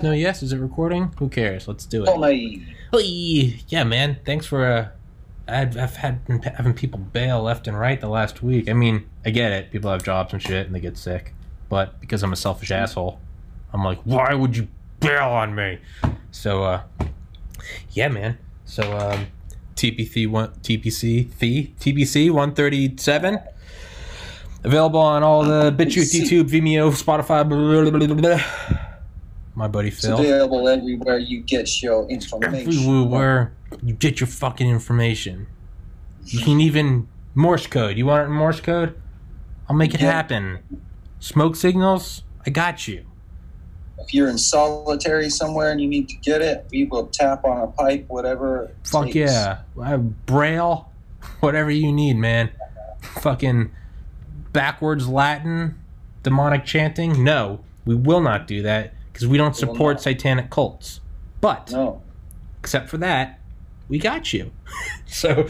No, 0.00 0.12
yes. 0.12 0.44
Is 0.44 0.52
it 0.52 0.58
recording? 0.58 1.12
Who 1.18 1.28
cares? 1.28 1.66
Let's 1.66 1.84
do 1.84 2.04
it. 2.04 2.16
my! 2.16 2.60
Hey, 2.92 3.58
yeah, 3.66 3.82
man. 3.82 4.18
Thanks 4.24 4.46
for. 4.46 4.64
Uh, 4.64 4.88
I've, 5.48 5.76
I've 5.76 5.96
had 5.96 6.24
been 6.24 6.40
having 6.40 6.72
people 6.72 7.00
bail 7.00 7.42
left 7.42 7.66
and 7.66 7.76
right 7.76 8.00
the 8.00 8.06
last 8.06 8.40
week. 8.40 8.68
I 8.68 8.74
mean, 8.74 9.10
I 9.26 9.30
get 9.30 9.50
it. 9.50 9.72
People 9.72 9.90
have 9.90 10.04
jobs 10.04 10.32
and 10.32 10.40
shit, 10.40 10.66
and 10.66 10.72
they 10.72 10.78
get 10.78 10.96
sick. 10.96 11.34
But 11.68 12.00
because 12.00 12.22
I'm 12.22 12.32
a 12.32 12.36
selfish 12.36 12.70
asshole, 12.70 13.18
I'm 13.72 13.82
like, 13.82 13.98
why 14.04 14.34
would 14.34 14.56
you 14.56 14.68
bail 15.00 15.30
on 15.30 15.56
me? 15.56 15.80
So, 16.30 16.62
uh, 16.62 16.82
yeah, 17.90 18.06
man. 18.06 18.38
So, 18.66 18.84
um, 18.96 19.26
TPC 19.74 20.30
one 20.30 20.50
TPC 20.62 21.36
the 21.40 21.72
TPC 21.80 22.30
one 22.30 22.54
thirty 22.54 22.96
seven. 22.98 23.40
Available 24.62 25.00
on 25.00 25.24
all 25.24 25.42
the 25.42 25.72
BitChute, 25.72 26.20
YouTube, 26.20 26.44
Vimeo, 26.44 26.92
Spotify. 26.92 27.48
Blah, 27.48 27.90
blah, 27.90 28.06
blah, 28.06 28.36
blah. 28.36 28.84
My 29.58 29.66
buddy 29.66 29.88
It's 29.88 30.00
Phil. 30.06 30.20
available 30.20 30.68
everywhere 30.68 31.18
you 31.18 31.40
get 31.40 31.82
your 31.82 32.08
information. 32.08 32.68
Everywhere 32.68 33.52
you 33.82 33.92
get 33.92 34.20
your 34.20 34.28
fucking 34.28 34.70
information. 34.70 35.48
You 36.26 36.38
can 36.40 36.60
even 36.60 37.08
Morse 37.34 37.66
code. 37.66 37.98
You 37.98 38.06
want 38.06 38.22
it 38.22 38.26
in 38.26 38.32
Morse 38.36 38.60
code? 38.60 38.94
I'll 39.68 39.74
make 39.74 39.94
it 39.94 40.00
Yeah. 40.00 40.12
happen. 40.12 40.60
Smoke 41.18 41.56
signals? 41.56 42.22
I 42.46 42.50
got 42.50 42.86
you. 42.86 43.04
If 43.98 44.14
you're 44.14 44.28
in 44.28 44.38
solitary 44.38 45.28
somewhere 45.28 45.72
and 45.72 45.80
you 45.80 45.88
need 45.88 46.08
to 46.10 46.14
get 46.22 46.40
it, 46.40 46.64
we 46.70 46.84
will 46.84 47.06
tap 47.06 47.44
on 47.44 47.60
a 47.60 47.66
pipe, 47.66 48.04
whatever. 48.06 48.70
Fuck 48.84 49.06
takes. 49.06 49.16
yeah. 49.16 49.58
I 49.80 49.88
have 49.88 50.24
Braille, 50.24 50.88
whatever 51.40 51.72
you 51.72 51.90
need, 51.90 52.16
man. 52.16 52.50
Fucking 53.00 53.70
backwards 54.52 55.08
Latin, 55.08 55.74
demonic 56.22 56.64
chanting? 56.64 57.24
No, 57.24 57.58
we 57.84 57.96
will 57.96 58.20
not 58.20 58.46
do 58.46 58.62
that 58.62 58.92
because 59.18 59.26
we 59.28 59.36
don't 59.36 59.56
support 59.56 60.00
satanic 60.00 60.48
cults. 60.48 61.00
But 61.40 61.72
No. 61.72 62.02
except 62.60 62.88
for 62.88 62.98
that, 62.98 63.40
we 63.88 63.98
got 63.98 64.32
you. 64.32 64.52
so, 65.06 65.48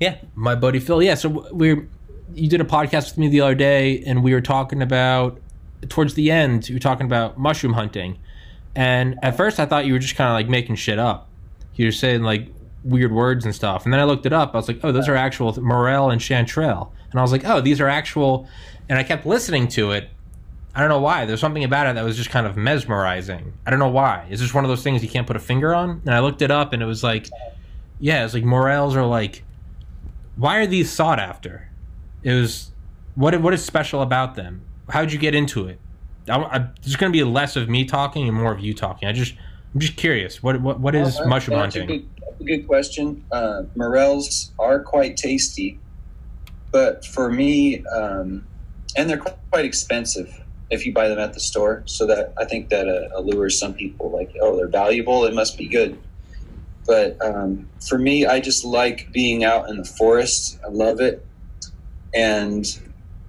yeah, 0.00 0.16
my 0.34 0.54
buddy 0.54 0.78
Phil. 0.80 1.02
Yeah, 1.02 1.14
so 1.14 1.46
we're 1.52 1.86
you 2.34 2.48
did 2.48 2.60
a 2.62 2.64
podcast 2.64 3.10
with 3.10 3.18
me 3.18 3.28
the 3.28 3.42
other 3.42 3.54
day, 3.54 4.02
and 4.06 4.24
we 4.24 4.32
were 4.32 4.40
talking 4.40 4.80
about 4.80 5.38
towards 5.90 6.14
the 6.14 6.30
end. 6.30 6.70
You 6.70 6.76
were 6.76 6.80
talking 6.80 7.04
about 7.04 7.36
mushroom 7.38 7.74
hunting, 7.74 8.18
and 8.74 9.18
at 9.22 9.36
first 9.36 9.60
I 9.60 9.66
thought 9.66 9.84
you 9.84 9.92
were 9.92 9.98
just 9.98 10.16
kind 10.16 10.30
of 10.30 10.34
like 10.34 10.48
making 10.48 10.76
shit 10.76 10.98
up. 10.98 11.28
You 11.74 11.86
were 11.86 11.92
saying 11.92 12.22
like 12.22 12.48
weird 12.82 13.12
words 13.12 13.44
and 13.44 13.54
stuff, 13.54 13.84
and 13.84 13.92
then 13.92 14.00
I 14.00 14.04
looked 14.04 14.24
it 14.24 14.32
up. 14.32 14.54
I 14.54 14.56
was 14.56 14.68
like, 14.68 14.80
oh, 14.82 14.90
those 14.90 15.06
are 15.06 15.16
actual 15.16 15.60
morel 15.60 16.08
and 16.10 16.18
chanterelle, 16.18 16.92
and 17.10 17.20
I 17.20 17.22
was 17.22 17.30
like, 17.32 17.44
oh, 17.44 17.60
these 17.60 17.78
are 17.78 17.88
actual. 17.88 18.48
And 18.88 18.98
I 18.98 19.02
kept 19.02 19.26
listening 19.26 19.68
to 19.68 19.90
it. 19.90 20.08
I 20.78 20.82
don't 20.82 20.90
know 20.90 21.00
why. 21.00 21.24
There's 21.24 21.40
something 21.40 21.64
about 21.64 21.88
it 21.88 21.96
that 21.96 22.04
was 22.04 22.16
just 22.16 22.30
kind 22.30 22.46
of 22.46 22.56
mesmerizing. 22.56 23.52
I 23.66 23.70
don't 23.70 23.80
know 23.80 23.88
why. 23.88 24.28
It's 24.30 24.40
just 24.40 24.54
one 24.54 24.64
of 24.64 24.68
those 24.68 24.84
things 24.84 25.02
you 25.02 25.08
can't 25.08 25.26
put 25.26 25.34
a 25.34 25.40
finger 25.40 25.74
on. 25.74 26.02
And 26.06 26.14
I 26.14 26.20
looked 26.20 26.40
it 26.40 26.52
up, 26.52 26.72
and 26.72 26.80
it 26.80 26.86
was 26.86 27.02
like, 27.02 27.28
yeah, 27.98 28.24
it's 28.24 28.32
like 28.32 28.44
morels 28.44 28.94
are 28.94 29.04
like, 29.04 29.42
why 30.36 30.58
are 30.58 30.68
these 30.68 30.88
sought 30.88 31.18
after? 31.18 31.68
It 32.22 32.32
was 32.32 32.70
what 33.16 33.40
what 33.40 33.52
is 33.54 33.64
special 33.64 34.02
about 34.02 34.36
them? 34.36 34.62
How'd 34.88 35.10
you 35.12 35.18
get 35.18 35.34
into 35.34 35.66
it? 35.66 35.80
I, 36.30 36.36
I, 36.38 36.58
there's 36.82 36.94
going 36.94 37.12
to 37.12 37.16
be 37.16 37.24
less 37.24 37.56
of 37.56 37.68
me 37.68 37.84
talking 37.84 38.28
and 38.28 38.36
more 38.36 38.52
of 38.52 38.60
you 38.60 38.72
talking. 38.72 39.08
I 39.08 39.12
just 39.12 39.34
I'm 39.74 39.80
just 39.80 39.96
curious. 39.96 40.44
What 40.44 40.60
what 40.60 40.78
what 40.78 40.94
is 40.94 41.18
Well, 41.18 41.26
mushroom 41.28 41.58
that's 41.58 41.74
a 41.74 41.80
hunting? 41.80 41.98
good- 41.98 42.08
that's 42.20 42.40
a 42.40 42.44
good 42.44 42.68
question. 42.68 43.24
Uh, 43.32 43.64
morels 43.74 44.52
are 44.60 44.78
quite 44.78 45.16
tasty, 45.16 45.80
but 46.70 47.04
for 47.04 47.32
me, 47.32 47.84
um, 47.86 48.46
and 48.96 49.10
they're 49.10 49.16
quite 49.50 49.64
expensive 49.64 50.44
if 50.70 50.84
you 50.84 50.92
buy 50.92 51.08
them 51.08 51.18
at 51.18 51.32
the 51.34 51.40
store. 51.40 51.82
So 51.86 52.06
that 52.06 52.34
I 52.38 52.44
think 52.44 52.68
that 52.70 52.88
uh, 52.88 53.08
allures 53.18 53.58
some 53.58 53.74
people. 53.74 54.10
Like, 54.10 54.34
oh, 54.40 54.56
they're 54.56 54.68
valuable; 54.68 55.24
it 55.24 55.34
must 55.34 55.58
be 55.58 55.68
good. 55.68 55.98
But 56.86 57.22
um, 57.24 57.68
for 57.86 57.98
me, 57.98 58.26
I 58.26 58.40
just 58.40 58.64
like 58.64 59.12
being 59.12 59.44
out 59.44 59.68
in 59.68 59.76
the 59.76 59.84
forest. 59.84 60.58
I 60.64 60.68
love 60.68 61.00
it, 61.00 61.24
and 62.14 62.66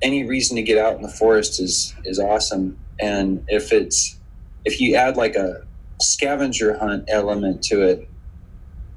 any 0.02 0.26
reason 0.26 0.56
to 0.56 0.62
get 0.62 0.78
out 0.78 0.96
in 0.96 1.02
the 1.02 1.10
forest 1.10 1.60
is 1.60 1.94
is 2.06 2.20
awesome. 2.20 2.78
And 3.00 3.44
if 3.48 3.72
it's 3.72 4.18
if 4.66 4.80
you 4.80 4.96
add 4.96 5.18
like 5.18 5.36
a 5.36 5.66
scavenger 6.02 6.78
hunt 6.78 7.06
element 7.08 7.64
to 7.64 7.82
it, 7.82 8.10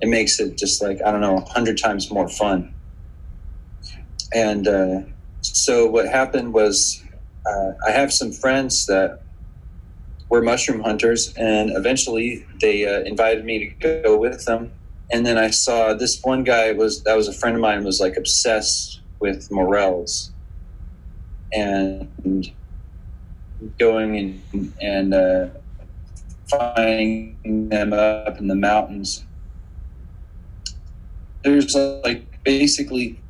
it 0.01 0.09
makes 0.09 0.39
it 0.41 0.57
just 0.57 0.83
like 0.83 1.01
I 1.05 1.11
don't 1.11 1.21
know, 1.21 1.39
a 1.39 1.53
hundred 1.53 1.79
times 1.79 2.11
more 2.11 2.29
fun. 2.29 2.75
And 4.35 4.67
uh, 4.67 5.01
so 5.41 5.87
what 5.87 6.09
happened 6.09 6.55
was, 6.55 7.03
uh, 7.47 7.73
I 7.87 7.91
have 7.91 8.13
some 8.13 8.33
friends 8.33 8.87
that 8.87 9.23
were 10.29 10.43
mushroom 10.43 10.81
hunters, 10.81 11.35
and 11.35 11.71
eventually 11.77 12.47
they 12.61 12.87
uh, 12.87 13.01
invited 13.01 13.45
me 13.45 13.59
to 13.59 14.03
go 14.03 14.17
with 14.17 14.45
them. 14.45 14.73
And 15.13 15.27
then 15.27 15.37
I 15.37 15.51
saw 15.51 15.93
this 15.93 16.23
one 16.23 16.43
guy 16.43 16.73
was 16.73 17.03
that 17.05 17.17
was 17.17 17.29
a 17.29 17.33
friend 17.33 17.57
of 17.57 17.61
mine 17.61 17.85
was 17.85 18.01
like 18.01 18.17
obsessed 18.17 19.01
with 19.21 19.51
morels, 19.51 20.33
and 21.53 22.09
going 23.79 24.41
and 24.53 24.73
and 24.81 25.15
uh, 25.15 25.49
finding 26.49 27.69
them 27.69 27.93
up 27.93 28.39
in 28.39 28.49
the 28.49 28.55
mountains. 28.55 29.25
There's 31.45 31.75
like 31.75 32.43
basically 32.45 33.22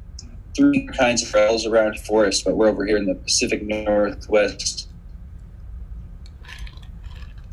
three 0.57 0.87
kinds 0.87 1.23
of 1.23 1.33
morels 1.35 1.67
around 1.67 1.99
forest, 1.99 2.45
but 2.45 2.57
we're 2.57 2.69
over 2.69 2.85
here 2.87 2.97
in 2.97 3.07
the 3.07 3.15
Pacific 3.15 3.63
Northwest, 3.63 4.89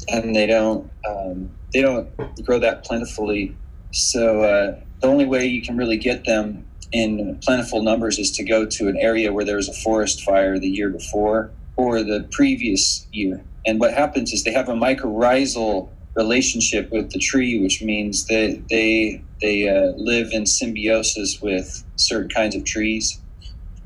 and 0.07 0.35
they 0.35 0.47
don't 0.47 0.89
um, 1.07 1.49
they 1.73 1.81
don't 1.81 2.09
grow 2.45 2.59
that 2.59 2.83
plentifully. 2.83 3.55
So 3.91 4.43
uh, 4.43 4.79
the 5.01 5.07
only 5.07 5.25
way 5.25 5.45
you 5.45 5.61
can 5.61 5.77
really 5.77 5.97
get 5.97 6.25
them 6.25 6.65
in 6.91 7.39
plentiful 7.43 7.83
numbers 7.83 8.17
is 8.17 8.31
to 8.31 8.43
go 8.43 8.65
to 8.65 8.87
an 8.87 8.97
area 8.97 9.31
where 9.31 9.45
there 9.45 9.57
was 9.57 9.69
a 9.69 9.73
forest 9.73 10.23
fire 10.23 10.57
the 10.59 10.67
year 10.67 10.89
before 10.89 11.51
or 11.75 12.03
the 12.03 12.27
previous 12.31 13.07
year. 13.11 13.43
And 13.65 13.79
what 13.79 13.93
happens 13.93 14.33
is 14.33 14.43
they 14.43 14.51
have 14.53 14.69
a 14.69 14.73
mycorrhizal 14.73 15.89
relationship 16.15 16.91
with 16.91 17.11
the 17.11 17.19
tree, 17.19 17.61
which 17.61 17.81
means 17.81 18.25
that 18.25 18.63
they 18.69 19.23
they 19.41 19.67
uh, 19.69 19.93
live 19.97 20.29
in 20.31 20.45
symbiosis 20.45 21.39
with 21.41 21.83
certain 21.95 22.29
kinds 22.29 22.55
of 22.55 22.65
trees, 22.65 23.21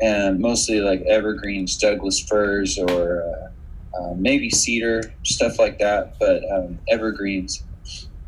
and 0.02 0.40
mostly 0.40 0.80
like 0.82 1.02
evergreens, 1.08 1.78
Douglas 1.78 2.20
firs, 2.28 2.78
or 2.78 3.24
uh, 3.24 4.02
uh, 4.02 4.14
maybe 4.18 4.50
cedar, 4.50 5.14
stuff 5.24 5.60
like 5.60 5.80
that. 5.80 6.16
But 6.20 6.42
um, 6.52 6.80
evergreens, 6.90 7.64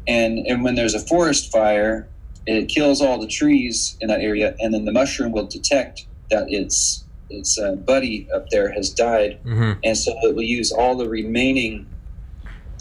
and 0.07 0.39
and 0.47 0.63
when 0.63 0.75
there's 0.75 0.93
a 0.93 0.99
forest 0.99 1.51
fire, 1.51 2.09
it 2.45 2.67
kills 2.69 3.01
all 3.01 3.19
the 3.19 3.27
trees 3.27 3.97
in 4.01 4.07
that 4.09 4.21
area, 4.21 4.55
and 4.59 4.73
then 4.73 4.85
the 4.85 4.91
mushroom 4.91 5.31
will 5.31 5.47
detect 5.47 6.05
that 6.29 6.45
its 6.49 7.05
its 7.29 7.57
uh, 7.57 7.73
buddy 7.73 8.27
up 8.35 8.45
there 8.51 8.71
has 8.71 8.91
died, 8.91 9.39
hmm 9.43 9.73
and 9.83 9.97
so 9.97 10.13
it 10.21 10.35
will 10.35 10.43
use 10.43 10.71
all 10.71 10.95
the 10.95 11.09
remaining 11.09 11.87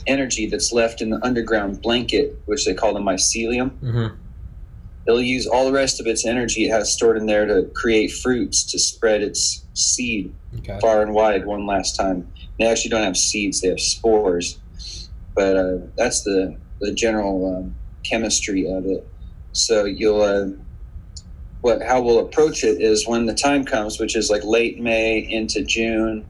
energy 0.07 0.47
that's 0.47 0.71
left 0.73 1.01
in 1.01 1.11
the 1.11 1.25
underground 1.25 1.81
blanket, 1.81 2.39
which 2.45 2.67
they 2.67 2.75
call 2.75 2.93
the 2.93 3.01
mycelium. 3.01 3.71
hmm 3.81 4.07
It'll 5.07 5.21
use 5.21 5.47
all 5.47 5.67
the 5.67 5.73
rest 5.73 6.01
of 6.01 6.07
its 6.07 6.25
energy 6.25 6.65
it 6.67 6.71
has 6.71 6.93
stored 6.93 7.17
in 7.19 7.27
there 7.27 7.47
to 7.47 7.65
create 7.75 8.11
fruits 8.13 8.63
to 8.73 8.79
spread 8.79 9.23
its 9.23 9.65
seed 9.75 10.35
Okay. 10.59 10.79
far 10.81 11.03
and 11.03 11.13
wide 11.13 11.47
one 11.47 11.67
last 11.67 11.97
time. 11.97 12.29
They 12.59 12.67
actually 12.67 12.91
don't 12.91 13.03
have 13.03 13.17
seeds; 13.17 13.61
they 13.61 13.69
have 13.69 13.81
spores. 13.81 14.59
But 15.35 15.57
uh, 15.57 15.79
that's 15.97 16.23
the 16.23 16.57
the 16.81 16.93
general 16.93 17.57
um, 17.57 17.75
chemistry 18.05 18.71
of 18.71 18.87
it. 18.87 19.07
So 19.53 19.85
you'll 19.85 20.23
uh, 20.23 20.49
what 21.61 21.83
how 21.83 22.01
we'll 22.03 22.21
approach 22.21 22.63
it 22.63 22.81
is 22.81 23.07
when 23.09 23.27
the 23.27 23.35
time 23.35 23.65
comes, 23.65 23.99
which 23.99 24.15
is 24.17 24.31
like 24.31 24.45
late 24.45 24.79
May 24.81 25.19
into 25.19 25.63
June, 25.65 26.25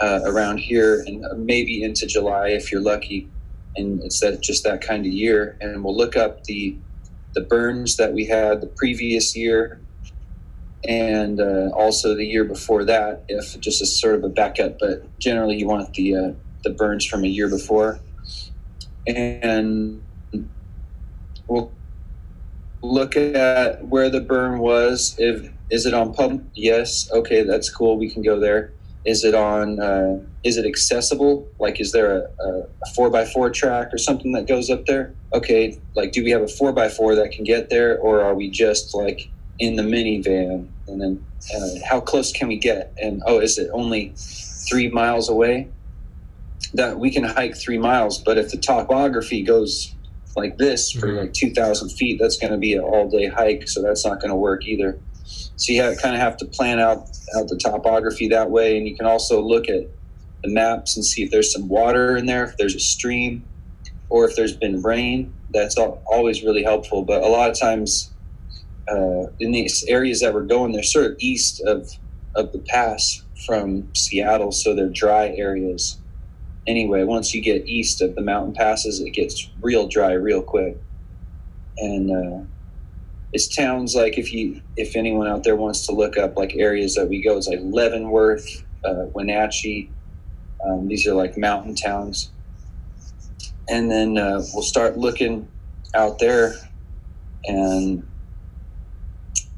uh, 0.00 0.20
around 0.24 0.58
here, 0.58 1.04
and 1.06 1.22
maybe 1.44 1.82
into 1.82 2.06
July 2.06 2.48
if 2.48 2.72
you're 2.72 2.80
lucky, 2.80 3.28
and 3.76 4.02
it's 4.02 4.20
that 4.20 4.40
just 4.40 4.64
that 4.64 4.80
kind 4.80 5.04
of 5.04 5.12
year. 5.12 5.58
And 5.60 5.84
we'll 5.84 5.96
look 5.96 6.16
up 6.16 6.44
the 6.44 6.76
the 7.34 7.40
burns 7.40 7.96
that 7.96 8.12
we 8.12 8.26
had 8.26 8.60
the 8.60 8.66
previous 8.66 9.36
year 9.36 9.80
and 10.86 11.40
uh, 11.40 11.70
also 11.74 12.14
the 12.14 12.26
year 12.26 12.44
before 12.44 12.84
that, 12.84 13.24
if 13.28 13.58
just 13.60 13.80
as 13.80 13.98
sort 13.98 14.16
of 14.16 14.24
a 14.24 14.28
backup. 14.28 14.78
But 14.78 15.18
generally, 15.18 15.56
you 15.56 15.66
want 15.66 15.94
the 15.94 16.14
uh, 16.14 16.32
the 16.62 16.70
burns 16.70 17.06
from 17.06 17.24
a 17.24 17.28
year 17.28 17.48
before, 17.48 18.00
and 19.06 20.02
we'll 21.46 21.72
look 22.82 23.16
at 23.16 23.86
where 23.86 24.10
the 24.10 24.20
burn 24.20 24.58
was. 24.58 25.16
If 25.18 25.50
is 25.70 25.86
it 25.86 25.94
on 25.94 26.12
pub? 26.12 26.46
Yes. 26.54 27.10
Okay, 27.12 27.42
that's 27.42 27.70
cool. 27.70 27.96
We 27.96 28.10
can 28.10 28.22
go 28.22 28.38
there. 28.38 28.73
Is 29.04 29.22
it 29.24 29.34
on? 29.34 29.80
Uh, 29.80 30.20
is 30.44 30.56
it 30.56 30.64
accessible? 30.66 31.46
Like, 31.58 31.80
is 31.80 31.92
there 31.92 32.16
a, 32.16 32.42
a, 32.42 32.66
four 32.94 33.10
by 33.10 33.24
four 33.26 33.50
track 33.50 33.92
or 33.92 33.98
something 33.98 34.32
that 34.32 34.46
goes 34.46 34.70
up 34.70 34.86
there? 34.86 35.14
Okay, 35.32 35.78
like, 35.94 36.12
do 36.12 36.24
we 36.24 36.30
have 36.30 36.42
a 36.42 36.48
four 36.48 36.72
by 36.72 36.88
four 36.88 37.14
that 37.14 37.30
can 37.30 37.44
get 37.44 37.68
there, 37.70 37.98
or 37.98 38.22
are 38.22 38.34
we 38.34 38.48
just 38.50 38.94
like 38.94 39.28
in 39.58 39.76
the 39.76 39.82
minivan? 39.82 40.68
And 40.86 41.00
then, 41.00 41.24
uh, 41.54 41.86
how 41.86 42.00
close 42.00 42.32
can 42.32 42.48
we 42.48 42.56
get? 42.56 42.92
And 43.00 43.22
oh, 43.26 43.40
is 43.40 43.58
it 43.58 43.70
only 43.72 44.12
three 44.16 44.88
miles 44.88 45.28
away? 45.28 45.68
that 46.72 46.98
we 46.98 47.08
can 47.08 47.22
hike 47.22 47.56
three 47.56 47.78
miles. 47.78 48.18
But 48.18 48.36
if 48.36 48.50
the 48.50 48.56
topography 48.56 49.42
goes 49.44 49.94
like 50.34 50.58
this 50.58 50.90
for 50.90 51.06
Mhm. 51.06 51.20
like 51.20 51.32
2,000 51.32 51.90
feet, 51.90 52.18
that's 52.20 52.36
going 52.36 52.50
to 52.52 52.58
be 52.58 52.74
an 52.74 52.80
all 52.80 53.08
day 53.08 53.26
hike. 53.26 53.68
So 53.68 53.80
that's 53.80 54.04
not 54.04 54.20
going 54.20 54.30
to 54.30 54.36
work 54.36 54.66
either. 54.66 54.98
So 55.24 55.72
you 55.72 55.82
have, 55.82 55.98
kind 55.98 56.14
of 56.14 56.20
have 56.20 56.36
to 56.38 56.44
plan 56.46 56.78
out, 56.78 57.08
out 57.36 57.48
the 57.48 57.58
topography 57.62 58.28
that 58.28 58.50
way. 58.50 58.76
And 58.76 58.86
you 58.86 58.96
can 58.96 59.06
also 59.06 59.40
look 59.40 59.68
at 59.68 59.88
the 60.42 60.50
maps 60.50 60.96
and 60.96 61.04
see 61.04 61.22
if 61.22 61.30
there's 61.30 61.52
some 61.52 61.68
water 61.68 62.16
in 62.16 62.26
there, 62.26 62.44
if 62.44 62.56
there's 62.56 62.74
a 62.74 62.80
stream, 62.80 63.44
or 64.08 64.28
if 64.28 64.36
there's 64.36 64.56
been 64.56 64.82
rain. 64.82 65.32
That's 65.50 65.76
always 65.76 66.42
really 66.42 66.62
helpful. 66.62 67.02
But 67.04 67.22
a 67.22 67.28
lot 67.28 67.50
of 67.50 67.58
times 67.58 68.12
uh, 68.88 69.26
in 69.40 69.52
these 69.52 69.84
areas 69.88 70.20
that 70.20 70.34
we're 70.34 70.42
going, 70.42 70.72
they're 70.72 70.82
sort 70.82 71.06
of 71.06 71.16
east 71.18 71.62
of, 71.64 71.90
of 72.34 72.52
the 72.52 72.58
pass 72.58 73.22
from 73.46 73.88
Seattle. 73.94 74.52
So 74.52 74.74
they're 74.74 74.88
dry 74.88 75.28
areas 75.28 75.98
anyway, 76.66 77.04
once 77.04 77.34
you 77.34 77.40
get 77.40 77.66
east 77.66 78.00
of 78.02 78.14
the 78.14 78.22
mountain 78.22 78.54
passes, 78.54 79.00
it 79.00 79.10
gets 79.10 79.48
real 79.60 79.86
dry 79.88 80.12
real 80.12 80.42
quick. 80.42 80.76
And 81.78 82.10
uh, 82.10 82.44
it's 83.34 83.48
towns 83.48 83.94
like 83.96 84.16
if 84.16 84.32
you 84.32 84.62
if 84.76 84.94
anyone 84.94 85.26
out 85.26 85.42
there 85.42 85.56
wants 85.56 85.86
to 85.86 85.92
look 85.92 86.16
up 86.16 86.36
like 86.36 86.54
areas 86.54 86.94
that 86.94 87.08
we 87.08 87.20
go, 87.20 87.36
it's 87.36 87.48
like 87.48 87.58
Leavenworth, 87.62 88.64
uh, 88.84 89.06
Wenatchee. 89.12 89.90
Um, 90.64 90.88
these 90.88 91.06
are 91.06 91.14
like 91.14 91.36
mountain 91.36 91.74
towns. 91.74 92.30
And 93.68 93.90
then 93.90 94.16
uh, 94.16 94.40
we'll 94.52 94.62
start 94.62 94.96
looking 94.96 95.48
out 95.94 96.18
there, 96.18 96.54
and 97.44 98.06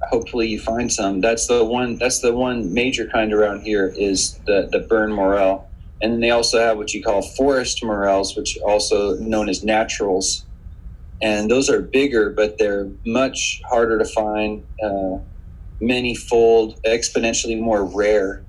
hopefully 0.08 0.48
you 0.48 0.58
find 0.58 0.90
some. 0.90 1.20
That's 1.20 1.46
the 1.46 1.62
one. 1.62 1.98
That's 1.98 2.20
the 2.20 2.32
one 2.32 2.72
major 2.72 3.06
kind 3.06 3.32
around 3.32 3.60
here 3.60 3.92
is 3.96 4.40
the 4.46 4.68
the 4.72 4.80
burn 4.80 5.12
morel 5.12 5.68
and 6.02 6.12
then 6.12 6.20
they 6.20 6.30
also 6.30 6.58
have 6.60 6.76
what 6.76 6.92
you 6.92 7.02
call 7.02 7.22
forest 7.22 7.82
morels, 7.82 8.36
which 8.36 8.58
also 8.58 9.16
known 9.16 9.48
as 9.48 9.64
naturals. 9.64 10.45
And 11.22 11.50
those 11.50 11.70
are 11.70 11.80
bigger, 11.80 12.30
but 12.30 12.58
they're 12.58 12.88
much 13.06 13.62
harder 13.68 13.98
to 13.98 14.04
find, 14.04 14.64
uh, 14.82 15.18
many 15.80 16.14
fold, 16.14 16.80
exponentially 16.84 17.58
more 17.58 17.84
rare. 17.84 18.42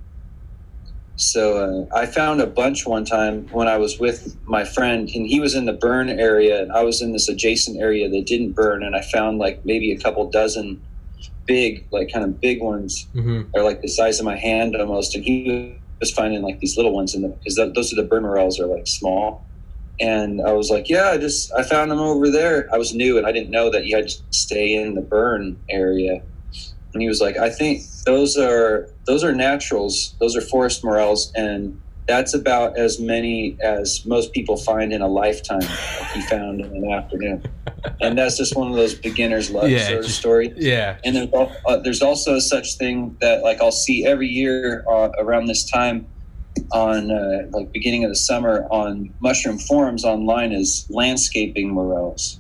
So 1.17 1.87
uh, 1.91 1.97
I 1.97 2.05
found 2.05 2.41
a 2.41 2.47
bunch 2.47 2.85
one 2.85 3.03
time 3.03 3.47
when 3.51 3.67
I 3.67 3.77
was 3.77 3.99
with 3.99 4.37
my 4.45 4.63
friend, 4.63 5.09
and 5.15 5.25
he 5.25 5.39
was 5.39 5.55
in 5.55 5.65
the 5.65 5.73
burn 5.73 6.09
area, 6.09 6.61
and 6.61 6.71
I 6.71 6.83
was 6.83 7.01
in 7.01 7.11
this 7.11 7.27
adjacent 7.27 7.81
area 7.81 8.07
that 8.07 8.25
didn't 8.27 8.51
burn, 8.51 8.83
and 8.83 8.95
I 8.95 9.01
found 9.01 9.39
like 9.39 9.65
maybe 9.65 9.91
a 9.91 9.97
couple 9.97 10.29
dozen 10.29 10.79
big, 11.47 11.87
like 11.91 12.11
kind 12.11 12.23
of 12.23 12.39
big 12.39 12.61
ones, 12.61 13.07
hmm 13.13 13.43
they're 13.53 13.63
like 13.63 13.81
the 13.81 13.87
size 13.87 14.19
of 14.19 14.25
my 14.25 14.35
hand 14.35 14.75
almost, 14.75 15.15
and 15.15 15.23
he 15.23 15.75
was 15.99 16.11
finding 16.11 16.43
like 16.43 16.59
these 16.59 16.77
little 16.77 16.93
ones 16.93 17.15
in 17.15 17.23
the 17.23 17.29
because 17.29 17.55
those 17.73 17.91
are 17.91 17.95
the 17.95 18.03
burn 18.03 18.21
morels 18.21 18.59
are 18.59 18.67
like 18.67 18.85
small. 18.85 19.46
And 19.99 20.41
I 20.41 20.53
was 20.53 20.69
like, 20.69 20.89
yeah, 20.89 21.09
I 21.09 21.17
just 21.17 21.51
I 21.53 21.63
found 21.63 21.91
them 21.91 21.99
over 21.99 22.29
there. 22.29 22.69
I 22.73 22.77
was 22.77 22.93
new 22.93 23.17
and 23.17 23.25
I 23.25 23.31
didn't 23.31 23.49
know 23.49 23.71
that 23.71 23.85
you 23.85 23.95
had 23.95 24.09
to 24.09 24.17
stay 24.29 24.75
in 24.75 24.93
the 24.93 25.01
burn 25.01 25.59
area. 25.69 26.21
And 26.93 27.01
he 27.01 27.07
was 27.07 27.19
like, 27.21 27.37
I 27.37 27.49
think 27.49 27.83
those 28.05 28.37
are 28.37 28.89
those 29.05 29.23
are 29.23 29.33
naturals. 29.33 30.15
Those 30.19 30.35
are 30.35 30.41
forest 30.41 30.83
morels, 30.83 31.31
and 31.35 31.79
that's 32.07 32.33
about 32.33 32.77
as 32.77 32.99
many 32.99 33.57
as 33.61 34.05
most 34.05 34.31
people 34.31 34.57
find 34.57 34.93
in 34.93 35.01
a 35.01 35.07
lifetime. 35.07 35.59
Like 35.59 36.11
he 36.13 36.21
found 36.21 36.61
in 36.61 36.67
an 36.67 36.91
afternoon, 36.91 37.43
and 38.01 38.17
that's 38.17 38.37
just 38.37 38.55
one 38.55 38.69
of 38.69 38.75
those 38.75 38.95
beginner's 38.95 39.51
luck 39.51 39.69
Yeah, 39.69 39.87
sort 39.87 40.05
of 40.05 40.11
stories. 40.11 40.53
Yeah. 40.55 40.97
And 41.03 41.15
there's, 41.15 41.29
uh, 41.33 41.77
there's 41.77 42.01
also 42.01 42.35
a 42.35 42.41
such 42.41 42.77
thing 42.77 43.17
that 43.21 43.43
like 43.43 43.61
I'll 43.61 43.71
see 43.71 44.05
every 44.05 44.29
year 44.29 44.85
uh, 44.89 45.09
around 45.19 45.47
this 45.47 45.69
time 45.69 46.07
on 46.71 47.11
uh, 47.11 47.47
like 47.51 47.71
beginning 47.71 48.03
of 48.03 48.09
the 48.09 48.15
summer 48.15 48.67
on 48.69 49.13
mushroom 49.19 49.57
forums 49.57 50.03
online 50.03 50.51
is 50.51 50.85
landscaping 50.89 51.69
morels. 51.69 52.39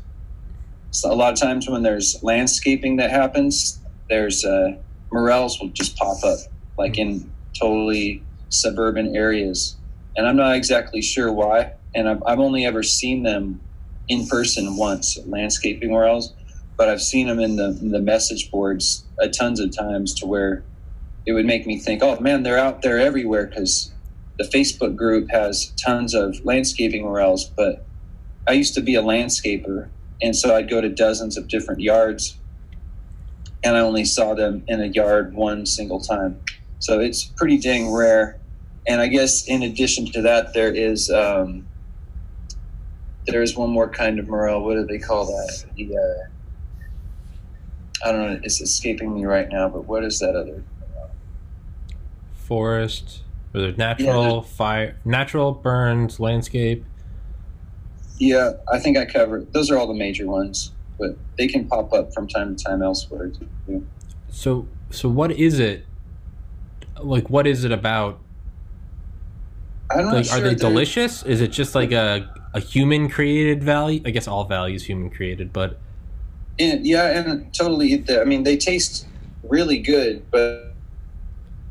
So 0.91 1.11
a 1.11 1.15
lot 1.15 1.33
of 1.33 1.39
times 1.39 1.69
when 1.69 1.83
there's 1.83 2.21
landscaping 2.23 2.97
that 2.97 3.11
happens, 3.11 3.79
there's 4.09 4.43
uh, 4.43 4.77
morels 5.11 5.59
will 5.59 5.69
just 5.69 5.95
pop 5.97 6.23
up 6.23 6.39
like 6.77 6.97
in 6.97 7.29
totally 7.59 8.23
suburban 8.49 9.15
areas, 9.15 9.75
and 10.15 10.27
I'm 10.27 10.35
not 10.37 10.55
exactly 10.55 11.01
sure 11.01 11.31
why. 11.31 11.73
And 11.95 12.07
I've, 12.07 12.21
I've 12.25 12.39
only 12.39 12.65
ever 12.65 12.83
seen 12.83 13.23
them 13.23 13.59
in 14.07 14.27
person 14.27 14.77
once, 14.77 15.17
landscaping 15.25 15.89
morels 15.89 16.33
but 16.77 16.89
I've 16.89 17.01
seen 17.01 17.27
them 17.27 17.39
in 17.39 17.55
the 17.55 17.77
in 17.81 17.89
the 17.89 17.99
message 17.99 18.49
boards 18.51 19.03
a 19.19 19.27
tons 19.27 19.59
of 19.59 19.75
times 19.75 20.13
to 20.15 20.27
where 20.27 20.63
it 21.25 21.33
would 21.33 21.45
make 21.45 21.65
me 21.65 21.77
think, 21.79 22.01
oh 22.03 22.17
man, 22.19 22.43
they're 22.43 22.59
out 22.59 22.83
there 22.83 22.99
everywhere 22.99 23.47
because 23.47 23.91
the 24.37 24.45
Facebook 24.45 24.95
group 24.95 25.29
has 25.31 25.73
tons 25.83 26.13
of 26.13 26.43
landscaping 26.45 27.03
morels. 27.03 27.45
But 27.45 27.85
I 28.47 28.53
used 28.53 28.73
to 28.75 28.81
be 28.81 28.95
a 28.95 29.01
landscaper, 29.01 29.89
and 30.21 30.35
so 30.35 30.55
I'd 30.55 30.69
go 30.69 30.81
to 30.81 30.89
dozens 30.89 31.37
of 31.37 31.47
different 31.47 31.81
yards, 31.81 32.37
and 33.63 33.75
I 33.75 33.79
only 33.79 34.05
saw 34.05 34.33
them 34.33 34.63
in 34.67 34.81
a 34.81 34.87
yard 34.87 35.33
one 35.33 35.65
single 35.65 35.99
time. 35.99 36.39
So 36.79 36.99
it's 36.99 37.25
pretty 37.25 37.57
dang 37.57 37.91
rare. 37.91 38.39
And 38.87 39.01
I 39.01 39.07
guess 39.07 39.47
in 39.47 39.63
addition 39.63 40.05
to 40.13 40.21
that, 40.21 40.53
there 40.53 40.73
is 40.73 41.09
um, 41.09 41.67
there 43.25 43.41
is 43.41 43.57
one 43.57 43.69
more 43.69 43.89
kind 43.89 44.19
of 44.19 44.29
morel. 44.29 44.63
What 44.63 44.75
do 44.75 44.85
they 44.85 44.99
call 44.99 45.25
that? 45.25 45.65
The 45.75 45.97
uh, 45.97 48.07
I 48.07 48.11
don't 48.11 48.33
know. 48.33 48.39
It's 48.43 48.61
escaping 48.61 49.13
me 49.13 49.25
right 49.25 49.49
now. 49.49 49.67
But 49.67 49.85
what 49.85 50.05
is 50.05 50.19
that 50.19 50.35
other? 50.35 50.63
Forest. 52.35 53.21
Or 53.53 53.61
there's 53.61 53.77
natural 53.77 54.41
fire, 54.41 54.97
natural 55.05 55.51
burns, 55.53 56.19
landscape. 56.19 56.85
Yeah, 58.19 58.53
I 58.71 58.79
think 58.79 58.97
I 58.97 59.05
covered. 59.05 59.53
Those 59.53 59.69
are 59.71 59.77
all 59.77 59.87
the 59.87 59.93
major 59.93 60.27
ones, 60.27 60.71
but 60.99 61.17
they 61.37 61.47
can 61.47 61.67
pop 61.67 61.93
up 61.93 62.13
from 62.13 62.27
time 62.27 62.55
to 62.55 62.63
time 62.63 62.81
elsewhere 62.81 63.29
too. 63.29 63.85
So, 64.29 64.67
so 64.89 65.07
what 65.09 65.31
is 65.31 65.59
it? 65.59 65.85
Like, 66.99 67.29
what 67.29 67.45
is 67.47 67.63
it 67.63 67.71
about? 67.71 68.19
I'm 69.91 70.05
not 70.05 70.15
Like, 70.15 70.25
sure 70.25 70.37
are 70.37 70.41
they 70.41 70.55
delicious? 70.55 71.23
Is 71.23 71.41
it 71.41 71.51
just 71.51 71.75
like 71.75 71.91
a 71.91 72.29
a 72.53 72.59
human 72.59 73.07
created 73.09 73.63
value? 73.63 74.01
I 74.05 74.09
guess 74.09 74.27
all 74.27 74.45
value 74.45 74.75
is 74.75 74.83
human 74.83 75.09
created, 75.09 75.53
but 75.53 75.79
And, 76.59 76.85
yeah, 76.85 77.19
and 77.19 77.53
totally. 77.53 78.03
I 78.09 78.23
mean, 78.23 78.43
they 78.43 78.57
taste 78.57 79.05
really 79.43 79.77
good, 79.77 80.29
but 80.31 80.66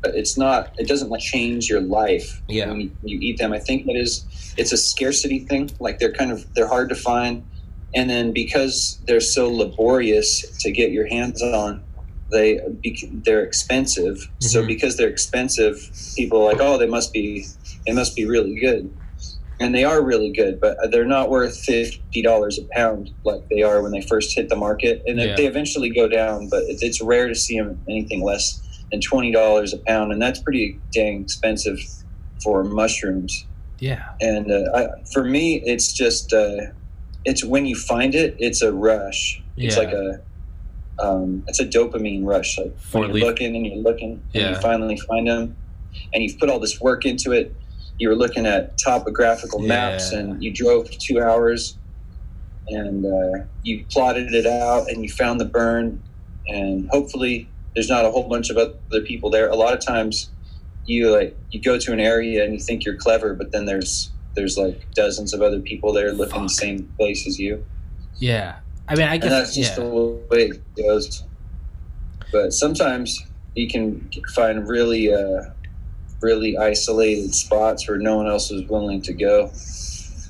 it's 0.03 0.37
not. 0.37 0.73
It 0.77 0.87
doesn't 0.87 1.17
change 1.19 1.69
your 1.69 1.81
life 1.81 2.41
Yeah. 2.47 2.67
when 2.69 2.81
you, 2.81 2.91
you 3.03 3.19
eat 3.21 3.37
them. 3.39 3.53
I 3.53 3.59
think 3.59 3.85
that 3.87 3.95
is. 3.95 4.25
It's 4.57 4.71
a 4.71 4.77
scarcity 4.77 5.39
thing. 5.39 5.69
Like 5.79 5.99
they're 5.99 6.13
kind 6.13 6.31
of 6.31 6.51
they're 6.53 6.67
hard 6.67 6.89
to 6.89 6.95
find, 6.95 7.43
and 7.93 8.09
then 8.09 8.31
because 8.31 8.99
they're 9.07 9.19
so 9.19 9.49
laborious 9.49 10.41
to 10.59 10.71
get 10.71 10.91
your 10.91 11.07
hands 11.07 11.41
on, 11.41 11.83
they 12.31 12.59
they're 13.23 13.43
expensive. 13.43 14.27
So 14.39 14.63
Mhm. 14.63 14.67
because 14.67 14.97
they're 14.97 15.09
expensive, 15.09 15.89
people 16.15 16.41
are 16.41 16.45
like, 16.51 16.61
oh, 16.61 16.77
they 16.77 16.87
must 16.87 17.13
be 17.13 17.45
they 17.85 17.93
must 17.93 18.15
be 18.15 18.25
really 18.25 18.55
good. 18.59 18.89
And 19.59 19.73
they 19.73 19.83
are 19.83 20.03
really 20.03 20.31
good, 20.31 20.59
but 20.59 20.77
they're 20.91 21.05
not 21.05 21.31
worth 21.31 21.57
fifty 21.57 22.21
dollars 22.21 22.59
a 22.59 22.63
pound 22.71 23.09
like 23.23 23.47
they 23.49 23.63
are 23.63 23.81
when 23.81 23.91
they 23.91 24.01
first 24.01 24.35
hit 24.35 24.49
the 24.49 24.55
market. 24.55 25.01
And 25.07 25.19
Yeah. 25.19 25.35
they 25.35 25.47
eventually 25.47 25.89
go 25.89 26.07
down, 26.07 26.47
but 26.49 26.63
it's, 26.63 26.83
it's 26.83 27.01
rare 27.01 27.27
to 27.27 27.33
see 27.35 27.57
them 27.59 27.79
anything 27.89 28.21
less 28.23 28.61
than 28.91 29.01
twenty 29.01 29.31
dollars 29.31 29.73
a 29.73 29.77
pound, 29.77 30.11
and 30.11 30.21
that's 30.21 30.39
pretty 30.41 30.79
dang 30.91 31.21
expensive 31.21 31.79
for 32.43 32.63
mushrooms. 32.63 33.45
yeah, 33.79 34.03
And 34.21 34.51
uh, 34.51 34.71
I, 34.75 34.87
for 35.11 35.23
me, 35.23 35.61
it's 35.65 35.91
just 35.93 36.33
uh, 36.33 36.67
it's 37.25 37.43
when 37.43 37.65
you 37.65 37.75
find 37.75 38.15
it, 38.15 38.35
it's 38.39 38.61
a 38.61 38.71
rush. 38.71 39.41
It's 39.57 39.75
Yeah. 39.75 39.83
like 39.83 39.93
a 39.93 40.21
um, 40.99 41.43
it's 41.47 41.59
a 41.59 41.65
dopamine 41.65 42.25
rush. 42.25 42.57
Like 42.57 42.77
Four 42.79 43.01
when 43.01 43.15
you're 43.15 43.27
looking 43.27 43.55
and 43.55 43.65
you're 43.65 43.75
looking, 43.83 44.13
and 44.13 44.21
Yeah. 44.33 44.49
you 44.51 44.55
finally 44.55 44.97
find 44.97 45.27
them, 45.27 45.55
and 46.13 46.23
you've 46.23 46.39
put 46.39 46.49
all 46.49 46.59
this 46.59 46.79
work 46.81 47.05
into 47.05 47.31
it. 47.33 47.53
You 47.99 48.09
were 48.09 48.15
looking 48.15 48.45
at 48.45 48.77
topographical 48.77 49.59
maps, 49.59 50.11
Yeah. 50.11 50.19
and 50.19 50.43
you 50.43 50.51
drove 50.53 50.89
two 50.97 51.19
hours, 51.21 51.77
and 52.69 53.05
uh, 53.05 53.43
you 53.63 53.85
plotted 53.91 54.33
it 54.33 54.45
out, 54.45 54.89
and 54.89 55.03
you 55.03 55.09
found 55.09 55.39
the 55.39 55.45
burn, 55.45 56.01
and 56.47 56.87
hopefully 56.91 57.47
there's 57.77 57.89
not 57.89 58.05
a 58.05 58.09
whole 58.09 58.27
bunch 58.27 58.49
of 58.49 58.57
other 58.57 59.01
people 59.05 59.29
there. 59.29 59.49
A 59.49 59.55
lot 59.55 59.71
of 59.71 59.85
times, 59.85 60.31
you 60.85 61.11
like 61.11 61.37
you 61.51 61.61
go 61.61 61.77
to 61.77 61.93
an 61.93 61.99
area 61.99 62.43
and 62.43 62.53
you 62.53 62.59
think 62.59 62.83
you're 62.83 62.97
clever, 62.97 63.35
but 63.35 63.51
then 63.51 63.65
there's 63.65 64.09
there's 64.33 64.57
like 64.57 64.91
dozens 64.95 65.31
of 65.31 65.43
other 65.43 65.59
people 65.59 65.93
there 65.93 66.11
looking 66.11 66.41
the 66.41 66.49
same 66.49 66.91
place 66.97 67.27
as 67.27 67.37
you 67.37 67.63
yeah. 68.19 68.59
I 68.87 68.95
mean, 68.95 69.07
I 69.07 69.13
and 69.13 69.23
guess 69.23 69.31
that's 69.31 69.55
just 69.55 69.77
yeah. 69.77 69.83
the 69.83 69.89
way 70.29 70.49
it 70.49 70.75
goes. 70.75 71.23
But 72.31 72.53
sometimes 72.53 73.19
you 73.55 73.67
can 73.67 74.09
find 74.33 74.67
really, 74.67 75.13
uh, 75.13 75.43
really 76.21 76.57
isolated 76.57 77.33
spots 77.33 77.87
where 77.87 77.97
no 77.97 78.17
one 78.17 78.27
else 78.27 78.51
is 78.51 78.67
willing 78.69 79.01
to 79.03 79.13
go, 79.13 79.51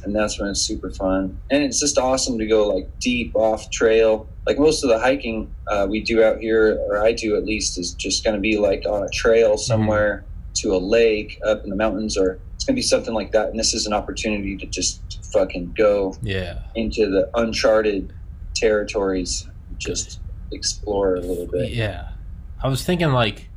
and 0.03 0.15
that's 0.15 0.39
when 0.39 0.49
it's 0.49 0.61
super 0.61 0.91
fun. 0.91 1.39
And 1.49 1.63
it's 1.63 1.79
just 1.79 1.97
awesome 1.97 2.37
to 2.39 2.47
go 2.47 2.67
like 2.67 2.99
deep 2.99 3.35
off 3.35 3.69
trail. 3.71 4.27
Like 4.47 4.57
most 4.57 4.83
of 4.83 4.89
the 4.89 4.97
hiking 4.97 5.53
uh, 5.69 5.85
we 5.89 5.99
do 6.01 6.23
out 6.23 6.39
here, 6.39 6.79
or 6.87 7.03
I 7.03 7.11
do 7.11 7.35
at 7.35 7.43
least, 7.45 7.77
is 7.77 7.93
just 7.93 8.23
going 8.23 8.33
to 8.35 8.39
be 8.41 8.57
like 8.57 8.85
on 8.89 9.03
a 9.03 9.09
trail 9.09 9.57
somewhere 9.57 10.23
to 10.55 10.73
a 10.73 10.77
lake 10.79 11.39
up 11.45 11.63
in 11.65 11.69
the 11.69 11.75
mountains, 11.75 12.17
or 12.17 12.39
it's 12.55 12.63
gonna 12.65 12.75
be 12.75 12.81
something 12.81 13.13
like 13.13 13.31
that, 13.33 13.49
and 13.49 13.59
this 13.59 13.73
is 13.75 13.85
an 13.85 13.93
opportunity 13.93 14.57
to 14.57 14.65
just 14.65 15.01
fucking 15.33 15.73
go 15.77 16.15
Yeah. 16.23 16.59
into 16.73 17.09
the 17.11 17.29
uncharted 17.35 18.11
territories, 18.55 19.47
just 19.77 20.19
explore 20.51 21.15
a 21.15 21.19
little 21.19 21.45
bit. 21.45 21.71
Yeah. 21.73 22.09
I 22.63 22.69
was 22.69 22.83
thinking 22.83 23.11
like 23.11 23.49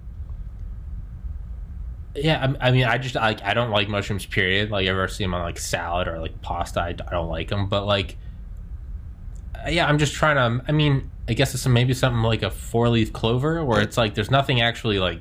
yeah, 2.14 2.54
I, 2.60 2.68
I 2.68 2.70
mean, 2.72 2.84
I 2.84 2.98
just 2.98 3.14
like 3.14 3.40
I 3.42 3.54
don't 3.54 3.70
like 3.70 3.88
mushrooms. 3.88 4.26
Period. 4.26 4.70
Like, 4.70 4.86
I 4.86 4.90
ever 4.90 5.06
see 5.08 5.22
them 5.24 5.32
on 5.32 5.42
like 5.42 5.58
salad 5.58 6.08
or 6.08 6.18
like 6.18 6.42
pasta, 6.42 6.80
I, 6.80 6.88
I 6.88 6.92
don't 7.12 7.28
like 7.28 7.48
them. 7.48 7.68
But 7.68 7.86
like, 7.86 8.18
yeah, 9.68 9.86
I'm 9.86 9.98
just 9.98 10.14
trying 10.14 10.36
to. 10.36 10.64
I 10.66 10.72
mean, 10.72 11.10
I 11.28 11.34
guess 11.34 11.54
it's 11.54 11.66
maybe 11.66 11.94
something 11.94 12.22
like 12.22 12.42
a 12.42 12.50
four 12.50 12.88
leaf 12.88 13.12
clover, 13.12 13.64
where 13.64 13.80
it's 13.80 13.96
like 13.96 14.14
there's 14.14 14.30
nothing 14.30 14.60
actually 14.60 14.98
like 14.98 15.20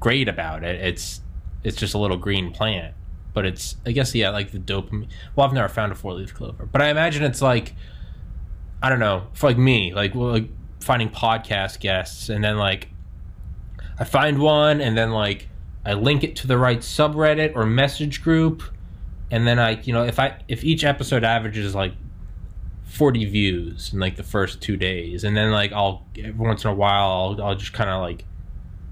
great 0.00 0.28
about 0.28 0.64
it. 0.64 0.80
It's 0.80 1.20
it's 1.62 1.76
just 1.76 1.94
a 1.94 1.98
little 1.98 2.16
green 2.16 2.52
plant, 2.52 2.94
but 3.32 3.46
it's 3.46 3.76
I 3.86 3.92
guess 3.92 4.14
yeah, 4.14 4.30
like 4.30 4.52
the 4.52 4.58
dopamine. 4.58 5.08
Well, 5.34 5.46
I've 5.46 5.52
never 5.52 5.68
found 5.68 5.92
a 5.92 5.94
four 5.94 6.12
leaf 6.14 6.34
clover, 6.34 6.66
but 6.66 6.82
I 6.82 6.88
imagine 6.88 7.22
it's 7.22 7.42
like 7.42 7.74
I 8.82 8.88
don't 8.88 9.00
know 9.00 9.28
for 9.32 9.48
like 9.48 9.58
me, 9.58 9.94
like 9.94 10.14
well, 10.14 10.30
like 10.30 10.48
finding 10.80 11.08
podcast 11.08 11.80
guests, 11.80 12.28
and 12.28 12.44
then 12.44 12.58
like 12.58 12.88
I 13.98 14.04
find 14.04 14.38
one, 14.38 14.80
and 14.80 14.96
then 14.96 15.10
like 15.10 15.48
I 15.84 15.94
link 15.94 16.24
it 16.24 16.36
to 16.36 16.46
the 16.46 16.58
right 16.58 16.80
subreddit 16.80 17.54
or 17.54 17.64
message 17.64 18.22
group, 18.22 18.62
and 19.30 19.46
then 19.46 19.58
I, 19.58 19.80
you 19.82 19.92
know, 19.92 20.04
if 20.04 20.18
I 20.18 20.38
if 20.48 20.64
each 20.64 20.84
episode 20.84 21.24
averages 21.24 21.74
like 21.74 21.94
forty 22.84 23.24
views 23.24 23.92
in 23.92 23.98
like 24.00 24.16
the 24.16 24.22
first 24.22 24.60
two 24.60 24.76
days, 24.76 25.24
and 25.24 25.36
then 25.36 25.50
like 25.50 25.72
I'll 25.72 26.06
every 26.18 26.32
once 26.32 26.64
in 26.64 26.70
a 26.70 26.74
while 26.74 27.36
I'll, 27.38 27.42
I'll 27.42 27.54
just 27.56 27.72
kind 27.72 27.90
of 27.90 28.00
like 28.00 28.24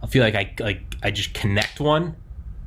I 0.03 0.07
feel 0.07 0.23
like 0.23 0.35
I 0.35 0.53
like 0.61 0.97
I 1.03 1.11
just 1.11 1.35
connect 1.35 1.79
one, 1.81 2.05
and 2.05 2.17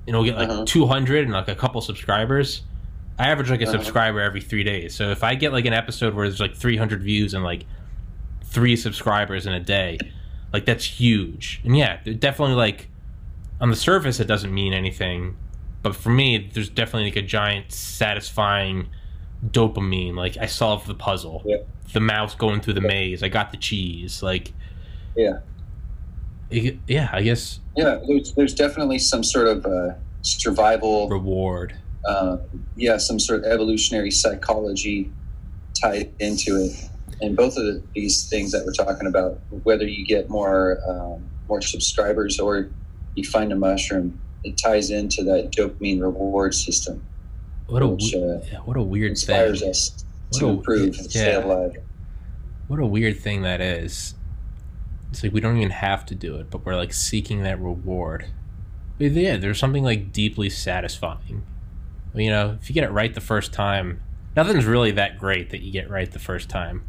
it'll 0.08 0.24
get 0.24 0.36
like 0.38 0.50
Uh-huh. 0.50 0.66
two 0.66 0.86
hundred 0.86 1.26
and 1.26 1.34
like 1.34 1.48
a 1.50 1.56
couple 1.56 1.82
subscribers. 1.82 2.62
I 3.20 3.30
average 3.30 3.50
like 3.50 3.62
a 3.62 3.64
Uh-huh. 3.64 3.74
subscriber 3.78 4.20
every 4.22 4.42
three 4.42 4.64
days. 4.64 4.94
So 4.94 5.10
if 5.12 5.24
I 5.24 5.36
get 5.36 5.52
like 5.54 5.66
an 5.66 5.74
episode 5.74 6.14
where 6.14 6.28
there's 6.28 6.40
like 6.42 6.56
three 6.56 6.78
hundred 6.78 7.02
views 7.02 7.34
and 7.34 7.44
like 7.44 7.66
three 8.44 8.76
subscribers 8.76 9.46
in 9.46 9.54
a 9.54 9.60
day, 9.60 9.98
like 10.54 10.66
that's 10.66 10.86
huge. 10.86 11.62
And 11.66 11.76
yeah, 11.78 11.98
definitely 12.04 12.56
like 12.56 12.90
on 13.62 13.70
the 13.70 13.76
surface 13.76 14.20
it 14.20 14.26
doesn't 14.28 14.54
mean 14.54 14.74
anything, 14.74 15.36
but 15.82 15.96
for 15.96 16.10
me 16.10 16.50
there's 16.54 16.70
definitely 16.70 17.06
like 17.10 17.16
a 17.18 17.22
giant 17.22 17.72
satisfying 17.72 18.88
dopamine. 19.46 20.16
Like 20.16 20.38
I 20.38 20.46
solved 20.46 20.88
the 20.88 20.94
puzzle. 20.96 21.42
Yeah. 21.46 21.58
The 21.94 22.00
mouse 22.00 22.36
going 22.36 22.62
through 22.62 22.74
the 22.76 22.82
maze. 22.82 23.24
I 23.24 23.30
got 23.30 23.52
the 23.52 23.58
cheese. 23.58 24.22
Like 24.24 24.54
Yeah. 25.16 25.40
it- 26.50 26.78
yeah, 26.88 27.10
I 27.14 27.22
guess 27.22 27.60
Yeah, 27.76 28.00
there's, 28.08 28.34
there's 28.34 28.54
definitely 28.54 29.00
some 29.00 29.24
sort 29.24 29.48
of 29.48 29.66
uh, 29.66 29.94
survival, 30.22 31.10
reward. 31.10 31.74
uh, 32.08 32.38
yeah, 32.76 32.98
some 32.98 33.20
sort 33.20 33.40
of 33.40 33.52
evolutionary 33.52 34.12
psychology 34.12 35.12
tied 35.80 36.12
into 36.20 36.56
it. 36.58 36.72
And 37.22 37.36
both 37.36 37.56
of 37.58 37.64
the, 37.66 37.82
these 37.94 38.28
things 38.30 38.52
that 38.52 38.66
we're 38.66 38.74
talking 38.74 39.08
about, 39.08 39.40
whether 39.64 39.88
you 39.88 40.06
get 40.06 40.30
more 40.30 40.80
um, 40.88 41.24
more 41.48 41.62
subscribers 41.62 42.40
or 42.40 42.70
you 43.16 43.24
find 43.24 43.52
a 43.54 43.56
mushroom, 43.56 44.20
it 44.44 44.58
ties 44.58 44.90
into 44.90 45.24
that 45.24 45.52
dopamine 45.52 46.02
reward 46.02 46.54
system, 46.54 47.06
What 47.68 47.82
a 47.82 47.88
which 47.88 48.14
uh, 48.14 48.40
yeah, 48.52 48.60
what 48.60 48.78
a 48.78 48.82
weird 48.82 49.12
inspires 49.12 49.62
thing. 49.62 49.70
us 49.72 50.06
What 50.30 50.40
to 50.40 50.46
a- 50.48 50.50
improve 50.52 50.98
and 50.98 51.10
stay 51.10 51.34
alive. 51.34 51.78
What 52.68 52.80
a 52.80 52.86
weird 52.86 53.20
thing 53.20 53.42
that 53.44 53.62
is. 53.62 54.16
It's 55.12 55.24
like 55.24 55.34
we 55.34 55.40
don't 55.40 55.58
even 55.58 55.70
have 55.72 56.06
to 56.08 56.16
do 56.16 56.36
it, 56.36 56.50
but 56.50 56.66
we're 56.66 56.76
like 56.76 56.94
seeking 56.94 57.44
that 57.44 57.60
reward. 57.62 58.26
But 58.98 59.12
yeah, 59.12 59.38
there's 59.38 59.60
something 59.60 59.84
like 59.84 60.12
deeply 60.12 60.50
satisfying. 60.50 61.46
You 62.14 62.30
know, 62.32 62.58
if 62.62 62.70
you 62.70 62.74
get 62.74 62.84
it 62.84 62.92
right 62.92 63.14
the 63.14 63.22
first 63.22 63.52
time, 63.54 64.02
nothing's 64.36 64.66
really 64.66 64.92
that 64.92 65.18
great 65.18 65.50
that 65.52 65.62
you 65.62 65.72
get 65.72 65.90
right 65.90 66.10
the 66.12 66.20
first 66.20 66.50
time. 66.50 66.84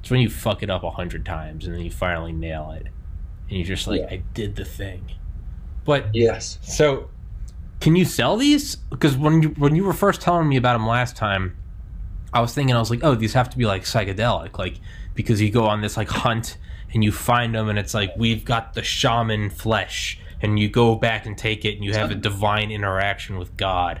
It's 0.00 0.10
when 0.10 0.20
you 0.20 0.28
fuck 0.28 0.62
it 0.62 0.70
up 0.70 0.82
a 0.82 0.90
hundred 0.90 1.24
times 1.24 1.64
and 1.64 1.74
then 1.74 1.82
you 1.82 1.90
finally 1.90 2.32
nail 2.32 2.70
it, 2.72 2.86
and 3.48 3.58
you're 3.58 3.66
just 3.66 3.86
like, 3.86 4.00
Yeah. 4.02 4.08
I 4.10 4.22
did 4.34 4.56
the 4.56 4.64
thing. 4.64 5.12
But 5.84 6.14
Yes. 6.14 6.58
so, 6.62 7.08
can 7.84 7.96
you 7.96 8.06
sell 8.06 8.38
these? 8.38 8.76
Because 8.76 9.14
when 9.14 9.42
you 9.42 9.48
when 9.58 9.76
you 9.76 9.84
were 9.84 9.92
first 9.92 10.22
telling 10.22 10.48
me 10.48 10.56
about 10.56 10.72
them 10.72 10.86
last 10.86 11.16
time, 11.16 11.54
I 12.32 12.40
was 12.40 12.54
thinking 12.54 12.74
I 12.74 12.78
was 12.78 12.88
like, 12.88 13.00
oh, 13.02 13.14
these 13.14 13.34
have 13.34 13.50
to 13.50 13.58
be 13.58 13.66
like 13.66 13.82
psychedelic, 13.82 14.58
like 14.58 14.80
because 15.14 15.38
you 15.38 15.50
go 15.50 15.66
on 15.66 15.82
this 15.82 15.98
like 15.98 16.08
hunt 16.08 16.56
and 16.94 17.04
you 17.04 17.12
find 17.12 17.54
them, 17.54 17.68
and 17.68 17.78
it's 17.78 17.92
like 17.92 18.14
we've 18.16 18.42
got 18.42 18.72
the 18.72 18.82
shaman 18.82 19.50
flesh, 19.50 20.18
and 20.40 20.58
you 20.58 20.70
go 20.70 20.94
back 20.96 21.26
and 21.26 21.36
take 21.36 21.66
it, 21.66 21.74
and 21.74 21.84
you 21.84 21.92
have 21.92 22.10
a 22.10 22.14
divine 22.14 22.70
interaction 22.70 23.36
with 23.36 23.54
God. 23.58 24.00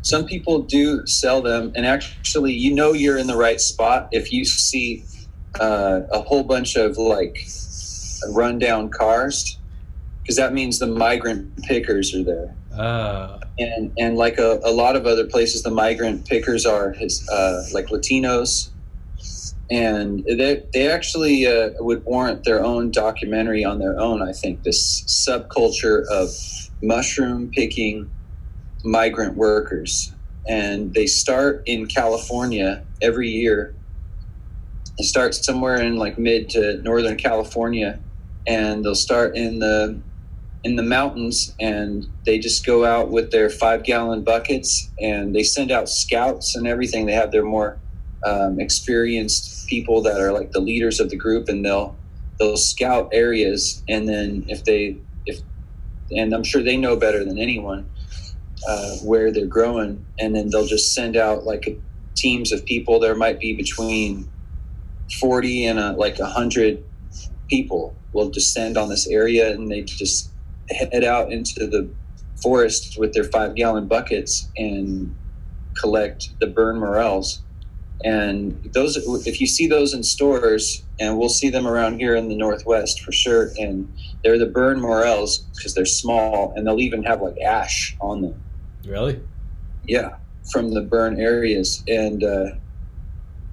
some 0.00 0.24
people 0.24 0.62
do 0.62 1.06
sell 1.06 1.42
them 1.42 1.72
and 1.74 1.84
actually 1.84 2.54
you 2.54 2.72
know 2.74 2.92
you're 2.94 3.18
in 3.18 3.26
the 3.26 3.36
right 3.36 3.60
spot 3.60 4.08
if 4.12 4.32
you 4.32 4.44
see 4.44 5.04
uh, 5.60 6.00
a 6.10 6.22
whole 6.22 6.44
bunch 6.44 6.76
of 6.76 6.96
like 6.96 7.36
rundown 8.30 8.88
cars 8.88 9.58
because 10.22 10.36
that 10.36 10.54
means 10.54 10.78
the 10.78 10.86
migrant 10.86 11.54
pickers 11.64 12.14
are 12.14 12.22
there 12.22 12.54
Uh, 12.76 13.38
and 13.58 13.92
and 13.98 14.16
like 14.16 14.38
a, 14.38 14.60
a 14.64 14.70
lot 14.70 14.96
of 14.96 15.06
other 15.06 15.26
places 15.26 15.62
the 15.62 15.70
migrant 15.70 16.26
pickers 16.26 16.64
are 16.64 16.92
his 16.92 17.28
uh, 17.28 17.64
like 17.72 17.86
latinos. 17.88 18.70
And 19.70 20.24
they, 20.24 20.62
they 20.74 20.90
actually 20.90 21.46
uh, 21.46 21.70
would 21.78 22.04
warrant 22.04 22.44
their 22.44 22.62
own 22.62 22.90
documentary 22.90 23.64
on 23.64 23.78
their 23.78 23.98
own 23.98 24.20
i 24.22 24.32
think 24.32 24.64
this 24.64 25.02
subculture 25.04 26.04
of 26.08 26.30
mushroom 26.82 27.50
picking 27.50 28.10
migrant 28.84 29.36
workers. 29.36 30.12
And 30.48 30.92
they 30.94 31.06
start 31.06 31.62
in 31.66 31.86
california 31.86 32.84
every 33.00 33.28
year. 33.28 33.74
They 34.98 35.04
start 35.04 35.34
somewhere 35.34 35.80
in 35.80 35.96
like 35.96 36.18
mid 36.18 36.50
to 36.50 36.78
northern 36.82 37.16
california. 37.16 38.00
And 38.46 38.84
they'll 38.84 38.94
start 38.94 39.36
in 39.36 39.60
the 39.60 40.00
in 40.64 40.76
the 40.76 40.82
mountains 40.82 41.54
and 41.60 42.06
they 42.26 42.38
just 42.38 42.66
go 42.66 42.84
out 42.84 43.10
with 43.10 43.30
their 43.32 43.50
five 43.50 43.84
gallon 43.84 44.24
buckets 44.24 44.92
and 45.00 45.34
they 45.34 45.42
send 45.42 45.70
out 45.72 45.88
scouts 45.88 46.56
and 46.56 46.66
everything. 46.66 47.06
They 47.06 47.14
have 47.14 47.32
their 47.32 47.44
more 47.44 47.80
um, 48.26 48.60
experienced 48.60 49.68
people 49.68 50.02
that 50.02 50.20
are 50.20 50.32
like 50.32 50.52
the 50.52 50.60
leaders 50.60 51.00
of 51.00 51.10
the 51.10 51.16
group 51.16 51.48
and 51.48 51.64
they'll 51.64 51.98
they'll 52.40 52.56
scout 52.56 53.10
areas 53.12 53.82
and 53.88 54.08
then 54.08 54.44
if 54.48 54.64
they 54.64 54.98
if 55.26 55.40
and 56.10 56.34
i'm 56.34 56.44
sure 56.44 56.62
they 56.62 56.76
know 56.76 56.96
better 56.96 57.24
than 57.24 57.38
anyone 57.38 57.84
uh, 58.68 58.96
where 59.04 59.32
they're 59.32 59.46
growing 59.46 60.06
and 60.20 60.34
then 60.34 60.50
they'll 60.50 60.66
just 60.66 60.94
send 60.94 61.16
out 61.16 61.44
like 61.44 61.82
teams 62.16 62.52
of 62.52 62.64
people. 62.66 63.00
There 63.00 63.16
might 63.16 63.40
be 63.40 63.56
between 63.56 64.30
40 65.20 65.66
and 65.66 65.78
uh 65.78 65.94
like 65.98 66.18
100 66.18 66.84
people 67.50 68.00
will 68.14 68.30
descend 68.30 68.78
on 68.78 68.88
this 68.88 69.08
area 69.08 69.52
and 69.52 69.70
they 69.70 69.82
just 69.82 70.31
head 70.72 71.04
out 71.04 71.32
into 71.32 71.66
the 71.66 71.88
forest 72.42 72.98
with 72.98 73.12
their 73.12 73.24
five 73.24 73.54
gallon 73.54 73.86
buckets 73.86 74.48
and 74.56 75.14
collect 75.78 76.28
the 76.40 76.46
burn 76.46 76.78
morels. 76.78 77.42
And 78.04 78.70
those 78.74 78.96
if 79.26 79.40
you 79.40 79.46
see 79.46 79.68
those 79.68 79.94
in 79.94 80.02
stores 80.02 80.82
and 80.98 81.18
we'll 81.18 81.28
see 81.28 81.50
them 81.50 81.68
around 81.68 82.00
here 82.00 82.16
in 82.16 82.28
the 82.28 82.34
northwest 82.34 83.00
for 83.00 83.12
sure 83.12 83.50
and 83.58 83.92
they're 84.24 84.38
the 84.38 84.46
burn 84.46 84.80
morels 84.80 85.38
because 85.54 85.74
they're 85.74 85.86
small 85.86 86.52
and 86.56 86.66
they'll 86.66 86.80
even 86.80 87.04
have 87.04 87.22
like 87.22 87.38
ash 87.40 87.96
on 88.00 88.22
them. 88.22 88.42
Really? 88.84 89.20
yeah 89.86 90.16
from 90.50 90.74
the 90.74 90.80
burn 90.80 91.20
areas. 91.20 91.82
And 91.86 92.24
uh, 92.24 92.46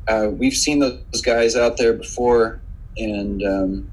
uh, 0.08 0.30
we've 0.32 0.54
seen 0.54 0.80
those 0.80 1.22
guys 1.24 1.56
out 1.56 1.78
there 1.78 1.94
before 1.94 2.62
and 2.98 3.44
um, 3.44 3.92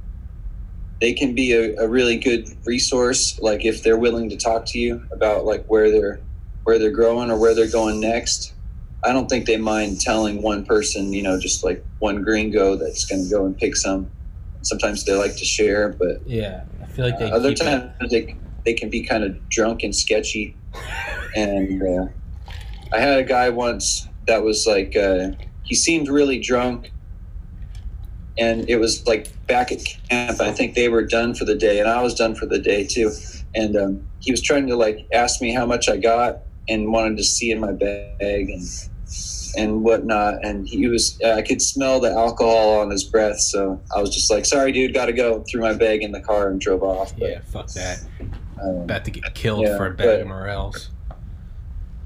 they 1.00 1.12
can 1.12 1.34
be 1.34 1.52
a, 1.52 1.76
a 1.84 1.88
really 1.88 2.16
good 2.16 2.46
resource 2.64 3.38
like 3.40 3.64
if 3.64 3.82
they're 3.82 3.98
willing 3.98 4.30
to 4.30 4.36
talk 4.36 4.64
to 4.66 4.78
you 4.78 5.02
about 5.12 5.44
like 5.44 5.64
where 5.68 5.90
they're 5.90 6.20
where 6.64 6.78
they're 6.78 6.90
growing 6.90 7.30
or 7.30 7.38
where 7.38 7.54
they're 7.54 7.70
going 7.70 8.00
next. 8.00 8.52
I 9.04 9.12
don't 9.12 9.28
think 9.28 9.46
they 9.46 9.56
mind 9.56 10.00
telling 10.00 10.42
one 10.42 10.64
person 10.64 11.12
you 11.12 11.22
know 11.22 11.38
just 11.38 11.64
like 11.64 11.84
one 12.00 12.22
gringo 12.22 12.76
that's 12.76 13.04
going 13.04 13.24
to 13.24 13.30
go 13.30 13.46
and 13.46 13.56
pick 13.56 13.76
some. 13.76 14.10
Sometimes 14.62 15.04
they 15.04 15.14
like 15.14 15.36
to 15.36 15.44
share 15.44 15.90
but 15.98 16.26
Yeah, 16.26 16.64
I 16.82 16.86
feel 16.86 17.04
like 17.06 17.18
they 17.18 17.30
other 17.30 17.50
keep 17.54 17.60
it- 17.66 17.94
times 18.00 18.10
they, 18.10 18.36
they 18.64 18.72
can 18.74 18.90
be 18.90 19.04
kind 19.04 19.22
of 19.22 19.48
drunk 19.48 19.82
and 19.82 19.94
sketchy. 19.94 20.56
And 21.36 21.82
uh, 21.82 22.06
i 22.94 22.98
had 22.98 23.18
a 23.18 23.22
guy 23.24 23.50
once 23.50 24.08
that 24.26 24.42
was 24.42 24.66
like 24.66 24.96
uh, 24.96 25.32
he 25.64 25.74
seemed 25.74 26.08
really 26.08 26.38
drunk 26.40 26.92
and 28.38 28.68
it 28.68 28.76
was 28.76 29.06
like 29.06 29.28
back 29.46 29.72
at 29.72 29.80
camp 30.10 30.40
i 30.40 30.50
think 30.52 30.74
they 30.74 30.88
were 30.88 31.02
done 31.02 31.34
for 31.34 31.44
the 31.44 31.54
day 31.54 31.78
and 31.80 31.88
i 31.88 32.02
was 32.02 32.14
done 32.14 32.34
for 32.34 32.46
the 32.46 32.58
day 32.58 32.86
too 32.86 33.10
and 33.54 33.76
um, 33.76 34.06
he 34.20 34.30
was 34.30 34.42
trying 34.42 34.66
to 34.66 34.76
like 34.76 35.06
ask 35.12 35.40
me 35.40 35.52
how 35.52 35.64
much 35.66 35.88
i 35.88 35.96
got 35.96 36.38
and 36.68 36.92
wanted 36.92 37.16
to 37.16 37.24
see 37.24 37.50
in 37.50 37.60
my 37.60 37.72
bag 37.72 38.50
and 38.50 38.62
and 39.56 39.82
whatnot 39.82 40.44
and 40.44 40.68
he 40.68 40.86
was 40.88 41.18
i 41.22 41.40
could 41.40 41.62
smell 41.62 41.98
the 42.00 42.10
alcohol 42.10 42.80
on 42.80 42.90
his 42.90 43.04
breath 43.04 43.38
so 43.40 43.80
i 43.96 44.00
was 44.00 44.10
just 44.14 44.30
like 44.30 44.44
sorry 44.44 44.72
dude 44.72 44.92
gotta 44.92 45.12
go 45.12 45.42
threw 45.50 45.60
my 45.62 45.72
bag 45.72 46.02
in 46.02 46.12
the 46.12 46.20
car 46.20 46.48
and 46.50 46.60
drove 46.60 46.82
off 46.82 47.16
but, 47.18 47.30
Yeah, 47.30 47.40
fuck 47.40 47.68
that. 47.68 48.02
um, 48.62 48.80
About 48.82 49.04
to 49.06 49.10
get 49.10 49.34
killed 49.34 49.62
Yeah, 49.62 49.76
for 49.76 49.86
a 49.86 49.90
bag 49.94 50.06
but- 50.06 50.20
of 50.22 50.26
morels. 50.26 50.90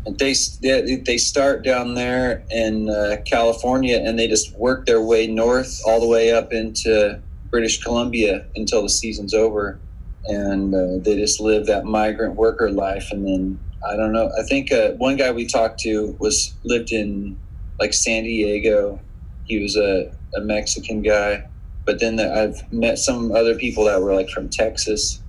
They 0.07 0.35
they 0.63 0.97
they 0.97 1.19
start 1.19 1.63
down 1.63 1.95
there 1.95 2.43
in 2.51 2.89
uh, 2.89 3.17
California, 3.27 3.99
and 3.99 4.19
they 4.19 4.29
just 4.29 4.57
work 4.57 4.87
their 4.87 5.03
way 5.03 5.27
north 5.27 5.81
all 5.87 6.01
the 6.01 6.07
way 6.07 6.33
up 6.33 6.53
into 6.53 7.21
British 7.51 7.83
Columbia 7.83 8.47
until 8.57 8.83
the 8.83 8.89
season's 8.89 9.35
over, 9.35 9.79
and 10.25 10.75
uh, 10.75 10.99
they 11.05 11.17
just 11.17 11.41
live 11.41 11.67
that 11.67 11.85
migrant 11.85 12.37
worker 12.37 12.71
life. 12.71 13.09
And 13.11 13.27
then 13.27 13.61
I 13.87 13.97
don't 13.97 14.13
know. 14.13 14.31
I 14.39 14.43
think 14.45 14.73
uh, 14.73 14.93
one 14.93 15.17
guy 15.17 15.33
we 15.33 15.47
talked 15.47 15.81
to 15.81 16.17
was 16.19 16.55
lived 16.65 16.93
in 16.93 17.39
like 17.79 17.93
San 17.95 18.25
Diego. 18.25 19.01
He 19.45 19.61
was 19.61 19.77
a, 19.77 20.13
a 20.37 20.41
Mexican 20.41 21.03
guy, 21.03 21.47
but 21.85 21.99
then 21.99 22.17
the, 22.17 22.33
I've 22.33 22.73
met 22.73 22.99
some 22.99 23.33
other 23.33 23.55
people 23.55 23.85
that 23.85 24.01
were 24.01 24.15
like 24.15 24.29
from 24.29 24.49
Texas, 24.49 25.20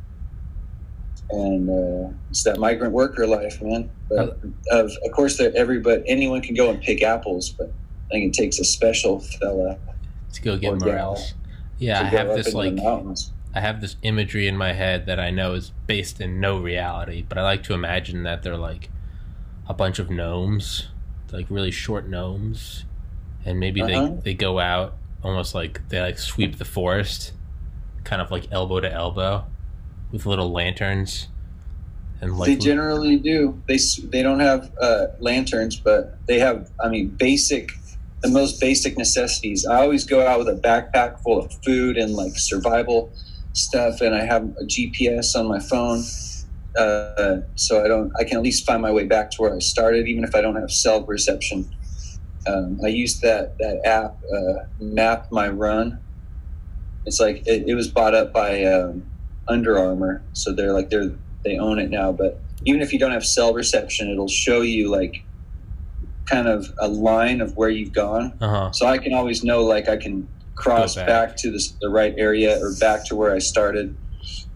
and 1.32 1.70
uh, 1.70 2.14
it's 2.30 2.44
that 2.44 2.58
migrant 2.60 2.94
worker 2.94 3.26
life, 3.28 3.62
man. 3.62 3.90
But 4.10 4.38
of 4.72 4.92
of 5.06 5.12
course, 5.14 5.38
there 5.38 5.52
everybody 5.56 6.04
anyone 6.08 6.42
can 6.42 6.56
go 6.56 6.70
and 6.70 6.82
pick 6.82 7.04
apples, 7.04 7.50
but 7.50 7.72
I 8.08 8.10
think 8.12 8.34
it 8.36 8.38
takes 8.38 8.60
a 8.60 8.64
special 8.66 9.20
fella 9.20 9.78
to 10.34 10.42
go 10.42 10.58
get 10.58 10.74
Or 10.74 10.76
morels. 10.78 11.34
Yeah, 11.78 12.02
I 12.02 12.04
have 12.06 12.28
this 12.30 12.54
like. 12.54 12.78
I 13.54 13.60
have 13.60 13.82
this 13.82 13.98
imagery 14.02 14.48
in 14.48 14.56
my 14.56 14.72
head 14.72 15.08
that 15.08 15.20
I 15.20 15.30
know 15.30 15.56
is 15.56 15.72
based 15.86 16.22
in 16.22 16.40
no 16.40 16.58
reality, 16.58 17.26
but 17.28 17.38
I 17.38 17.44
like 17.44 17.64
to 17.64 17.74
imagine 17.74 18.24
that 18.24 18.44
they're 18.44 18.56
like 18.56 18.90
a 19.68 19.74
bunch 19.74 20.00
of 20.00 20.10
gnomes, 20.10 20.88
like 21.34 21.48
really 21.50 21.72
short 21.72 22.08
gnomes, 22.08 22.86
and 23.46 23.60
maybe 23.60 23.82
Uh-huh. 23.82 24.08
they 24.24 24.32
they 24.32 24.34
go 24.36 24.60
out 24.60 24.96
almost 25.24 25.54
like 25.54 25.82
they 25.90 26.00
like 26.02 26.18
sweep 26.18 26.58
the 26.60 26.66
forest, 26.66 27.34
kind 28.06 28.22
of 28.22 28.32
like 28.32 28.48
elbow 28.52 28.80
to 28.80 28.92
elbow, 28.92 29.46
with 30.12 30.25
little 30.25 30.51
lanterns, 30.51 31.27
and 32.22 32.38
like 32.38 32.48
they 32.48 32.56
generally 32.56 33.18
do. 33.18 33.62
They 33.68 33.80
they 34.03 34.22
don't 34.22 34.39
have 34.39 34.72
uh, 34.82 35.08
lanterns, 35.20 35.75
but 35.75 36.18
they 36.27 36.39
have. 36.39 36.70
I 36.84 36.89
mean, 36.89 37.10
basic, 37.10 37.72
the 38.22 38.30
most 38.30 38.60
basic 38.60 38.98
necessities. 38.98 39.65
I 39.65 39.82
always 39.82 40.06
go 40.06 40.25
out 40.25 40.39
with 40.39 40.50
a 40.50 40.60
backpack 40.60 41.22
full 41.22 41.39
of 41.39 41.53
food 41.63 41.98
and 41.98 42.13
like 42.13 42.38
survival 42.38 43.12
stuff, 43.53 44.01
and 44.01 44.13
I 44.15 44.25
have 44.25 44.44
a 44.44 44.63
GPS 44.63 45.36
on 45.36 45.48
my 45.48 45.60
phone, 45.60 46.03
uh, 46.77 47.41
so 47.56 47.84
I 47.84 47.88
don't. 47.88 48.12
I 48.20 48.24
can 48.24 48.38
at 48.38 48.44
least 48.44 48.65
find 48.65 48.82
my 48.82 48.91
way 48.91 49.06
back 49.06 49.32
to 49.32 49.41
where 49.41 49.56
I 49.56 49.60
started, 49.60 50.08
even 50.08 50.24
if 50.24 50.36
I 50.36 50.41
don't 50.41 50.56
have 50.56 50.72
cell 50.72 51.03
reception. 51.06 51.70
Um, 52.48 52.80
I 52.84 52.88
used 52.88 53.22
that 53.22 53.58
that 53.60 53.82
app, 53.86 54.18
uh, 54.32 54.65
Map 54.80 55.32
My 55.32 55.48
Run. 55.48 56.00
It's 57.06 57.20
like 57.20 57.48
it, 57.48 57.68
it 57.68 57.75
was 57.75 57.88
bought 57.88 58.13
up 58.13 58.32
by 58.32 58.63
um, 58.63 59.11
Under 59.48 59.77
Armour, 59.77 60.21
so 60.33 60.53
they're 60.53 60.71
like 60.74 60.89
they're 60.89 61.12
they 61.43 61.57
own 61.57 61.79
it 61.79 61.89
now. 61.89 62.12
But 62.12 62.39
even 62.65 62.81
if 62.81 62.93
you 62.93 63.00
don't 63.00 63.12
have 63.12 63.25
cell 63.25 63.53
reception, 63.53 64.10
it'll 64.10 64.27
show 64.27 64.62
you 64.62 64.89
like 64.89 65.24
kind 66.25 66.48
of 66.48 66.71
a 66.79 66.88
line 66.88 67.41
of 67.41 67.57
where 67.57 67.69
you've 67.69 67.91
gone. 67.93 68.33
uh 68.39 68.48
huh, 68.50 68.71
So 68.71 68.86
I 68.86 68.98
can 68.98 69.13
always 69.13 69.43
know 69.43 69.63
like 69.63 69.89
I 69.89 69.98
can 69.98 70.27
cross 70.55 70.95
back. 70.95 71.07
back. 71.07 71.38
to 71.38 71.51
the, 71.51 71.69
the 71.81 71.89
right 71.89 72.13
area 72.17 72.60
or 72.63 72.74
back 72.79 73.05
to 73.07 73.15
where 73.15 73.33
I 73.33 73.39
started. 73.39 73.95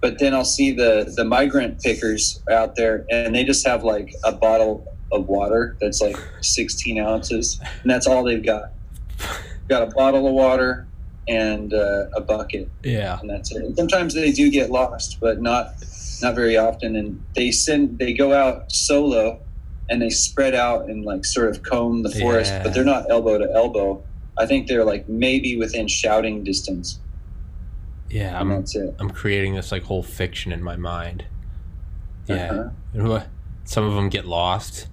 But 0.02 0.20
then 0.20 0.34
I'll 0.36 0.46
see 0.46 0.72
the 0.72 1.12
the 1.16 1.26
migrant 1.26 1.82
pickers 1.82 2.42
out 2.52 2.76
there, 2.76 3.06
and 3.10 3.34
they 3.34 3.44
just 3.44 3.66
have 3.66 3.84
like 3.84 4.14
a 4.24 4.32
bottle 4.32 4.86
of 5.12 5.28
water 5.28 5.76
that's 5.82 6.02
like 6.02 6.18
16 6.42 7.00
ounces, 7.00 7.60
and 7.82 7.90
that's 7.90 8.06
all 8.06 8.24
they've 8.24 8.46
got. 8.46 8.72
Got 9.68 9.82
a 9.82 9.88
bottle 9.88 10.28
of 10.28 10.34
water 10.34 10.86
and 11.28 11.74
uh, 11.74 12.06
a 12.16 12.22
bucket 12.22 12.70
yeah, 12.84 13.20
and 13.20 13.30
that's 13.30 13.52
it. 13.52 13.64
And 13.64 13.76
sometimes 13.76 14.14
they 14.14 14.32
do 14.32 14.50
get 14.52 14.70
lost, 14.70 15.20
but 15.20 15.42
not 15.42 15.74
not 16.22 16.36
very 16.36 16.58
often. 16.58 16.96
And 16.96 17.24
they 17.36 17.52
send 17.52 17.98
they 18.00 18.14
go 18.14 18.34
out 18.34 18.72
solo, 18.72 19.40
and 19.90 20.02
they 20.02 20.10
spread 20.10 20.54
out 20.56 20.90
and 20.90 21.04
like 21.04 21.26
sort 21.26 21.50
of 21.50 21.64
comb 21.64 22.04
the 22.04 22.12
forest, 22.12 22.52
Yeah. 22.52 22.64
but 22.64 22.74
they're 22.74 22.84
not 22.84 23.10
elbow 23.10 23.38
to 23.38 23.52
elbow. 23.54 24.04
I 24.38 24.46
think 24.46 24.68
they're 24.68 24.84
like 24.86 25.08
maybe 25.10 25.56
within 25.58 25.88
shouting 25.88 26.44
distance, 26.44 27.00
yeah. 28.10 28.28
and 28.30 28.38
I'm 28.38 28.50
that's 28.50 28.76
it. 28.76 28.96
I'm 29.00 29.10
creating 29.10 29.56
this 29.56 29.72
like 29.72 29.84
whole 29.84 30.04
fiction 30.04 30.52
in 30.52 30.62
my 30.62 30.76
mind. 30.76 31.26
Yeah. 32.28 32.70
Uh-huh. 32.98 33.26
Some 33.64 33.84
of 33.86 33.94
them 33.96 34.10
get 34.10 34.26
lost, 34.26 34.88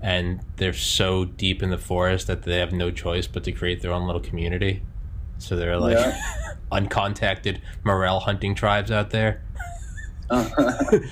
and 0.00 0.40
they're 0.56 0.72
so 0.72 1.24
deep 1.24 1.62
in 1.62 1.70
the 1.70 1.78
forest 1.78 2.26
that 2.28 2.42
they 2.44 2.58
have 2.58 2.72
no 2.72 2.90
choice 2.90 3.26
but 3.26 3.44
to 3.44 3.52
create 3.52 3.82
their 3.82 3.92
own 3.92 4.06
little 4.06 4.22
community. 4.22 4.82
So 5.40 5.56
they're 5.56 5.78
like 5.78 5.96
Yeah. 5.96 6.20
uncontacted 6.72 7.60
morel 7.82 8.20
hunting 8.20 8.54
tribes 8.54 8.90
out 8.92 9.10
there. 9.10 9.42
Uh-huh. 10.30 10.98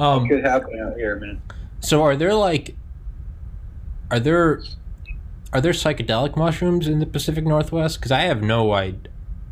Um, 0.00 0.28
Could 0.28 0.44
happen 0.44 0.78
out 0.80 0.94
here, 0.96 1.16
man. 1.16 1.42
so 1.80 2.04
are 2.04 2.14
there 2.14 2.32
like, 2.32 2.76
are 4.12 4.20
there, 4.20 4.62
are 5.52 5.60
there 5.60 5.72
psychedelic 5.72 6.36
mushrooms 6.36 6.86
in 6.86 7.00
the 7.00 7.06
Pacific 7.06 7.44
Northwest? 7.44 7.98
Because 7.98 8.12
I 8.12 8.20
have 8.20 8.40
no 8.40 8.74
idea. 8.74 9.10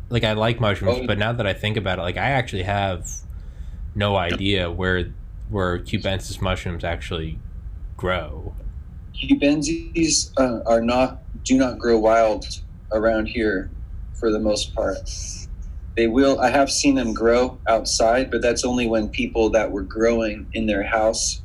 Like 0.09 0.23
I 0.23 0.31
like 0.31 0.61
mushrooms, 0.61 0.99
Oh. 1.01 1.05
but 1.05 1.17
now 1.17 1.33
that 1.33 1.45
I 1.45 1.51
think 1.53 1.75
about 1.75 1.99
it, 1.99 2.03
like 2.03 2.15
I 2.15 2.29
actually 2.29 2.63
have 2.63 3.09
no 3.93 4.15
idea 4.15 4.71
where 4.71 5.11
where 5.49 5.79
cubensis 5.79 6.39
mushrooms 6.41 6.85
actually 6.85 7.39
grow. 7.97 8.55
Cubensis 9.13 10.31
uh, 10.39 10.61
are 10.65 10.79
not 10.81 11.19
do 11.43 11.57
not 11.57 11.77
grow 11.77 11.97
wild 11.99 12.45
around 12.93 13.25
here 13.25 13.69
for 14.19 14.31
the 14.31 14.39
most 14.39 14.73
part. 14.75 14.97
They 15.95 16.07
will. 16.07 16.39
I 16.39 16.51
have 16.51 16.69
seen 16.71 16.95
them 16.95 17.13
grow 17.13 17.59
outside, 17.67 18.29
but 18.29 18.41
that's 18.41 18.63
only 18.63 18.87
when 18.87 19.09
people 19.09 19.49
that 19.51 19.71
were 19.71 19.81
growing 19.83 20.47
in 20.53 20.67
their 20.67 20.83
house, 20.83 21.41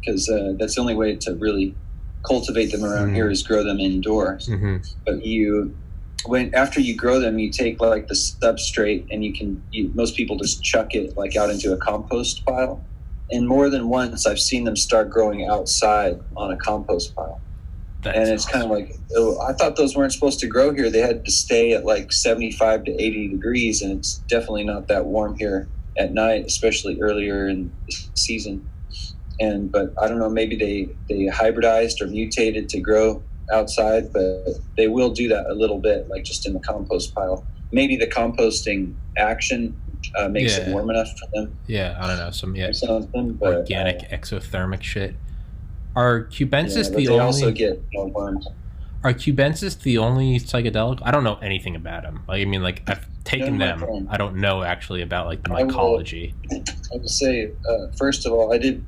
because 0.00 0.28
uh, 0.28 0.54
that's 0.58 0.74
the 0.74 0.80
only 0.80 0.96
way 0.96 1.16
to 1.16 1.34
really 1.36 1.76
cultivate 2.26 2.72
them 2.72 2.84
around 2.84 3.10
Mhm. 3.10 3.14
here 3.14 3.30
is 3.30 3.42
grow 3.42 3.62
them 3.64 3.78
indoors. 3.78 4.46
hmm 4.46 4.76
But 5.06 5.24
you, 5.24 5.76
when 6.26 6.52
after 6.54 6.80
you 6.80 6.96
grow 6.96 7.20
them, 7.20 7.38
you 7.38 7.50
take 7.50 7.80
like 7.80 8.08
the 8.08 8.14
substrate 8.14 9.06
and 9.10 9.24
you 9.24 9.32
can. 9.32 9.62
You, 9.70 9.90
most 9.94 10.16
people 10.16 10.36
just 10.36 10.62
chuck 10.62 10.94
it 10.94 11.16
like 11.16 11.36
out 11.36 11.50
into 11.50 11.72
a 11.72 11.76
compost 11.76 12.44
pile. 12.44 12.84
And 13.30 13.48
more 13.48 13.70
than 13.70 13.88
once, 13.88 14.26
I've 14.26 14.38
seen 14.40 14.64
them 14.64 14.76
start 14.76 15.10
growing 15.10 15.46
outside 15.46 16.20
on 16.36 16.52
a 16.52 16.56
compost 16.56 17.14
pile 17.16 17.40
That's 18.02 18.18
and 18.18 18.28
it's 18.28 18.46
kind 18.46 18.64
of 18.64 18.70
like 18.70 18.96
oh, 19.16 19.40
I 19.40 19.52
thought 19.52 19.76
those 19.76 19.96
weren't 19.96 20.12
supposed 20.12 20.40
to 20.40 20.46
grow 20.46 20.72
here. 20.74 20.90
They 20.90 21.00
had 21.00 21.24
to 21.24 21.30
stay 21.30 21.72
at 21.72 21.84
like 21.84 22.12
75 22.12 22.84
to 22.84 22.92
80 22.92 23.28
degrees, 23.28 23.82
and 23.82 23.98
it's 23.98 24.18
definitely 24.28 24.64
not 24.64 24.88
that 24.88 25.04
warm 25.04 25.36
here 25.36 25.68
at 25.96 26.12
night, 26.12 26.46
especially 26.46 27.00
earlier 27.00 27.48
in 27.48 27.72
the 27.86 27.94
season. 28.14 28.68
And 29.40 29.70
but 29.70 29.92
I 30.00 30.08
don't 30.08 30.18
know, 30.18 30.30
maybe 30.30 30.56
they 30.56 30.88
they 31.08 31.26
hybridized 31.26 32.00
or 32.00 32.06
mutated 32.06 32.68
to 32.70 32.80
grow 32.80 33.22
outside, 33.52 34.12
but 34.12 34.46
they 34.76 34.88
will 34.88 35.10
do 35.10 35.28
that 35.28 35.46
a 35.46 35.54
little 35.54 35.78
bit, 35.78 36.08
like 36.08 36.24
just 36.24 36.46
in 36.46 36.54
the 36.54 36.60
compost 36.60 37.14
pile. 37.14 37.44
Maybe 37.70 37.96
the 37.96 38.06
composting 38.06 38.94
action 39.16 39.80
uh, 40.16 40.28
makes 40.28 40.58
it 40.58 40.68
warm 40.68 40.90
enough 40.90 41.08
for 41.18 41.26
them 41.32 41.56
yeah, 41.66 41.96
I 42.00 42.06
don't 42.06 42.18
know 42.18 42.30
some 42.30 42.56
yeah 42.56 42.68
or 42.68 42.72
something. 42.72 43.34
But, 43.34 43.54
organic 43.54 44.04
uh, 44.04 44.16
exothermic 44.16 44.82
shit. 44.82 45.14
Are 45.94 46.24
cubensis 46.24 46.88
but 46.90 46.98
the 46.98 47.06
they 47.06 47.12
only 47.12 47.24
also 47.24 47.50
get 47.50 47.82
you 47.90 47.98
know, 47.98 48.06
worms. 48.06 48.48
are 49.04 49.12
cubensis 49.12 49.78
the 49.82 49.98
only 49.98 50.38
psychedelic? 50.38 51.00
I 51.02 51.10
don't 51.10 51.24
know 51.24 51.36
anything 51.42 51.76
about 51.76 52.02
them. 52.04 52.22
Like 52.26 52.40
I 52.40 52.44
mean, 52.46 52.62
like 52.62 52.82
I've 52.88 53.06
taken 53.24 53.58
them. 53.58 53.78
friend. 53.80 54.08
I 54.10 54.16
don't 54.16 54.36
know 54.36 54.62
actually 54.62 55.02
about 55.02 55.26
like 55.26 55.42
the 55.44 55.52
I 55.52 55.64
will- 55.64 55.70
mycology. 55.72 56.32
I 56.52 56.96
would 56.96 57.08
say, 57.10 57.50
uh, 57.68 57.88
first 57.96 58.24
of 58.26 58.32
all, 58.32 58.52
I 58.52 58.58
did 58.58 58.84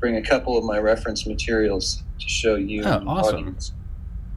bring 0.00 0.16
a 0.16 0.22
couple 0.22 0.58
of 0.58 0.64
my 0.64 0.78
reference 0.78 1.26
materials 1.26 2.02
to 2.18 2.28
show 2.28 2.56
you. 2.56 2.82
Oh, 2.84 3.02
awesome. 3.06 3.36
audience. 3.36 3.72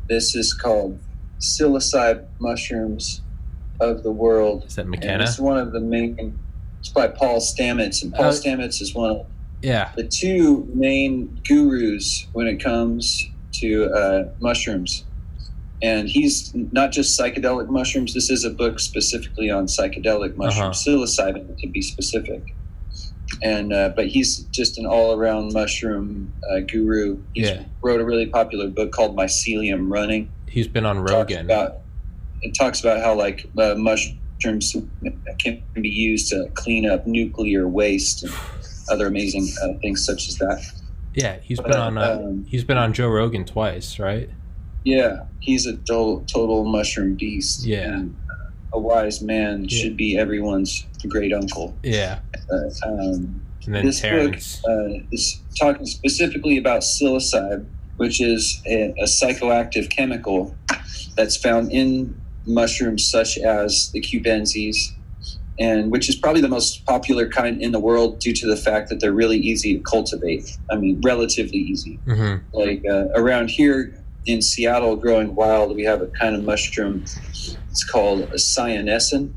This 0.08 0.36
is 0.36 0.54
called 0.54 1.00
psilocybin 1.40 2.26
mushrooms 2.40 3.22
of 3.80 4.04
the 4.04 4.12
world. 4.12 4.66
Is 4.68 4.76
that 4.76 4.82
And 4.84 4.92
McKenna? 4.92 5.24
it's 5.24 5.40
one 5.40 5.58
of 5.58 5.72
the 5.72 5.80
main. 5.80 6.38
It's 6.80 6.90
by 6.90 7.08
Paul 7.08 7.40
Stamets, 7.40 8.04
and 8.04 8.14
Paul 8.14 8.26
Oh. 8.28 8.30
Stamets 8.30 8.82
is 8.82 8.94
one 8.94 9.10
of 9.12 9.26
Yeah. 9.62 9.92
the 9.96 10.04
two 10.08 10.68
main 10.74 11.40
gurus 11.48 12.28
when 12.34 12.48
it 12.48 12.64
comes 12.64 13.24
to 13.54 13.86
uh, 13.94 14.30
mushrooms. 14.40 15.04
And 15.84 16.08
he's 16.08 16.52
not 16.54 16.92
just 16.92 17.20
psychedelic 17.20 17.68
mushrooms. 17.70 18.14
This 18.14 18.30
is 18.30 18.44
a 18.44 18.52
book 18.52 18.80
specifically 18.80 19.50
on 19.50 19.66
psychedelic 19.66 20.36
mushrooms, 20.38 20.84
psilocybin 20.86 21.58
to 21.60 21.68
be 21.68 21.82
specific. 21.82 22.54
And 23.42 23.74
uh, 23.74 23.90
but 23.96 24.08
he's 24.08 24.40
just 24.52 24.78
an 24.78 24.86
all-around 24.86 25.54
mushroom 25.54 26.32
uh, 26.52 26.60
guru. 26.60 27.18
He 27.34 27.42
Yeah. 27.46 27.64
wrote 27.82 28.00
a 28.00 28.06
really 28.06 28.28
popular 28.28 28.68
book 28.68 28.92
called 28.92 29.16
Mycelium 29.18 29.92
Running. 29.92 30.30
He's 30.48 30.68
been 30.68 30.86
on 30.86 31.00
Rogan. 31.00 31.46
about 31.46 31.78
it 32.44 32.54
talks 32.56 32.80
about 32.82 33.00
how 33.02 33.16
like 33.16 33.48
uh, 33.58 33.74
mushrooms 33.76 34.76
can 35.40 35.64
be 35.76 35.90
used 35.90 36.30
to 36.30 36.48
clean 36.54 36.88
up 36.88 37.08
nuclear 37.08 37.68
waste 37.68 38.24
and 38.24 38.34
other 38.92 39.08
amazing 39.08 39.48
uh, 39.64 39.74
things 39.82 40.06
such 40.06 40.28
as 40.28 40.38
that. 40.38 40.64
Yeah, 41.14 41.38
he's 41.42 41.60
been 41.60 41.74
on. 41.74 41.98
Uh, 41.98 42.20
um, 42.24 42.46
he's 42.46 42.64
been 42.64 42.78
on 42.78 42.94
Joe 42.94 43.08
Rogan 43.10 43.46
twice, 43.46 44.00
right? 44.00 44.30
Yeah, 44.84 45.24
he's 45.40 45.66
a 45.66 45.78
total, 45.78 46.22
total 46.28 46.64
mushroom 46.66 47.16
beast. 47.16 47.66
Yeah. 47.66 47.94
and 47.94 48.16
a 48.74 48.80
wise 48.80 49.22
man 49.22 49.66
Yeah. 49.66 49.82
should 49.82 49.98
be 49.98 50.18
everyone's 50.18 50.86
great 51.10 51.34
uncle. 51.34 51.76
Yeah. 51.84 52.20
Uh, 52.52 52.88
um, 52.88 53.42
And 53.66 53.76
then 53.76 53.86
this 53.86 54.00
Terence. 54.00 54.62
book 54.62 54.72
uh, 54.72 55.04
is 55.12 55.42
talking 55.60 55.86
specifically 55.86 56.58
about 56.58 56.82
psilocybin, 56.82 57.66
which 57.98 58.22
is 58.22 58.62
a, 58.66 58.94
a 59.00 59.04
psychoactive 59.04 59.90
chemical 59.90 60.56
that's 61.18 61.36
found 61.36 61.72
in 61.74 62.16
mushrooms 62.48 63.04
such 63.06 63.38
as 63.38 63.92
the 63.92 64.00
cubensis, 64.02 64.78
and 65.60 65.92
which 65.92 66.10
is 66.10 66.16
probably 66.16 66.42
the 66.42 66.48
most 66.48 66.86
popular 66.86 67.28
kind 67.28 67.62
in 67.62 67.72
the 67.72 67.80
world 67.80 68.20
due 68.20 68.34
to 68.34 68.48
the 68.48 68.58
fact 68.58 68.90
that 68.90 69.00
they're 69.00 69.14
really 69.14 69.38
easy 69.38 69.78
to 69.78 69.84
cultivate. 69.84 70.58
I 70.72 70.76
mean, 70.76 71.02
relatively 71.04 71.60
easy. 71.60 72.00
hmm 72.06 72.36
Like 72.54 72.84
uh, 72.90 73.08
around 73.16 73.50
here 73.50 73.94
in 74.26 74.42
Seattle, 74.42 74.96
growing 74.96 75.36
wild, 75.36 75.76
we 75.76 75.84
have 75.84 76.02
a 76.02 76.08
kind 76.08 76.36
of 76.36 76.44
mushroom. 76.44 77.04
It's 77.04 77.84
called 77.84 78.30
a 78.34 78.38
cyanescent, 78.38 79.34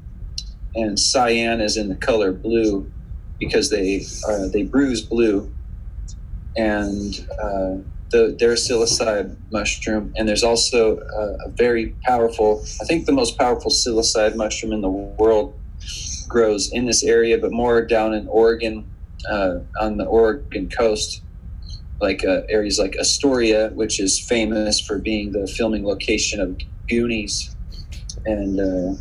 and 0.74 0.98
cyan 0.98 1.60
is 1.60 1.76
in 1.76 1.88
the 1.88 1.94
color 1.94 2.32
blue 2.32 2.90
because 3.40 3.70
they 3.70 4.04
uh, 4.28 4.48
they 4.52 4.62
bruise 4.62 5.02
blue, 5.02 5.52
and 6.56 7.26
uh, 7.42 7.76
the, 8.10 8.36
they're 8.38 8.54
psilocybe 8.54 9.36
mushroom. 9.50 10.12
And 10.16 10.28
there's 10.28 10.44
also 10.44 10.98
uh, 10.98 11.46
a 11.46 11.50
very 11.50 11.94
powerful, 12.04 12.64
I 12.80 12.84
think 12.84 13.06
the 13.06 13.12
most 13.12 13.36
powerful 13.38 13.70
psilocybe 13.70 14.36
mushroom 14.36 14.72
in 14.72 14.80
the 14.80 14.88
world 14.88 15.58
grows 16.34 16.72
in 16.72 16.84
this 16.84 17.04
area, 17.04 17.38
but 17.38 17.52
more 17.52 17.80
down 17.80 18.12
in 18.12 18.26
Oregon, 18.26 18.84
uh, 19.30 19.60
on 19.80 19.96
the 19.96 20.04
Oregon 20.04 20.68
coast 20.68 21.22
like 22.00 22.24
uh, 22.24 22.42
areas 22.48 22.76
like 22.78 22.96
Astoria, 22.98 23.68
which 23.74 24.00
is 24.00 24.18
famous 24.18 24.80
for 24.80 24.98
being 24.98 25.30
the 25.30 25.46
filming 25.46 25.86
location 25.86 26.40
of 26.40 26.58
Goonies, 26.88 27.54
and 28.26 28.60
uh, 28.60 28.94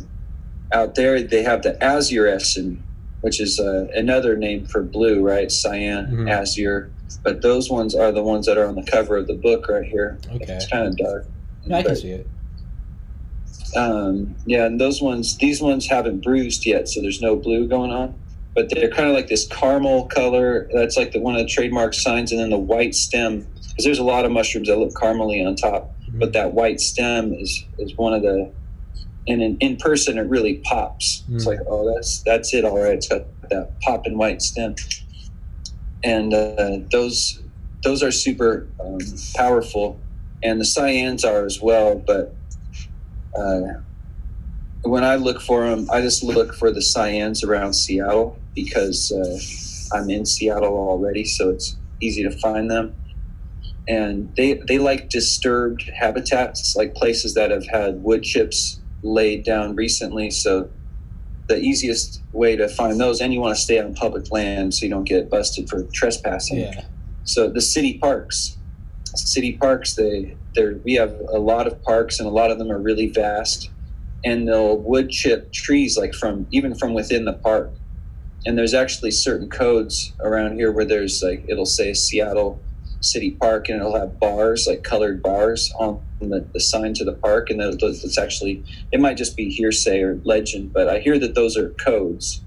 out 0.72 0.94
there 0.94 1.20
they 1.20 1.42
have 1.42 1.62
the 1.62 1.72
azurescent, 1.82 2.78
which 3.22 3.40
is 3.40 3.58
uh, 3.58 3.88
another 3.94 4.36
name 4.36 4.64
for 4.66 4.82
blue, 4.82 5.20
right? 5.20 5.50
Cyan, 5.50 6.06
Mhm. 6.06 6.30
azure. 6.30 6.90
But 7.24 7.42
those 7.42 7.68
ones 7.68 7.94
are 7.96 8.12
the 8.12 8.22
ones 8.22 8.46
that 8.46 8.56
are 8.58 8.66
on 8.66 8.76
the 8.76 8.84
cover 8.84 9.16
of 9.16 9.26
the 9.26 9.34
book 9.34 9.68
right 9.68 9.84
here. 9.84 10.18
Okay. 10.36 10.52
It's 10.54 10.68
kind 10.68 10.86
of 10.86 10.96
dark. 10.96 11.26
No, 11.66 11.76
I 11.78 11.82
can 11.82 11.96
see 11.96 12.10
it. 12.10 12.26
Um, 13.76 14.34
yeah, 14.46 14.66
and 14.66 14.80
those 14.80 15.00
ones, 15.02 15.36
these 15.38 15.60
ones 15.60 15.86
haven't 15.86 16.22
bruised 16.22 16.66
yet, 16.66 16.88
so 16.88 17.00
there's 17.00 17.20
no 17.20 17.36
blue 17.36 17.66
going 17.68 17.90
on. 17.90 18.14
But 18.54 18.70
they're 18.70 18.90
kind 18.90 19.08
of 19.08 19.14
like 19.16 19.26
this 19.28 19.46
caramel 19.48 20.06
color. 20.06 20.68
That's 20.72 20.96
like 20.96 21.12
the 21.12 21.20
one 21.20 21.34
of 21.34 21.40
the 21.42 21.48
trademark 21.48 21.92
signs, 21.94 22.30
and 22.32 22.40
then 22.40 22.50
the 22.50 22.58
white 22.58 22.94
stem. 22.94 23.46
Because 23.70 23.84
there's 23.84 23.98
a 23.98 24.04
lot 24.04 24.24
of 24.24 24.30
mushrooms 24.30 24.68
that 24.68 24.78
look 24.78 24.92
caramely 24.94 25.44
on 25.44 25.56
top, 25.56 25.90
but 26.20 26.32
that 26.34 26.52
white 26.54 26.80
stem 26.80 27.32
is 27.34 27.64
is 27.78 27.96
one 27.96 28.14
of 28.14 28.22
the. 28.22 28.52
And 29.26 29.42
in, 29.42 29.56
in 29.58 29.76
person, 29.78 30.18
it 30.18 30.28
really 30.28 30.56
pops. 30.64 31.24
It's 31.32 31.44
Mm. 31.44 31.46
like, 31.48 31.58
oh, 31.66 31.92
that's 31.94 32.22
that's 32.22 32.52
it. 32.54 32.64
All 32.64 32.78
right, 32.80 32.92
it's 32.92 33.08
got 33.08 33.22
that 33.50 33.80
popping 33.80 34.16
white 34.18 34.40
stem, 34.42 34.74
and 36.02 36.32
uh, 36.32 36.78
those 36.92 37.40
those 37.82 38.02
are 38.02 38.12
super 38.12 38.66
um, 38.80 38.98
powerful, 39.34 39.98
and 40.42 40.60
the 40.60 40.64
cyans 40.64 41.24
are 41.24 41.44
as 41.44 41.60
well. 41.60 41.96
But 41.96 42.34
uh, 43.36 43.80
when 44.82 45.04
I 45.04 45.16
look 45.16 45.40
for 45.40 45.68
them, 45.68 45.88
I 45.90 46.00
just 46.00 46.22
look 46.22 46.54
for 46.54 46.70
the 46.70 46.80
cyans 46.80 47.46
around 47.46 47.72
Seattle 47.72 48.38
because 48.54 49.10
uh, 49.12 49.96
I'm 49.96 50.10
in 50.10 50.26
Seattle 50.26 50.76
already, 50.76 51.24
so 51.24 51.50
it's 51.50 51.76
easy 52.00 52.22
to 52.22 52.30
find 52.30 52.70
them. 52.70 52.94
And 53.86 54.34
they 54.36 54.54
they 54.54 54.78
like 54.78 55.10
disturbed 55.10 55.90
habitats, 55.94 56.74
like 56.76 56.94
places 56.94 57.34
that 57.34 57.50
have 57.50 57.66
had 57.66 58.02
wood 58.02 58.22
chips 58.22 58.80
laid 59.02 59.44
down 59.44 59.74
recently. 59.74 60.30
So 60.30 60.70
the 61.48 61.58
easiest 61.58 62.22
way 62.32 62.56
to 62.56 62.68
find 62.68 62.98
those, 62.98 63.20
and 63.20 63.32
you 63.34 63.40
want 63.40 63.54
to 63.54 63.60
stay 63.60 63.78
on 63.78 63.94
public 63.94 64.30
land 64.32 64.74
so 64.74 64.86
you 64.86 64.90
don't 64.90 65.04
get 65.04 65.28
busted 65.28 65.68
for 65.68 65.82
trespassing. 65.92 66.60
Yeah. 66.60 66.84
So 67.24 67.48
the 67.48 67.60
city 67.60 67.98
parks, 67.98 68.56
city 69.14 69.56
parks, 69.56 69.94
they 69.94 70.36
they 70.54 70.74
we 70.84 70.94
have 70.94 71.14
a 71.32 71.38
lot 71.38 71.66
of 71.66 71.82
parks, 71.82 72.18
and 72.18 72.28
a 72.28 72.32
lot 72.32 72.50
of 72.50 72.58
them 72.58 72.70
are 72.70 72.78
really 72.78 73.08
vast, 73.08 73.70
and 74.24 74.48
they'll 74.48 74.76
wood 74.76 75.10
chip 75.10 75.52
trees 75.52 75.96
like 75.96 76.14
from 76.14 76.46
even 76.50 76.74
from 76.74 76.94
within 76.94 77.24
the 77.24 77.32
park. 77.32 77.70
And 78.46 78.58
there's 78.58 78.74
actually 78.74 79.10
certain 79.10 79.48
codes 79.48 80.12
around 80.20 80.56
here 80.56 80.70
where 80.70 80.84
there's 80.84 81.22
like 81.22 81.44
it'll 81.48 81.66
say 81.66 81.94
Seattle 81.94 82.60
City 83.00 83.32
Park, 83.32 83.68
and 83.68 83.80
it'll 83.80 83.98
have 83.98 84.18
bars 84.20 84.66
like 84.66 84.82
colored 84.82 85.22
bars 85.22 85.72
on 85.78 86.00
the, 86.20 86.46
the 86.52 86.60
sign 86.60 86.94
to 86.94 87.04
the 87.04 87.14
park, 87.14 87.50
and 87.50 87.60
that 87.60 87.78
it's 87.82 88.18
actually 88.18 88.62
it 88.92 89.00
might 89.00 89.16
just 89.16 89.36
be 89.36 89.48
hearsay 89.48 90.02
or 90.02 90.20
legend, 90.24 90.72
but 90.72 90.88
I 90.88 91.00
hear 91.00 91.18
that 91.18 91.34
those 91.34 91.56
are 91.56 91.70
codes 91.70 92.42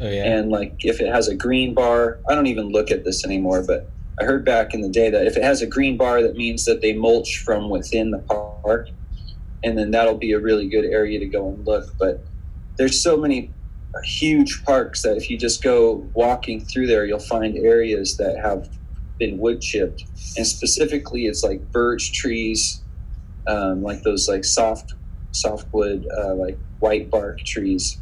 Oh 0.00 0.08
yeah. 0.08 0.24
and 0.24 0.50
like 0.50 0.74
if 0.80 1.00
it 1.00 1.08
has 1.08 1.28
a 1.28 1.34
green 1.34 1.72
bar 1.72 2.18
i 2.28 2.34
don't 2.34 2.48
even 2.48 2.68
look 2.68 2.90
at 2.90 3.04
this 3.04 3.24
anymore 3.24 3.62
but 3.62 3.88
i 4.20 4.24
heard 4.24 4.44
back 4.44 4.74
in 4.74 4.80
the 4.80 4.88
day 4.88 5.10
that 5.10 5.26
if 5.26 5.36
it 5.36 5.42
has 5.42 5.62
a 5.62 5.66
green 5.66 5.96
bar 5.96 6.22
that 6.22 6.36
means 6.36 6.64
that 6.64 6.80
they 6.80 6.92
mulch 6.92 7.38
from 7.44 7.68
within 7.68 8.10
the 8.10 8.18
park 8.18 8.88
and 9.66 9.76
then 9.76 9.90
that'll 9.90 10.16
be 10.16 10.32
a 10.32 10.38
really 10.38 10.68
good 10.68 10.84
area 10.84 11.18
to 11.18 11.26
go 11.26 11.48
and 11.48 11.66
look. 11.66 11.92
But 11.98 12.24
there's 12.76 13.02
so 13.02 13.16
many 13.16 13.52
huge 14.04 14.62
parks 14.64 15.02
that 15.02 15.16
if 15.16 15.30
you 15.30 15.38
just 15.38 15.62
go 15.62 16.06
walking 16.12 16.60
through 16.60 16.86
there 16.86 17.06
you'll 17.06 17.18
find 17.18 17.56
areas 17.56 18.18
that 18.18 18.36
have 18.36 18.68
been 19.18 19.38
wood 19.38 19.62
chipped. 19.62 20.04
And 20.36 20.46
specifically 20.46 21.26
it's 21.26 21.42
like 21.42 21.72
birch 21.72 22.12
trees 22.12 22.82
um, 23.48 23.82
like 23.82 24.02
those 24.02 24.28
like 24.28 24.44
soft 24.44 24.94
softwood 25.32 26.06
uh, 26.18 26.34
like 26.34 26.58
white 26.80 27.10
bark 27.10 27.38
trees 27.40 27.98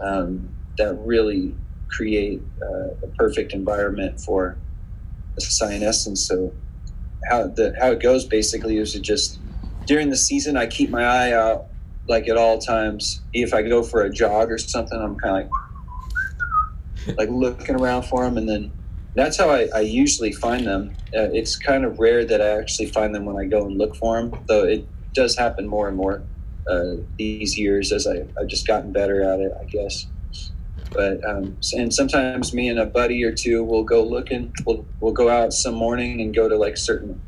um, 0.00 0.48
that 0.76 0.94
really 1.04 1.54
create 1.88 2.42
uh, 2.62 2.90
a 3.02 3.08
perfect 3.16 3.52
environment 3.52 4.20
for 4.20 4.58
a 5.42 5.66
and 5.66 6.18
So 6.18 6.52
how 7.28 7.48
the 7.48 7.74
how 7.78 7.90
it 7.92 8.00
goes 8.00 8.24
basically 8.24 8.78
is 8.78 8.92
to 8.92 9.00
just 9.00 9.38
during 9.86 10.10
the 10.10 10.16
season 10.16 10.56
I 10.56 10.66
keep 10.66 10.90
my 10.90 11.04
eye 11.04 11.32
out 11.32 11.66
like 12.08 12.28
at 12.28 12.36
all 12.36 12.58
times. 12.58 13.20
If 13.32 13.52
I 13.54 13.62
go 13.62 13.82
for 13.82 14.02
a 14.02 14.10
jog 14.10 14.50
or 14.50 14.58
something, 14.58 14.98
I'm 14.98 15.16
kind 15.18 15.44
of 15.44 15.50
like 17.06 17.18
like 17.18 17.28
looking 17.30 17.76
around 17.76 18.04
for 18.04 18.24
them, 18.24 18.36
and 18.36 18.48
then 18.48 18.72
that's 19.14 19.38
how 19.38 19.50
I, 19.50 19.68
I 19.74 19.80
usually 19.80 20.32
find 20.32 20.66
them. 20.66 20.94
Uh, 21.14 21.32
it's 21.32 21.56
kind 21.56 21.84
of 21.84 21.98
rare 21.98 22.24
that 22.24 22.40
I 22.40 22.58
actually 22.58 22.86
find 22.86 23.14
them 23.14 23.24
when 23.24 23.36
I 23.36 23.48
go 23.48 23.66
and 23.66 23.78
look 23.78 23.96
for 23.96 24.20
them, 24.20 24.44
though 24.46 24.64
it 24.64 24.86
does 25.14 25.36
happen 25.36 25.66
more 25.66 25.88
and 25.88 25.96
more 25.96 26.22
uh, 26.70 26.96
these 27.16 27.58
years 27.58 27.92
as 27.92 28.06
I, 28.06 28.24
I've 28.38 28.48
just 28.48 28.66
gotten 28.66 28.92
better 28.92 29.22
at 29.22 29.40
it, 29.40 29.52
I 29.58 29.64
guess. 29.64 30.06
But 30.92 31.24
um, 31.24 31.56
and 31.72 31.92
sometimes 31.92 32.54
me 32.54 32.68
and 32.68 32.78
a 32.78 32.86
buddy 32.86 33.22
or 33.24 33.32
two 33.32 33.62
will 33.64 33.84
go 33.84 34.02
looking. 34.02 34.52
We'll 34.66 34.86
we'll 35.00 35.12
go 35.12 35.28
out 35.28 35.52
some 35.52 35.74
morning 35.74 36.20
and 36.20 36.34
go 36.34 36.48
to 36.48 36.56
like 36.56 36.76
certain 36.76 37.20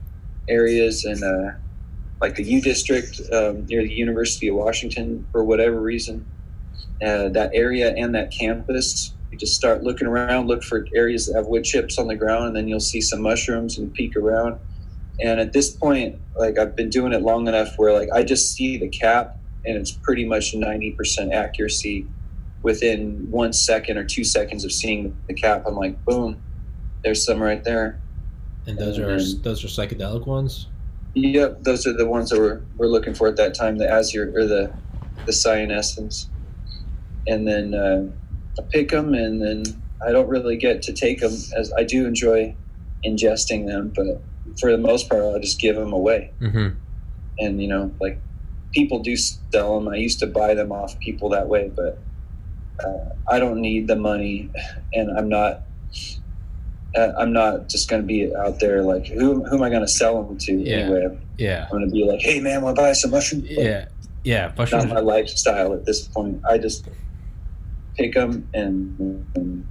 areas 0.49 1.05
and 1.05 1.23
uh, 1.23 1.53
like 2.20 2.37
the 2.37 2.44
U 2.44 2.61
District 2.61 3.20
um, 3.33 3.66
near 3.66 3.83
the 3.83 3.92
University 3.92 4.49
of 4.49 4.57
Washington 4.57 5.27
for 5.33 5.44
whatever 5.44 5.81
reason. 5.81 6.27
Uh, 7.03 7.29
that 7.31 7.51
area 7.55 7.94
and 7.94 8.14
that 8.14 8.31
campus, 8.31 9.14
you 9.31 9.38
just 9.38 9.55
start 9.55 9.83
looking 9.83 10.07
around, 10.07 10.49
look 10.49 10.62
for 10.62 10.87
areas 10.94 11.27
that 11.27 11.35
have 11.35 11.46
wood 11.46 11.64
chips 11.64 11.99
on 11.99 12.09
the 12.09 12.14
ground, 12.14 12.49
and 12.49 12.57
then 12.57 12.68
you'll 12.68 12.79
see 12.79 13.01
some 13.01 13.23
mushrooms 13.23 13.79
and 13.79 13.92
peek 13.94 14.16
around. 14.16 14.59
And 15.18 15.40
at 15.40 15.53
this 15.53 15.70
point, 15.70 16.18
like 16.37 16.59
I've 16.59 16.77
been 16.77 16.90
doing 16.90 17.12
it 17.12 17.23
long 17.23 17.46
enough 17.46 17.75
where 17.77 17.92
like 17.92 18.09
I 18.12 18.23
just 18.23 18.55
see 18.55 18.79
the 18.79 18.88
cap 18.88 19.37
and 19.64 19.77
it's 19.77 19.92
pretty 19.92 20.25
much 20.25 20.55
90% 20.55 21.33
accuracy 21.33 22.07
within 22.62 23.31
one 23.31 23.53
second 23.53 23.96
or 23.96 24.05
two 24.05 24.25
seconds 24.25 24.64
of 24.64 24.73
seeing 24.73 25.16
the 25.29 25.35
cap. 25.35 25.64
I'm 25.66 25.77
like, 25.77 26.05
boom, 26.05 26.40
there's 27.03 27.25
some 27.25 27.42
right 27.42 27.62
there. 27.64 28.01
And 28.66 28.79
those 28.79 28.99
are 28.99 29.11
and- 29.11 29.42
those 29.42 29.64
are 29.64 29.68
psychedelic 29.68 30.27
ones. 30.27 30.66
Yep, 31.14 31.64
those 31.64 31.87
are 31.88 31.92
the 31.92 32.07
ones 32.07 32.31
that 32.31 32.38
we're, 32.38 32.61
we're 32.77 32.87
looking 32.87 33.14
for 33.14 33.27
at 33.27 33.37
that 33.37 33.53
time, 33.55 33.79
the 33.79 33.90
azure 33.90 34.33
or 34.33 34.46
the, 34.46 34.73
the 35.27 35.33
cyanescens. 35.33 36.27
And 37.27 37.49
then 37.49 37.75
uh, 37.75 38.07
I 38.57 38.62
pick 38.70 38.90
them 38.90 39.14
and 39.14 39.42
then 39.42 39.64
I 40.07 40.12
don't 40.12 40.29
really 40.29 40.57
get 40.57 40.83
to 40.83 40.92
take 40.92 41.18
them 41.20 41.33
as 41.57 41.73
I 41.77 41.83
do 41.83 42.07
enjoy 42.07 42.55
ingesting 43.05 43.66
them, 43.66 43.92
but 43.94 44.23
for 44.61 44.70
the 44.70 44.79
most 44.79 45.09
part, 45.11 45.23
I'll 45.23 45.40
just 45.40 45.59
give 45.61 45.75
them 45.75 45.92
away. 45.92 46.33
Mm-hmm. 46.40 46.68
and 47.40 47.61
you 47.62 47.68
know 47.68 47.90
like 48.01 48.20
people 48.73 49.03
do 49.03 49.16
sell 49.16 49.81
them 49.81 49.88
i 49.88 49.96
used 49.96 50.18
to 50.20 50.27
buy 50.27 50.55
them 50.55 50.70
off 50.70 50.99
people 51.01 51.31
that 51.31 51.49
way 51.49 51.70
but 51.75 51.99
uh, 52.84 53.14
i 53.28 53.38
don't 53.38 53.60
need 53.60 53.86
the 53.88 53.96
money 53.96 54.50
and 54.94 55.16
i'm 55.18 55.28
not 55.28 55.62
uh, 56.96 57.12
i'm 57.18 57.32
not 57.32 57.68
just 57.68 57.88
going 57.88 58.02
to 58.02 58.06
be 58.06 58.34
out 58.36 58.58
there 58.60 58.82
like 58.82 59.06
who, 59.06 59.44
who 59.44 59.56
am 59.56 59.62
i 59.62 59.68
going 59.70 59.82
to 59.82 59.88
sell 59.88 60.22
them 60.22 60.38
to 60.38 60.52
Yeah. 60.52 60.76
anyway 60.76 61.18
Yeah. 61.38 61.64
i'm 61.64 61.70
going 61.78 61.88
to 61.88 61.92
be 61.92 62.04
like 62.04 62.20
hey 62.20 62.40
man 62.40 62.62
want 62.62 62.76
to 62.76 62.82
buy 62.82 62.92
some 62.92 63.10
mushrooms 63.10 63.44
Yeah. 63.48 63.86
Yeah. 64.24 64.46
not 64.48 64.58
Mushrooms. 64.58 64.86
my 64.92 65.00
lifestyle 65.00 65.72
at 65.72 65.84
this 65.86 66.06
point 66.08 66.40
i 66.48 66.58
just 66.58 66.88
pick 67.96 68.14
them 68.14 68.48
and, 68.54 69.26
and 69.34 69.66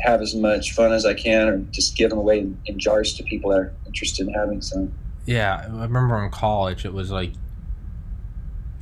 have 0.00 0.20
as 0.20 0.34
much 0.34 0.72
fun 0.72 0.92
as 0.92 1.04
i 1.06 1.14
can 1.14 1.48
or 1.48 1.58
just 1.70 1.96
give 1.96 2.10
them 2.10 2.18
away 2.18 2.40
in, 2.40 2.58
in 2.66 2.78
jars 2.78 3.14
to 3.14 3.22
people 3.24 3.50
that 3.50 3.58
are 3.58 3.72
interested 3.86 4.26
in 4.28 4.34
having 4.34 4.60
some 4.60 4.92
Yeah, 5.26 5.64
I 5.68 5.82
remember 5.82 6.22
in 6.24 6.30
college 6.30 6.84
it 6.84 6.92
was 6.92 7.10
like 7.10 7.32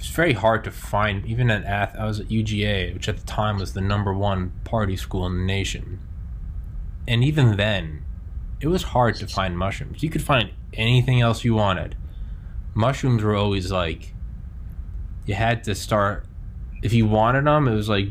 it's 0.04 0.14
very 0.14 0.34
hard 0.34 0.62
to 0.64 0.70
find. 0.70 1.24
Even 1.24 1.50
at 1.50 1.64
Ath, 1.64 1.96
I 1.96 2.04
was 2.04 2.20
at 2.20 2.28
UGA, 2.28 2.92
which 2.92 3.08
at 3.08 3.16
the 3.16 3.24
time 3.24 3.56
was 3.56 3.72
the 3.72 3.80
number 3.80 4.12
one 4.12 4.52
party 4.62 4.96
school 4.96 5.24
in 5.24 5.38
the 5.38 5.44
nation, 5.44 5.98
and 7.08 7.24
even 7.24 7.56
then, 7.56 8.04
it 8.60 8.66
was 8.66 8.82
hard 8.82 9.16
to 9.16 9.26
find 9.26 9.56
mushrooms. 9.56 10.02
You 10.02 10.10
could 10.10 10.22
find 10.22 10.50
anything 10.74 11.22
else 11.22 11.42
you 11.42 11.54
wanted. 11.54 11.96
Mushrooms 12.74 13.22
were 13.22 13.34
always 13.34 13.72
like 13.72 14.12
you 15.24 15.34
had 15.34 15.64
to 15.64 15.74
start 15.74 16.26
if 16.82 16.92
you 16.92 17.06
wanted 17.06 17.46
them. 17.46 17.66
It 17.66 17.74
was 17.74 17.88
like 17.88 18.08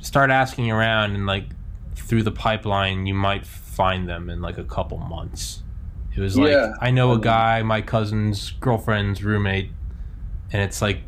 start 0.00 0.30
asking 0.30 0.72
around 0.72 1.14
and 1.14 1.24
like 1.24 1.44
through 1.94 2.24
the 2.24 2.32
pipeline, 2.32 3.06
you 3.06 3.14
might 3.14 3.46
find 3.46 4.08
them 4.08 4.28
in 4.28 4.42
like 4.42 4.58
a 4.58 4.64
couple 4.64 4.98
months. 4.98 5.62
It 6.16 6.20
was 6.20 6.36
like 6.36 6.50
Yeah. 6.50 6.72
I 6.80 6.90
know 6.90 7.12
a 7.12 7.18
guy, 7.20 7.62
my 7.62 7.80
cousin's 7.80 8.50
girlfriend's 8.50 9.22
roommate, 9.22 9.70
and 10.52 10.62
it's 10.62 10.82
like 10.82 11.02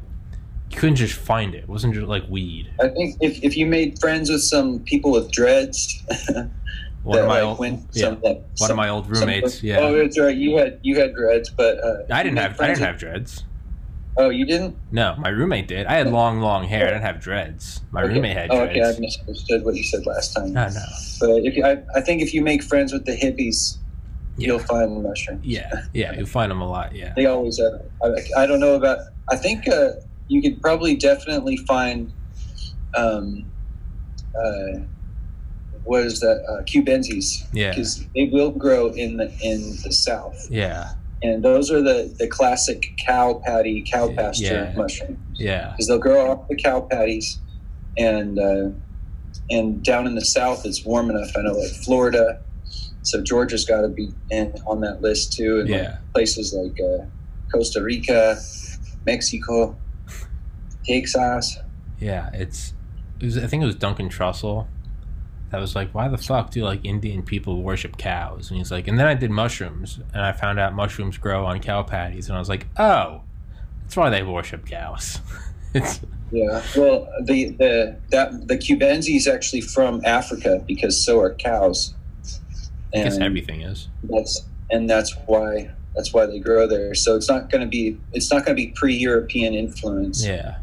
you 0.70 0.76
couldn't 0.76 0.96
just 0.96 1.14
find 1.14 1.54
it. 1.54 1.58
It 1.64 1.68
wasn't 1.68 1.94
just 1.94 2.06
like 2.06 2.24
weed. 2.28 2.70
I 2.80 2.88
think 2.88 3.16
if, 3.20 3.42
if 3.42 3.56
you 3.56 3.66
made 3.66 3.98
friends 3.98 4.30
with 4.30 4.42
some 4.42 4.80
people 4.80 5.10
with 5.12 5.30
dreads, 5.32 6.02
One 7.02 7.16
that 7.16 7.22
of 7.22 7.28
my 7.28 7.40
like 7.42 7.58
old, 7.60 7.88
yeah, 7.92 8.04
some, 8.04 8.20
that, 8.20 8.36
one 8.36 8.44
some, 8.56 8.70
of 8.72 8.76
my 8.76 8.88
old 8.90 9.04
some- 9.06 9.14
roommates. 9.14 9.56
Oh, 9.56 9.66
Yeah, 9.66 9.90
that's 9.90 10.18
right. 10.20 10.36
You 10.36 10.58
had 10.58 10.78
you 10.82 11.00
had 11.00 11.14
dreads, 11.14 11.48
but 11.50 11.82
uh, 11.82 12.02
I 12.10 12.22
didn't 12.22 12.36
have 12.38 12.60
I 12.60 12.66
didn't 12.68 12.80
have 12.82 12.98
dreads. 12.98 13.44
Oh, 14.18 14.28
you 14.28 14.44
didn't. 14.44 14.76
No, 14.92 15.14
my 15.18 15.30
roommate 15.30 15.66
did. 15.66 15.86
I 15.86 15.94
had 15.94 16.08
long, 16.12 16.40
long 16.40 16.64
hair. 16.64 16.88
I 16.88 16.90
didn't 16.90 17.02
have 17.04 17.20
dreads. 17.20 17.80
My 17.90 18.02
Okay. 18.02 18.12
roommate 18.14 18.36
had 18.36 18.50
Oh, 18.50 18.60
okay. 18.64 18.82
I 18.82 18.92
misunderstood 18.98 19.64
what 19.64 19.76
you 19.76 19.82
said 19.84 20.04
last 20.04 20.34
time. 20.34 20.52
No, 20.52 20.68
no. 20.68 20.84
But 21.20 21.30
if 21.44 21.56
you, 21.56 21.64
I, 21.64 21.78
I 21.94 22.00
think 22.02 22.20
if 22.20 22.34
you 22.34 22.42
make 22.42 22.62
friends 22.62 22.92
with 22.92 23.06
the 23.06 23.16
hippies, 23.16 23.78
Yeah. 24.36 24.48
you'll 24.48 24.58
find 24.58 25.02
mushrooms. 25.02 25.42
Yeah, 25.46 25.84
yeah, 25.94 26.12
you'll 26.12 26.26
find 26.26 26.50
them 26.50 26.60
a 26.60 26.68
lot. 26.68 26.94
Yeah, 26.94 27.14
They 27.16 27.24
always 27.26 27.58
are. 27.60 27.80
I, 28.04 28.42
I 28.42 28.46
don't 28.46 28.60
know 28.60 28.74
about. 28.74 28.98
I 29.30 29.36
think 29.36 29.66
uh, 29.68 29.92
you 30.30 30.40
could 30.40 30.60
probably 30.62 30.94
definitely 30.96 31.56
find. 31.58 32.12
Um, 32.94 33.44
uh, 34.34 34.80
what 35.84 36.04
is 36.04 36.20
that? 36.20 36.44
Uh, 36.48 36.62
cubensis. 36.64 37.46
yeah, 37.52 37.70
Because 37.70 38.06
they 38.14 38.30
will 38.32 38.50
grow 38.50 38.88
in 38.90 39.16
the 39.16 39.26
in 39.42 39.60
the 39.84 39.92
south, 39.92 40.46
yeah, 40.50 40.92
and 41.22 41.42
those 41.42 41.70
are 41.70 41.82
the 41.82 42.14
the 42.18 42.28
classic 42.28 42.84
cow 43.04 43.40
patty, 43.44 43.82
cow 43.90 44.12
pasture 44.14 44.70
Yeah. 44.72 44.72
mushrooms. 44.76 45.18
yeah, 45.34 45.70
Because 45.72 45.88
they'll 45.88 45.98
grow 45.98 46.30
off 46.30 46.48
the 46.48 46.56
cow 46.56 46.80
patties, 46.82 47.38
and 47.98 48.38
uh, 48.38 48.70
and 49.50 49.82
down 49.82 50.06
in 50.06 50.14
the 50.14 50.24
south 50.24 50.64
it's 50.64 50.84
warm 50.84 51.10
enough. 51.10 51.30
I 51.36 51.42
know, 51.42 51.52
like 51.54 51.72
Florida. 51.84 52.40
So 53.02 53.22
Georgia's 53.22 53.64
got 53.64 53.80
to 53.80 53.88
be 53.88 54.12
in 54.30 54.52
on 54.66 54.80
that 54.82 55.00
list 55.00 55.32
too, 55.32 55.60
and 55.60 55.70
like, 55.70 55.80
yeah. 55.80 55.96
places 56.14 56.52
like 56.54 56.76
uh, 56.80 57.06
Costa 57.50 57.82
Rica, 57.82 58.38
Mexico, 59.06 59.74
Yeah, 61.98 62.30
it's. 62.32 62.74
It 63.20 63.24
was, 63.26 63.38
I 63.38 63.46
think 63.46 63.62
it 63.62 63.66
was 63.66 63.74
Duncan 63.74 64.08
Trussell 64.08 64.66
that 65.50 65.60
was 65.60 65.74
like, 65.74 65.92
"Why 65.92 66.08
the 66.08 66.18
fuck 66.18 66.50
do 66.50 66.64
like 66.64 66.84
Indian 66.84 67.22
people 67.22 67.62
worship 67.62 67.96
cows?" 67.96 68.50
And 68.50 68.58
he's 68.58 68.70
like, 68.70 68.88
and 68.88 68.98
then 68.98 69.06
I 69.06 69.14
did 69.14 69.30
mushrooms, 69.30 70.00
and 70.14 70.22
I 70.22 70.32
found 70.32 70.58
out 70.58 70.74
mushrooms 70.74 71.18
grow 71.18 71.44
on 71.44 71.60
cow 71.60 71.82
patties, 71.82 72.28
and 72.28 72.36
I 72.36 72.38
was 72.38 72.48
like, 72.48 72.66
"Oh, 72.78 73.22
that's 73.82 73.96
why 73.96 74.10
they 74.10 74.22
worship 74.22 74.66
cows." 74.66 75.20
it's 75.74 76.00
Yeah. 76.30 76.62
Well, 76.76 77.08
the 77.24 77.50
the 77.50 77.96
that 78.10 78.48
the 78.48 78.56
Cubensi 78.56 79.16
is 79.16 79.26
actually 79.26 79.62
from 79.62 80.00
Africa 80.04 80.62
because 80.66 81.04
so 81.04 81.20
are 81.20 81.34
cows. 81.34 81.94
I 82.94 83.04
guess 83.04 83.14
And 83.14 83.24
everything 83.24 83.62
is. 83.62 83.88
That's 84.04 84.44
and 84.70 84.88
that's 84.88 85.14
why 85.26 85.70
that's 85.94 86.12
why 86.12 86.26
they 86.26 86.38
grow 86.38 86.66
there. 86.66 86.94
So 86.94 87.16
it's 87.16 87.28
not 87.28 87.50
going 87.50 87.62
to 87.62 87.66
be 87.66 87.98
it's 88.12 88.30
not 88.30 88.44
going 88.44 88.56
to 88.56 88.62
be 88.62 88.68
pre-European 88.68 89.54
influence. 89.54 90.24
Yeah, 90.24 90.58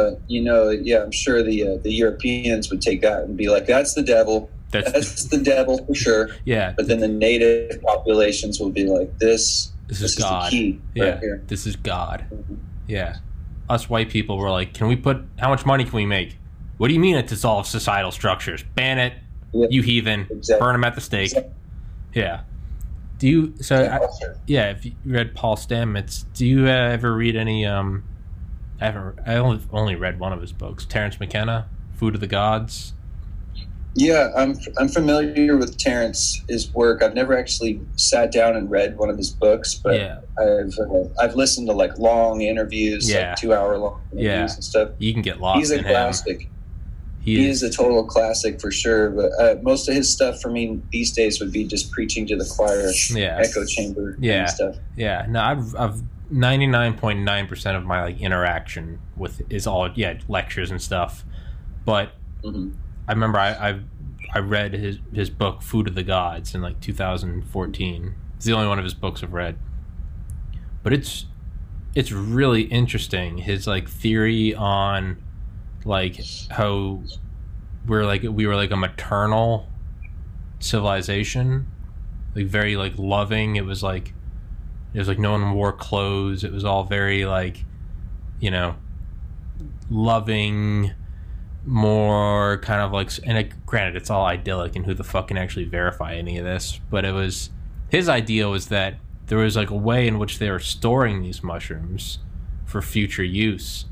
But 0.00 0.20
you 0.28 0.40
know, 0.42 0.70
yeah, 0.70 1.02
I'm 1.02 1.12
sure 1.12 1.42
the 1.42 1.66
uh, 1.68 1.76
the 1.82 1.92
Europeans 1.92 2.70
would 2.70 2.80
take 2.80 3.02
that 3.02 3.24
and 3.24 3.36
be 3.36 3.48
like, 3.50 3.66
"That's 3.66 3.92
the 3.94 4.02
devil. 4.02 4.48
that's 4.70 4.90
That's 4.92 5.24
the 5.26 5.38
devil 5.38 5.84
for 5.84 5.94
sure." 5.94 6.30
yeah. 6.46 6.72
But 6.76 6.88
then 6.88 7.00
the 7.00 7.08
native 7.08 7.82
populations 7.82 8.58
will 8.58 8.70
be 8.70 8.84
like, 8.86 9.18
"This 9.18 9.72
This 9.88 9.98
this 10.00 10.12
is 10.12 10.18
God. 10.18 10.46
the 10.52 10.56
key 10.56 10.80
Yeah, 10.94 11.04
right 11.04 11.18
here." 11.18 11.42
this 11.48 11.66
is 11.66 11.76
God. 11.76 12.24
Mhm. 12.32 12.56
Yeah. 12.88 13.16
Us 13.68 13.90
white 13.90 14.08
people 14.08 14.38
were 14.38 14.50
like, 14.50 14.72
can 14.74 14.88
we 14.88 14.96
put, 14.96 15.18
how 15.38 15.48
much 15.48 15.64
money 15.64 15.84
can 15.84 15.92
we 15.92 16.04
make? 16.06 16.36
What 16.78 16.88
do 16.88 16.94
you 16.94 16.98
mean 16.98 17.14
it 17.14 17.28
dissolves 17.28 17.68
societal 17.68 18.10
structures? 18.10 18.64
Ban 18.74 18.98
it, 18.98 19.12
Yeah. 19.52 19.66
you 19.70 19.82
heathen. 19.82 20.26
Exactly. 20.28 20.64
Burn 20.64 20.72
them 20.74 20.82
at 20.82 20.94
the 20.96 21.00
stake. 21.00 21.32
Yeah. 22.14 22.40
Do 23.18 23.28
you, 23.28 23.54
so, 23.60 23.76
I, 23.76 24.00
Yeah. 24.00 24.32
yeah, 24.48 24.70
if 24.70 24.84
you 24.86 24.92
read 25.04 25.34
Paul 25.36 25.56
Stamets, 25.56 26.24
do 26.34 26.44
you 26.46 26.66
uh, 26.66 26.70
ever 26.96 27.14
read 27.14 27.36
any, 27.36 27.64
um, 27.64 28.02
I 28.80 28.86
haven't, 28.86 29.18
I 29.26 29.34
only, 29.36 29.60
only 29.72 29.94
read 29.94 30.18
one 30.18 30.32
of 30.32 30.40
his 30.40 30.52
books, 30.52 30.84
Terence 30.86 31.20
McKenna, 31.20 31.68
Food 31.96 32.14
of 32.14 32.20
the 32.20 32.26
Gods. 32.26 32.94
Yeah, 33.96 34.28
I'm 34.36 34.56
I'm 34.78 34.88
familiar 34.88 35.56
with 35.56 35.76
Terence 35.76 36.42
his 36.48 36.72
work. 36.72 37.02
I've 37.02 37.14
never 37.14 37.36
actually 37.36 37.80
sat 37.96 38.30
down 38.32 38.54
and 38.54 38.70
read 38.70 38.96
one 38.96 39.10
of 39.10 39.16
his 39.18 39.30
books, 39.30 39.74
but 39.74 39.96
yeah. 39.96 40.20
I've 40.38 40.72
uh, 40.78 41.08
I've 41.20 41.34
listened 41.34 41.66
to 41.66 41.72
like 41.74 41.98
long 41.98 42.40
interviews, 42.40 43.10
Yeah. 43.10 43.30
like 43.30 43.36
two 43.38 43.52
hour 43.52 43.76
long 43.78 44.00
interviews 44.12 44.24
Yeah. 44.24 44.54
and 44.54 44.64
stuff. 44.64 44.90
You 44.98 45.12
can 45.12 45.22
get 45.22 45.40
lost 45.40 45.58
He's 45.58 45.70
a 45.72 45.78
in 45.78 45.84
him. 45.84 45.90
classic. 45.90 46.48
He, 47.22 47.36
He 47.36 47.48
is, 47.48 47.64
is 47.64 47.74
a 47.74 47.76
total 47.76 48.04
classic 48.04 48.60
for 48.60 48.70
sure. 48.70 49.10
But 49.10 49.32
uh, 49.40 49.56
most 49.60 49.88
of 49.88 49.94
his 49.96 50.08
stuff 50.10 50.40
for 50.40 50.50
me 50.50 50.80
these 50.92 51.10
days 51.10 51.40
would 51.40 51.52
be 51.52 51.64
just 51.64 51.90
preaching 51.90 52.26
to 52.28 52.36
the 52.36 52.44
choir, 52.56 52.90
yeah. 53.10 53.40
echo 53.44 53.64
chamber, 53.66 54.16
Yeah. 54.20 54.46
stuff. 54.46 54.76
Yeah, 54.96 55.26
no, 55.28 55.40
I've 55.40 55.74
I've 55.74 56.00
ninety 56.30 56.66
nine 56.66 56.96
point 56.96 57.20
nine 57.20 57.46
percent 57.46 57.76
of 57.76 57.84
my 57.84 58.02
like 58.02 58.20
interaction 58.20 59.00
with 59.16 59.42
is 59.50 59.66
all 59.66 59.90
yeah 59.94 60.18
lectures 60.28 60.70
and 60.70 60.80
stuff, 60.80 61.24
but 61.84 62.12
hmm 62.42 62.70
I 63.08 63.12
remember 63.12 63.38
I 63.38 63.70
I, 63.70 63.80
I 64.34 64.38
read 64.38 64.72
his 64.74 64.98
his 65.12 65.30
book 65.30 65.62
Food 65.62 65.88
of 65.88 65.94
the 65.94 66.02
Gods 66.02 66.54
in 66.54 66.62
like 66.62 66.80
two 66.80 66.92
thousand 66.92 67.42
fourteen. 67.48 68.14
It's 68.36 68.46
the 68.46 68.52
only 68.52 68.68
one 68.68 68.78
of 68.78 68.84
his 68.84 68.94
books 68.94 69.22
I've 69.22 69.32
read, 69.32 69.58
but 70.82 70.92
it's 70.92 71.26
it's 71.94 72.12
really 72.12 72.62
interesting 72.62 73.38
his 73.38 73.66
like 73.66 73.88
theory 73.88 74.54
on 74.54 75.22
like 75.84 76.20
how 76.50 77.02
we're 77.86 78.04
like 78.04 78.22
we 78.22 78.46
were 78.46 78.56
like 78.56 78.70
a 78.70 78.76
maternal 78.76 79.68
civilization. 80.60 81.66
Like 82.34 82.46
very 82.46 82.76
like 82.76 82.92
loving. 82.96 83.56
It 83.56 83.64
was 83.64 83.82
like 83.82 84.14
it 84.92 84.98
was 84.98 85.08
like 85.08 85.18
no 85.18 85.32
one 85.32 85.52
wore 85.52 85.72
clothes. 85.72 86.44
It 86.44 86.52
was 86.52 86.64
all 86.64 86.84
very 86.84 87.24
like 87.24 87.64
you 88.40 88.50
know 88.50 88.76
loving 89.90 90.92
more 91.66 92.58
kind 92.58 92.80
of 92.80 92.90
like 92.90 93.10
and 93.24 93.36
it, 93.36 93.66
granted 93.66 93.96
it's 93.96 94.08
all 94.08 94.24
idyllic 94.24 94.74
and 94.76 94.86
who 94.86 94.94
the 94.94 95.04
fuck 95.04 95.28
can 95.28 95.36
actually 95.36 95.66
verify 95.66 96.14
any 96.14 96.38
of 96.38 96.44
this 96.44 96.80
but 96.88 97.04
it 97.04 97.12
was 97.12 97.50
his 97.90 98.08
idea 98.08 98.48
was 98.48 98.68
that 98.68 98.94
there 99.30 99.38
was 99.38 99.56
like 99.56 99.70
a 99.70 99.76
way 99.76 100.08
in 100.08 100.18
which 100.18 100.40
they 100.40 100.50
were 100.50 100.58
storing 100.58 101.22
these 101.22 101.40
mushrooms 101.40 102.18
for 102.64 102.82
future 102.82 103.22
use. 103.22 103.84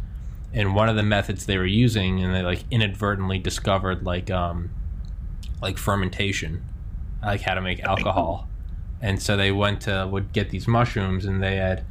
And 0.53 0.75
one 0.75 0.89
of 0.89 0.97
the 0.97 1.03
methods 1.05 1.47
they 1.47 1.59
were 1.59 1.67
using 1.67 2.21
and 2.21 2.35
they 2.35 2.43
like 2.43 2.65
inadvertently 2.73 3.39
discovered 3.39 4.05
like 4.05 4.31
um 4.31 4.71
like 5.63 5.79
fermentation 5.79 6.65
like 7.23 7.43
how 7.43 7.55
to 7.55 7.61
make 7.61 7.81
alcohol 7.81 8.49
and 9.01 9.21
so 9.23 9.37
they 9.37 9.53
went 9.53 9.81
to 9.83 10.09
would 10.11 10.33
get 10.33 10.51
these 10.51 10.67
mushrooms 10.67 11.25
and 11.25 11.43
they 11.43 11.57
had 11.57 11.85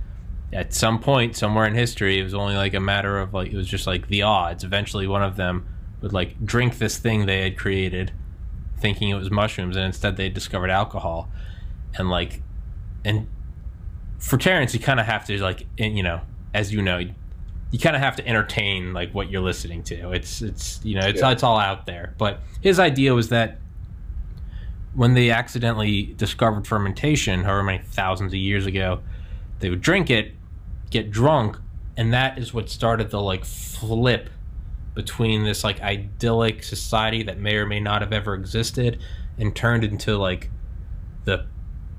at 0.53 0.73
some 0.73 0.99
point 0.99 1.35
somewhere 1.35 1.65
in 1.65 1.73
history 1.73 2.19
it 2.19 2.23
was 2.23 2.33
only 2.33 2.55
like 2.55 2.73
a 2.73 2.79
matter 2.79 3.19
of 3.19 3.33
like 3.33 3.51
it 3.51 3.55
was 3.57 3.67
just 3.67 3.85
like 3.87 4.07
the 4.07 4.21
odds. 4.21 4.63
Eventually 4.63 5.07
one 5.07 5.23
of 5.23 5.35
them 5.35 5.67
would 6.01 6.13
like 6.13 6.43
drink 6.45 6.77
this 6.77 6.97
thing 6.97 7.25
they 7.25 7.41
had 7.41 7.57
created 7.57 8.11
thinking 8.79 9.09
it 9.09 9.15
was 9.15 9.31
mushrooms 9.31 9.75
and 9.75 9.85
instead 9.85 10.15
they 10.17 10.29
discovered 10.29 10.69
alcohol. 10.69 11.29
And 11.97 12.09
like 12.09 12.41
and 13.03 13.27
for 14.19 14.37
terence 14.37 14.73
you 14.73 14.79
kind 14.79 14.99
of 14.99 15.05
have 15.05 15.25
to 15.25 15.37
like 15.41 15.65
and, 15.77 15.95
you 15.97 16.03
know 16.03 16.21
as 16.53 16.73
you 16.73 16.81
know 16.81 16.99
you 17.71 17.79
kind 17.79 17.95
of 17.95 18.01
have 18.01 18.15
to 18.15 18.25
entertain 18.25 18.93
like 18.93 19.13
what 19.13 19.29
you're 19.29 19.41
listening 19.41 19.83
to. 19.83 20.11
It's 20.11 20.41
it's 20.41 20.79
you 20.83 20.99
know 20.99 21.05
it's, 21.07 21.19
Yeah. 21.19 21.31
it's 21.31 21.43
all 21.43 21.57
out 21.59 21.85
there. 21.85 22.13
But 22.17 22.39
his 22.61 22.79
idea 22.79 23.13
was 23.13 23.29
that 23.29 23.59
when 24.97 25.13
they 25.13 25.29
accidentally 25.29 26.13
discovered 26.17 26.65
fermentation 26.67 27.43
however 27.43 27.63
many 27.63 27.77
thousands 27.83 28.33
of 28.33 28.39
years 28.39 28.65
ago 28.65 28.99
they 29.59 29.69
would 29.69 29.81
drink 29.81 30.09
it 30.09 30.33
get 30.89 31.11
drunk 31.11 31.55
and 31.95 32.11
that 32.13 32.37
is 32.37 32.53
what 32.53 32.69
started 32.69 33.09
the 33.11 33.21
like 33.21 33.45
flip 33.45 34.29
between 34.95 35.43
this 35.43 35.63
like 35.63 35.79
idyllic 35.81 36.63
society 36.63 37.21
that 37.23 37.37
may 37.39 37.55
or 37.55 37.65
may 37.67 37.79
not 37.79 38.01
have 38.01 38.11
ever 38.11 38.33
existed 38.33 38.99
and 39.37 39.55
turned 39.55 39.83
into 39.83 40.17
like 40.17 40.49
the 41.25 41.45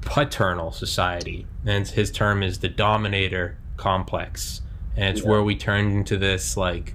paternal 0.00 0.72
society 0.72 1.46
and 1.64 1.86
his 1.88 2.10
term 2.10 2.42
is 2.42 2.58
the 2.58 2.68
dominator 2.68 3.56
complex 3.76 4.60
and 4.96 5.16
it's 5.16 5.22
Yeah. 5.24 5.30
where 5.30 5.42
we 5.44 5.54
turned 5.54 5.92
into 5.92 6.16
this 6.16 6.56
like 6.56 6.94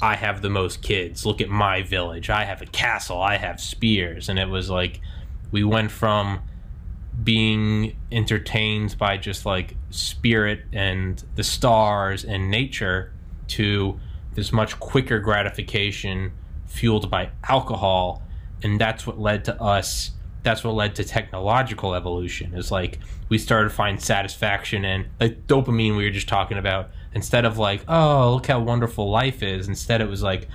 I 0.00 0.16
have 0.16 0.42
the 0.42 0.50
most 0.50 0.82
kids. 0.82 1.24
Look 1.24 1.40
at 1.40 1.48
my 1.48 1.82
village. 1.82 2.30
I 2.30 2.44
have 2.44 2.62
a 2.62 2.66
castle. 2.66 3.20
I 3.20 3.36
have 3.36 3.60
spears. 3.60 4.28
And 4.28 4.38
it 4.38 4.48
was 4.48 4.68
like 4.68 5.00
we 5.50 5.64
went 5.64 5.90
from 5.90 6.40
being 7.22 7.96
entertained 8.12 8.96
by 8.98 9.16
just 9.16 9.46
like 9.46 9.74
spirit 9.90 10.60
and 10.72 11.24
the 11.34 11.44
stars 11.44 12.24
and 12.24 12.50
nature 12.50 13.12
to 13.48 13.98
this 14.34 14.52
much 14.52 14.78
quicker 14.80 15.18
gratification 15.18 16.32
fueled 16.66 17.10
by 17.10 17.30
alcohol 17.48 18.22
and 18.62 18.78
that's 18.78 19.06
what 19.06 19.18
led 19.18 19.44
to 19.44 19.62
us 19.62 20.10
that's 20.42 20.62
what 20.62 20.74
led 20.74 20.94
to 20.94 21.04
technological 21.04 21.94
evolution 21.94 22.52
is 22.54 22.70
like 22.70 22.98
we 23.30 23.38
started 23.38 23.70
to 23.70 23.74
find 23.74 24.02
satisfaction 24.02 24.84
in 24.84 25.06
like 25.18 25.46
dopamine 25.46 25.96
we 25.96 26.04
were 26.04 26.10
just 26.10 26.28
talking 26.28 26.58
about 26.58 26.90
instead 27.16 27.44
of 27.44 27.58
like 27.58 27.82
oh 27.88 28.34
look 28.34 28.46
how 28.46 28.60
wonderful 28.60 29.10
life 29.10 29.42
is 29.42 29.66
instead 29.66 30.00
it 30.00 30.08
was 30.08 30.22
like 30.22 30.46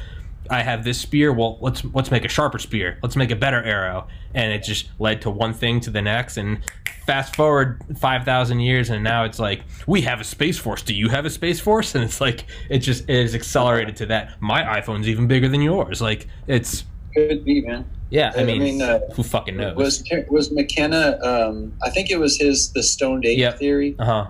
I 0.49 0.63
have 0.63 0.83
this 0.83 0.99
spear. 0.99 1.31
Well, 1.31 1.59
let's 1.61 1.81
let's 1.93 2.11
make 2.11 2.25
a 2.25 2.27
sharper 2.27 2.59
spear. 2.59 2.97
Let's 3.03 3.15
make 3.15 3.31
a 3.31 3.35
better 3.37 3.63
arrow, 3.63 4.07
and 4.33 4.51
it 4.51 4.63
just 4.63 4.89
led 4.99 5.21
to 5.21 5.29
one 5.29 5.53
thing 5.53 5.79
to 5.81 5.89
the 5.91 6.01
next. 6.01 6.35
And 6.35 6.59
fast 7.05 7.37
forward 7.37 7.79
five 7.99 8.25
thousand 8.25 8.59
years, 8.59 8.89
and 8.89 9.01
now 9.01 9.23
it's 9.23 9.39
like 9.39 9.61
we 9.87 10.01
have 10.01 10.19
a 10.19 10.25
space 10.25 10.57
force. 10.57 10.81
Do 10.81 10.93
you 10.93 11.07
have 11.09 11.25
a 11.25 11.29
space 11.29 11.61
force? 11.61 11.95
And 11.95 12.03
it's 12.03 12.19
like 12.19 12.45
it 12.69 12.79
just 12.79 13.03
it 13.03 13.15
is 13.15 13.33
accelerated 13.33 13.95
to 13.97 14.07
that. 14.07 14.41
My 14.41 14.63
iPhone's 14.63 15.07
even 15.07 15.25
bigger 15.27 15.47
than 15.47 15.61
yours. 15.61 16.01
Like 16.01 16.27
it's 16.47 16.83
Could 17.13 17.45
be, 17.45 17.61
man. 17.61 17.85
yeah. 18.09 18.33
I 18.35 18.41
I 18.41 18.43
mean, 18.43 18.59
mean, 18.61 18.81
uh, 18.81 18.99
who 19.15 19.23
fucking 19.23 19.55
knows? 19.55 19.77
Was 19.77 20.03
was 20.27 20.51
McKenna? 20.51 21.17
Um, 21.23 21.71
I 21.81 21.91
think 21.91 22.09
it 22.11 22.19
was 22.19 22.37
his 22.37 22.73
the 22.73 22.83
stoned 22.83 23.25
ape 23.25 23.37
Yep. 23.37 23.59
theory. 23.59 23.95
uh 23.99 24.05
huh. 24.05 24.27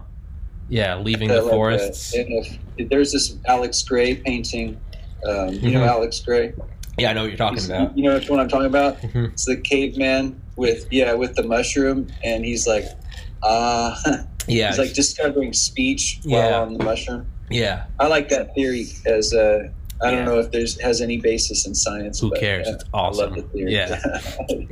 Yeah, 0.71 0.97
leaving 0.99 1.29
Uh, 1.29 1.35
the 1.35 1.41
like, 1.41 1.51
uh, 1.51 1.55
forests. 1.55 2.13
if, 2.15 2.57
there's 2.89 3.11
this 3.11 3.35
Alex 3.45 3.83
Grey 3.83 4.15
painting. 4.15 4.79
Um, 5.27 5.49
you 5.53 5.69
know 5.71 5.81
Mhm. 5.81 5.87
Alex 5.87 6.19
Grey. 6.21 6.53
yeah, 6.97 7.09
I 7.11 7.13
know 7.13 7.21
what 7.23 7.27
you're 7.29 7.37
talking 7.37 7.57
He's- 7.57 7.67
about. 7.69 7.95
You 7.95 8.05
know 8.05 8.13
which 8.15 8.29
one 8.29 8.39
I'm 8.39 8.47
talking 8.47 8.65
about? 8.67 8.99
Mhm. 9.01 9.33
It's 9.33 9.45
the 9.45 9.57
caveman 9.57 10.41
with 10.55 10.87
yeah 10.89 11.13
with 11.13 11.35
the 11.35 11.43
mushroom, 11.43 12.07
and 12.23 12.43
he's 12.45 12.65
like, 12.65 12.85
ah, 13.43 14.01
Yeah, 14.47 14.69
he's 14.69 14.79
like 14.79 14.93
discovering 14.93 15.53
speech 15.53 16.19
Yeah. 16.23 16.51
while 16.51 16.61
on 16.63 16.77
the 16.77 16.83
mushroom. 16.83 17.27
yeah. 17.49 17.83
I 17.99 18.07
like 18.07 18.29
that 18.29 18.55
theory 18.55 18.87
as 19.05 19.33
uh, 19.33 19.67
I 20.01 20.09
don't 20.09 20.19
Yeah. 20.19 20.25
know 20.25 20.39
if 20.39 20.51
there's 20.51 20.79
has 20.81 21.01
any 21.01 21.17
basis 21.17 21.67
in 21.67 21.75
science. 21.75 22.19
Who 22.21 22.29
but, 22.31 22.39
cares? 22.39 22.65
yeah, 22.67 22.73
It's 22.75 22.83
I 22.93 22.97
love 22.97 23.09
awesome. 23.19 23.35
the 23.35 23.41
theory. 23.43 23.73
Yeah. 23.73 23.99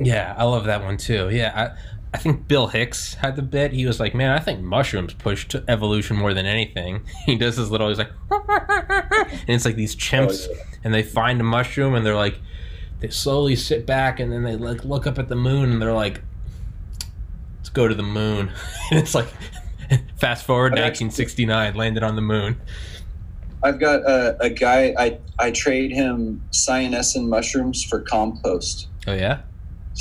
Yeah, 0.00 0.34
I 0.36 0.44
love 0.44 0.64
that 0.64 0.82
one 0.82 0.96
too. 0.96 1.28
Yeah, 1.30 1.52
I, 1.54 1.64
I 2.12 2.18
think 2.18 2.48
Bill 2.48 2.66
Hicks 2.66 3.14
had 3.14 3.36
the 3.36 3.42
bit. 3.42 3.72
He 3.72 3.86
was 3.86 4.00
like, 4.00 4.14
"Man, 4.14 4.30
I 4.30 4.40
think 4.40 4.60
mushrooms 4.60 5.14
pushed 5.14 5.54
evolution 5.68 6.16
more 6.16 6.34
than 6.34 6.44
anything." 6.46 7.02
He 7.26 7.36
does 7.36 7.56
his 7.56 7.70
little. 7.70 7.88
He's 7.88 7.98
like, 7.98 8.10
and 8.30 9.48
it's 9.48 9.64
like 9.64 9.76
these 9.76 9.94
chimps, 9.94 10.48
Oh, 10.48 10.52
yeah. 10.54 10.62
and 10.84 10.92
they 10.94 11.02
find 11.04 11.40
a 11.40 11.44
mushroom, 11.44 11.94
and 11.94 12.04
they're 12.04 12.16
like, 12.16 12.40
they 12.98 13.10
slowly 13.10 13.54
sit 13.54 13.86
back, 13.86 14.18
and 14.18 14.32
then 14.32 14.42
they 14.42 14.56
like 14.56 14.84
look 14.84 15.06
up 15.06 15.18
at 15.18 15.28
the 15.28 15.36
moon, 15.36 15.70
and 15.70 15.80
they're 15.80 15.92
like, 15.92 16.20
"Let's 17.58 17.68
go 17.68 17.86
to 17.86 17.94
the 17.94 18.02
moon." 18.02 18.50
and 18.90 18.98
it's 18.98 19.14
like, 19.14 19.28
fast 20.16 20.44
forward, 20.44 20.72
I've 20.72 20.82
1969, 20.82 21.74
landed 21.74 22.02
on 22.02 22.16
the 22.16 22.22
moon. 22.22 22.60
I've 23.62 23.78
got 23.78 24.00
a, 24.00 24.36
a 24.40 24.50
guy. 24.50 24.94
I 24.98 25.18
I 25.38 25.50
trade 25.52 25.92
him 25.92 26.42
cyanescens 26.50 27.28
mushrooms 27.28 27.84
for 27.84 28.00
compost. 28.00 28.88
Oh 29.06 29.12
yeah, 29.14 29.42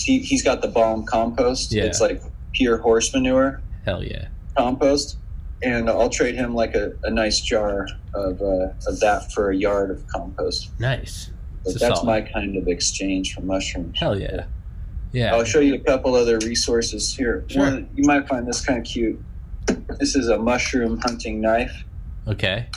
He 0.03 0.19
he's 0.19 0.43
got 0.43 0.62
the 0.62 0.67
bomb 0.67 1.05
compost. 1.05 1.71
Yeah. 1.71 1.83
It's 1.83 2.01
like 2.01 2.21
pure 2.53 2.77
horse 2.77 3.13
manure 3.13 3.62
hell 3.89 4.03
yeah, 4.03 4.27
compost, 4.57 5.17
and 5.62 5.89
I'll 5.89 6.09
trade 6.09 6.35
him 6.35 6.53
like 6.53 6.75
a, 6.75 6.93
a 7.03 7.09
nice 7.09 7.39
jar 7.41 7.88
of 8.13 8.41
uh, 8.41 8.69
of 8.88 8.99
that 8.99 9.31
for 9.31 9.51
a 9.51 9.55
yard 9.55 9.91
of 9.91 10.05
compost. 10.07 10.71
nice. 10.79 11.31
That's 11.65 11.79
solid. 11.79 12.05
my 12.05 12.21
kind 12.21 12.55
of 12.55 12.67
exchange 12.69 13.35
for 13.35 13.41
mushrooms. 13.41 13.99
Hell 13.99 14.17
yeah, 14.17 14.45
yeah. 15.12 15.35
I'll 15.35 15.43
show 15.43 15.59
you 15.59 15.75
a 15.75 15.79
couple 15.79 16.15
other 16.15 16.39
resources 16.39 17.13
here. 17.13 17.43
Sure. 17.47 17.63
One, 17.63 17.89
you 17.95 18.05
might 18.05 18.27
find 18.27 18.47
this 18.47 18.65
kind 18.65 18.79
of 18.79 18.85
cute. 18.85 19.21
This 19.99 20.15
is 20.15 20.29
a 20.29 20.38
mushroom 20.38 20.99
hunting 20.99 21.41
knife, 21.41 21.83
Okay, 22.27 22.67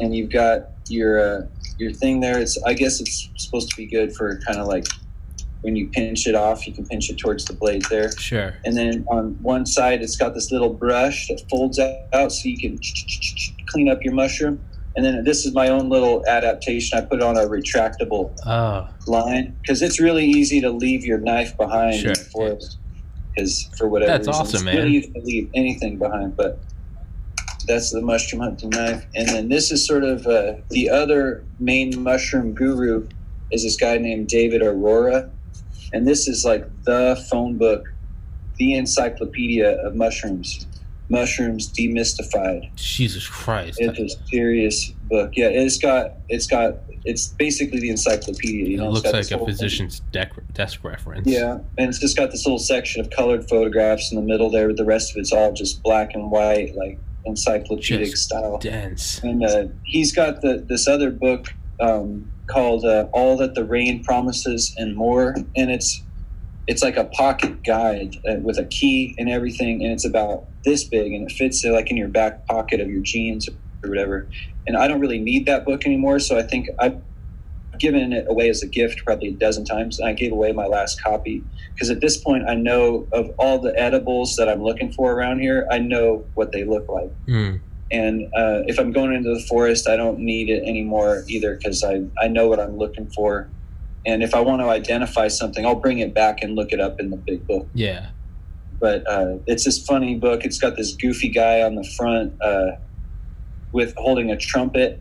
and 0.00 0.14
you've 0.14 0.30
got 0.30 0.70
your 0.88 1.20
uh, 1.20 1.46
your 1.78 1.92
thing 1.92 2.20
there. 2.20 2.40
It's 2.40 2.60
I 2.64 2.74
guess 2.74 3.00
it's 3.00 3.30
supposed 3.36 3.70
to 3.70 3.76
be 3.76 3.86
good 3.86 4.14
for 4.14 4.40
kind 4.40 4.58
of 4.58 4.66
like 4.66 4.86
when 5.64 5.74
you 5.76 5.88
pinch 5.88 6.26
it 6.26 6.34
off, 6.34 6.66
you 6.66 6.74
can 6.74 6.84
pinch 6.86 7.08
it 7.08 7.16
towards 7.16 7.46
the 7.46 7.54
blade 7.54 7.82
there. 7.88 8.12
sure. 8.18 8.54
And 8.66 8.76
then 8.76 9.04
on 9.08 9.38
one 9.42 9.64
side, 9.64 10.02
it's 10.02 10.14
got 10.14 10.34
this 10.34 10.52
little 10.52 10.68
brush 10.68 11.28
that 11.28 11.42
folds 11.48 11.78
out 11.78 12.30
so 12.32 12.40
you 12.48 12.58
can 12.58 12.78
clean 13.68 13.88
up 13.88 14.02
your 14.02 14.12
mushroom. 14.12 14.60
And 14.94 15.04
then 15.04 15.24
this 15.24 15.46
is 15.46 15.54
my 15.54 15.68
own 15.68 15.88
little 15.88 16.22
adaptation. 16.28 16.98
I 16.98 17.00
put 17.00 17.22
on 17.22 17.38
a 17.38 17.46
retractable 17.46 18.30
Oh, 18.46 18.86
line 19.06 19.56
because 19.62 19.80
it's 19.80 19.98
really 19.98 20.26
easy 20.26 20.60
to 20.60 20.70
leave 20.70 21.04
your 21.04 21.18
knife 21.18 21.56
behind 21.56 21.96
Sure. 21.96 22.14
forest. 22.14 22.76
Because 23.34 23.68
for 23.78 23.88
whatever 23.88 24.12
That's 24.12 24.28
reason, 24.28 24.40
awesome, 24.42 24.54
it's 24.56 24.64
man. 24.64 24.76
really 24.76 24.96
easy 24.98 25.12
to 25.12 25.20
leave 25.20 25.50
anything 25.54 25.96
behind. 25.98 26.36
But 26.36 26.60
that's 27.66 27.90
the 27.90 28.02
mushroom 28.02 28.42
hunting 28.42 28.68
knife. 28.68 29.06
And 29.16 29.26
then 29.30 29.48
this 29.48 29.72
is 29.72 29.84
sort 29.86 30.04
of 30.04 30.26
uh, 30.26 30.56
the 30.68 30.90
other 30.90 31.42
main 31.58 32.00
mushroom 32.02 32.52
guru 32.52 33.08
is 33.50 33.62
this 33.64 33.76
guy 33.76 33.96
named 33.98 34.28
David 34.28 34.60
Arora, 34.62 35.30
and 35.94 36.06
this 36.06 36.26
is 36.28 36.44
like 36.44 36.66
the 36.82 37.24
phone 37.30 37.56
book, 37.56 37.86
the 38.56 38.74
encyclopedia 38.74 39.80
of 39.86 39.94
mushrooms. 39.94 40.66
Mushrooms 41.08 41.70
demystified. 41.70 42.74
Jesus 42.76 43.28
Christ. 43.28 43.78
It's 43.78 43.98
a 43.98 44.26
serious 44.26 44.90
book. 45.04 45.32
Yeah, 45.36 45.48
it's 45.48 45.78
got 45.78 46.12
it's 46.28 46.46
got 46.46 46.76
it's 47.04 47.28
basically 47.28 47.78
the 47.78 47.90
encyclopedia. 47.90 48.66
You 48.66 48.74
It 48.74 48.76
know, 48.78 48.90
It's 48.90 49.04
looks 49.04 49.30
like 49.30 49.40
a 49.40 49.44
physician's 49.44 50.00
deck, 50.00 50.32
desk 50.54 50.82
reference. 50.82 51.28
Yeah, 51.28 51.58
and 51.78 51.90
it's 51.90 51.98
just 51.98 52.16
got 52.16 52.30
this 52.30 52.46
little 52.46 52.58
section 52.58 53.02
of 53.02 53.10
colored 53.10 53.48
photographs 53.48 54.10
in 54.10 54.16
the 54.16 54.24
middle 54.24 54.50
there. 54.50 54.72
The 54.72 54.84
rest 54.84 55.12
of 55.12 55.18
it's 55.18 55.30
all 55.30 55.52
just 55.52 55.82
black 55.82 56.14
and 56.14 56.30
white, 56.30 56.74
like 56.74 56.98
encyclopedic 57.26 58.10
Just 58.10 58.24
style. 58.24 58.58
Dense. 58.58 59.22
And 59.22 59.44
uh, 59.44 59.66
he's 59.84 60.12
got 60.12 60.40
the 60.40 60.64
this 60.66 60.88
other 60.88 61.10
book 61.10 61.52
um, 61.80 62.30
called 62.46 62.84
uh, 62.84 63.06
"All 63.12 63.36
That 63.36 63.54
the 63.54 63.64
Rain 63.64 64.02
Promises 64.04 64.74
and 64.76 64.96
More," 64.96 65.34
and 65.56 65.70
it's 65.70 66.02
it's 66.66 66.82
like 66.82 66.96
a 66.96 67.04
pocket 67.04 67.62
guide 67.62 68.16
uh, 68.28 68.36
with 68.36 68.58
a 68.58 68.64
key 68.64 69.14
and 69.18 69.28
everything, 69.28 69.82
and 69.82 69.92
it's 69.92 70.06
about 70.06 70.46
this 70.64 70.84
big, 70.84 71.12
and 71.12 71.30
it 71.30 71.34
fits 71.34 71.64
uh, 71.64 71.72
like 71.72 71.90
in 71.90 71.96
your 71.96 72.08
back 72.08 72.46
pocket 72.46 72.80
of 72.80 72.88
your 72.88 73.02
jeans 73.02 73.48
or 73.48 73.88
whatever. 73.88 74.28
And 74.66 74.76
I 74.76 74.88
don't 74.88 75.00
really 75.00 75.18
need 75.18 75.46
that 75.46 75.64
book 75.64 75.84
anymore, 75.84 76.18
so 76.18 76.38
I 76.38 76.42
think 76.42 76.68
I've 76.78 77.00
given 77.78 78.12
it 78.12 78.26
away 78.28 78.48
as 78.48 78.62
a 78.62 78.66
gift 78.66 79.04
probably 79.04 79.28
a 79.28 79.32
dozen 79.32 79.64
times. 79.64 80.00
I 80.00 80.12
gave 80.12 80.32
away 80.32 80.52
my 80.52 80.66
last 80.66 81.02
copy 81.02 81.42
because 81.74 81.90
at 81.90 82.00
this 82.00 82.16
point 82.16 82.44
I 82.48 82.54
know 82.54 83.06
of 83.12 83.30
all 83.38 83.58
the 83.58 83.78
edibles 83.78 84.36
that 84.36 84.48
I'm 84.48 84.62
looking 84.62 84.92
for 84.92 85.12
around 85.12 85.40
here. 85.40 85.66
I 85.70 85.78
know 85.78 86.24
what 86.34 86.52
they 86.52 86.64
look 86.64 86.88
like 86.88 87.10
Hmm. 87.26 87.56
And 87.94 88.24
uh, 88.34 88.64
if 88.66 88.80
I'm 88.80 88.90
going 88.90 89.14
into 89.14 89.32
the 89.32 89.40
forest, 89.40 89.88
I 89.88 89.94
don't 89.96 90.18
need 90.18 90.50
it 90.50 90.64
anymore 90.64 91.22
either 91.28 91.54
because 91.54 91.84
I, 91.84 92.02
I 92.20 92.26
know 92.26 92.48
what 92.48 92.58
I'm 92.58 92.76
looking 92.76 93.08
for. 93.10 93.48
And 94.04 94.20
if 94.20 94.34
I 94.34 94.40
want 94.40 94.62
to 94.62 94.68
identify 94.68 95.28
something, 95.28 95.64
I'll 95.64 95.76
bring 95.76 96.00
it 96.00 96.12
back 96.12 96.42
and 96.42 96.56
look 96.56 96.72
it 96.72 96.80
up 96.80 96.98
in 96.98 97.10
the 97.10 97.16
big 97.16 97.46
book. 97.46 97.68
Yeah. 97.72 98.08
But 98.80 99.08
uh, 99.08 99.38
it's 99.46 99.64
this 99.64 99.78
funny 99.86 100.16
book. 100.16 100.44
It's 100.44 100.58
got 100.58 100.76
this 100.76 100.96
goofy 100.96 101.28
guy 101.28 101.62
on 101.62 101.76
the 101.76 101.84
front 101.96 102.34
uh, 102.42 102.72
with 103.70 103.94
holding 103.96 104.32
a 104.32 104.36
trumpet, 104.36 105.00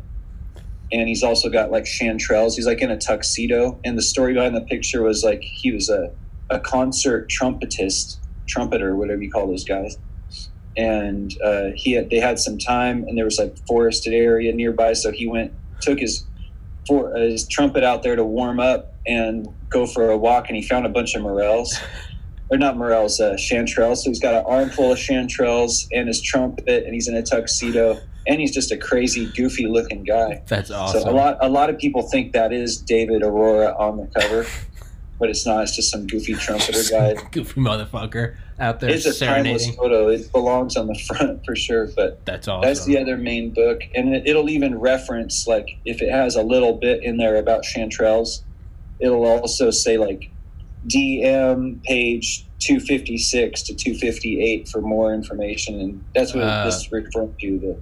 and 0.92 1.08
he's 1.08 1.24
also 1.24 1.50
got 1.50 1.72
like 1.72 1.86
chanterelles. 1.86 2.56
He's 2.56 2.68
like 2.68 2.82
in 2.84 2.92
a 2.92 2.98
tuxedo, 2.98 3.80
and 3.84 3.98
the 3.98 4.04
story 4.04 4.36
behind 4.36 4.56
the 4.56 4.62
picture 4.62 5.02
was 5.02 5.24
like 5.24 5.42
he 5.42 5.72
was 5.72 5.90
a, 5.90 6.12
a 6.52 6.60
concert 6.60 7.28
trumpetist, 7.28 8.18
trumpeter, 8.46 8.96
whatever 8.96 9.24
you 9.24 9.32
call 9.32 9.48
those 9.48 9.64
guys 9.64 9.98
and 10.76 11.36
uh, 11.44 11.70
he 11.76 11.94
had 11.94 12.10
they 12.10 12.20
had 12.20 12.40
some 12.40 12.58
time 12.58 13.06
and 13.08 13.18
there 13.18 13.26
was 13.26 13.38
like 13.38 13.56
forested 13.68 14.14
area 14.14 14.52
nearby 14.54 14.94
so 14.94 15.12
he 15.12 15.28
went 15.28 15.52
took 15.82 16.00
his 16.00 16.26
for 16.88 17.16
uh, 17.16 17.20
his 17.20 17.48
trumpet 17.48 17.84
out 17.84 18.04
there 18.04 18.16
to 18.16 18.24
warm 18.24 18.60
up 18.60 18.94
and 19.06 19.48
go 19.70 19.86
for 19.86 20.10
a 20.10 20.18
walk 20.18 20.48
and 20.48 20.56
he 20.56 20.62
found 20.62 20.86
a 20.86 20.90
bunch 20.90 21.16
of 21.16 21.22
morels. 21.22 21.78
Or 22.50 22.58
not 22.58 22.78
morels 22.78 23.20
uh, 23.20 23.32
chanterelles. 23.32 24.00
So 24.00 24.12
he's 24.12 24.20
got 24.20 24.36
an 24.36 24.44
armful 24.46 24.92
of 24.92 25.00
chanterelles 25.00 25.88
and 25.92 26.08
his 26.08 26.22
trumpet 26.22 26.84
and 26.84 26.94
he's 26.94 27.08
in 27.08 27.16
a 27.16 27.24
tuxedo 27.24 28.00
and 28.28 28.40
he's 28.40 28.52
just 28.52 28.72
a 28.72 28.78
crazy 28.78 29.26
goofy 29.28 29.66
looking 29.66 30.04
guy. 30.04 30.44
That's 30.46 30.70
awesome. 30.70 31.02
so 31.02 31.10
a 31.10 31.14
lot 31.14 31.38
a 31.42 31.50
lot 31.50 31.72
of 31.72 31.80
people 31.80 32.04
think 32.04 32.34
that 32.34 32.54
is 32.54 32.78
David 32.78 33.24
Arora 33.24 33.80
on 33.80 33.98
the 33.98 34.08
cover 34.20 34.46
but 35.20 35.30
it's 35.30 35.46
not. 35.46 35.64
It's 35.64 35.76
just 35.76 35.90
some 35.90 36.06
goofy 36.06 36.34
trumpeter 36.34 36.82
guy. 36.92 37.14
Goofy 37.32 37.62
motherfucker 37.62 38.36
out 38.60 38.80
there 38.80 38.90
it's 38.92 39.06
a 39.06 39.26
timeless 39.26 39.70
photo. 39.76 40.10
It 40.10 40.32
belongs 40.32 40.78
on 40.78 40.88
the 40.88 40.96
front 40.96 41.44
for 41.46 41.56
sure. 41.56 41.88
But 41.96 42.26
That's 42.26 42.48
awesome. 42.48 42.68
that's 42.68 42.86
the 42.86 42.98
other 43.00 43.18
main 43.18 43.52
book, 43.54 43.82
and 43.96 44.16
it, 44.16 44.28
it'll 44.28 44.50
even 44.50 44.80
reference 44.80 45.48
like 45.48 45.78
if 45.86 46.02
it 46.02 46.12
has 46.12 46.36
a 46.36 46.44
little 46.44 46.74
bit 46.74 47.04
in 47.04 47.18
there 47.18 47.36
about 47.38 47.64
chanterelles, 47.64 48.44
it'll 49.00 49.26
also 49.26 49.72
say 49.72 49.98
like 49.98 50.30
DM 50.88 51.82
page 51.84 52.46
two 52.60 52.80
fifty 52.80 53.18
six 53.18 53.62
to 53.64 53.74
two 53.74 53.96
fifty 53.96 54.42
eight 54.42 54.68
for 54.68 54.82
more 54.82 55.14
information, 55.14 55.80
and 55.80 56.04
that's 56.14 56.34
what 56.34 56.44
Uh, 56.44 56.66
this 56.66 56.76
is 56.76 56.92
referring 56.92 57.34
to 57.42 57.60
the 57.60 57.78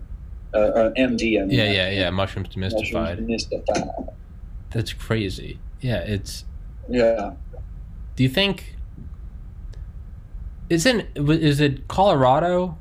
uh, 0.54 0.58
uh, 0.58 0.92
MD. 0.98 1.42
I 1.42 1.46
mean, 1.46 1.50
yeah, 1.52 1.72
yeah, 1.72 1.90
yeah. 1.90 2.10
Mushrooms 2.10 2.50
demystified. 2.50 3.20
Demystified. 3.20 4.14
That's 4.72 4.94
crazy. 4.94 5.60
Yeah, 5.82 6.00
it's. 6.00 6.46
Yeah. 6.90 7.34
Do 8.16 8.24
you 8.24 8.30
think? 8.30 8.76
Isn't 10.72 11.06
is 11.18 11.60
it 11.60 11.90
Colorado 11.90 12.78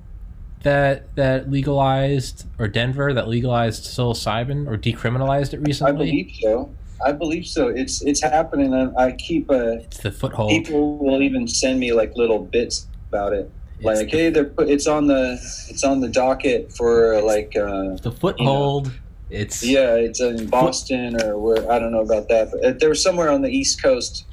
that 0.62 1.12
that 1.16 1.50
legalized 1.50 2.46
or 2.56 2.68
Denver 2.68 3.12
that 3.12 3.26
legalized 3.26 3.82
psilocybin 3.82 4.68
or 4.68 4.78
decriminalized 4.78 5.54
it 5.54 5.60
recently? 5.60 5.92
I 5.92 5.96
believe 5.96 6.32
so. 6.40 6.70
I 7.04 7.10
believe 7.10 7.46
so. 7.46 7.66
It's 7.66 8.00
it's 8.02 8.22
happening. 8.22 8.72
and 8.72 8.96
I 8.96 9.10
keep 9.12 9.50
a. 9.50 9.78
it's 9.78 9.98
the 9.98 10.12
foothold. 10.12 10.50
People 10.50 10.98
will 10.98 11.20
even 11.20 11.48
send 11.48 11.80
me 11.80 11.92
like 11.92 12.14
little 12.14 12.38
bits 12.38 12.86
about 13.08 13.32
it. 13.32 13.50
It's 13.78 13.84
Like, 13.84 14.10
the, 14.10 14.16
hey, 14.16 14.30
they're 14.30 14.44
put, 14.44 14.68
it's 14.68 14.86
on 14.86 15.08
the 15.08 15.32
it's 15.68 15.82
on 15.82 15.98
the 15.98 16.08
docket 16.08 16.72
for 16.72 17.20
like 17.22 17.56
uh, 17.56 17.96
the 17.96 18.12
foothold. 18.12 18.92
It's 19.30 19.64
yeah, 19.64 19.96
it's 19.96 20.20
in 20.20 20.46
Boston 20.46 21.20
or 21.20 21.38
where 21.38 21.68
I 21.68 21.80
don't 21.80 21.90
know 21.90 22.02
about 22.02 22.28
that, 22.28 22.52
but 22.52 22.64
uh, 22.64 22.72
there 22.78 22.90
was 22.90 23.02
somewhere 23.02 23.30
on 23.30 23.42
the 23.42 23.50
East 23.50 23.82
Coast. 23.82 24.26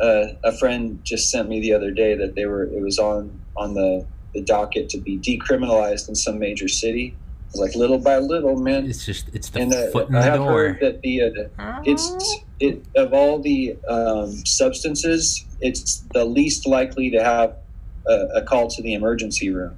Uh, 0.00 0.34
a 0.44 0.52
friend 0.58 1.00
just 1.04 1.30
sent 1.30 1.48
me 1.48 1.60
the 1.60 1.72
other 1.72 1.90
day 1.90 2.14
that 2.14 2.34
they 2.34 2.44
were 2.46 2.64
it 2.64 2.82
was 2.82 2.98
on 2.98 3.40
on 3.56 3.74
the 3.74 4.06
the 4.34 4.42
docket 4.42 4.88
to 4.90 4.98
be 4.98 5.18
decriminalized 5.18 6.08
in 6.08 6.14
some 6.14 6.38
major 6.38 6.68
city. 6.68 7.16
Like 7.54 7.74
little 7.74 7.98
by 7.98 8.18
little, 8.18 8.56
man. 8.58 8.84
it's 8.86 9.06
just 9.06 9.30
it's 9.32 9.48
the 9.48 9.60
And 9.60 9.72
uh, 9.72 9.86
foot 9.90 10.08
in 10.10 10.14
I 10.16 10.24
the 10.24 10.30
have 10.30 10.38
door. 10.40 10.50
heard 10.52 10.80
that 10.80 11.00
the 11.00 11.22
uh, 11.58 11.80
it's 11.86 12.40
it 12.60 12.84
of 12.96 13.14
all 13.14 13.38
the 13.38 13.76
um, 13.88 14.44
substances, 14.44 15.46
it's 15.60 16.04
the 16.12 16.24
least 16.26 16.66
likely 16.66 17.10
to 17.10 17.22
have 17.24 17.56
a, 18.06 18.26
a 18.36 18.42
call 18.42 18.68
to 18.68 18.82
the 18.82 18.92
emergency 18.92 19.48
room. 19.50 19.76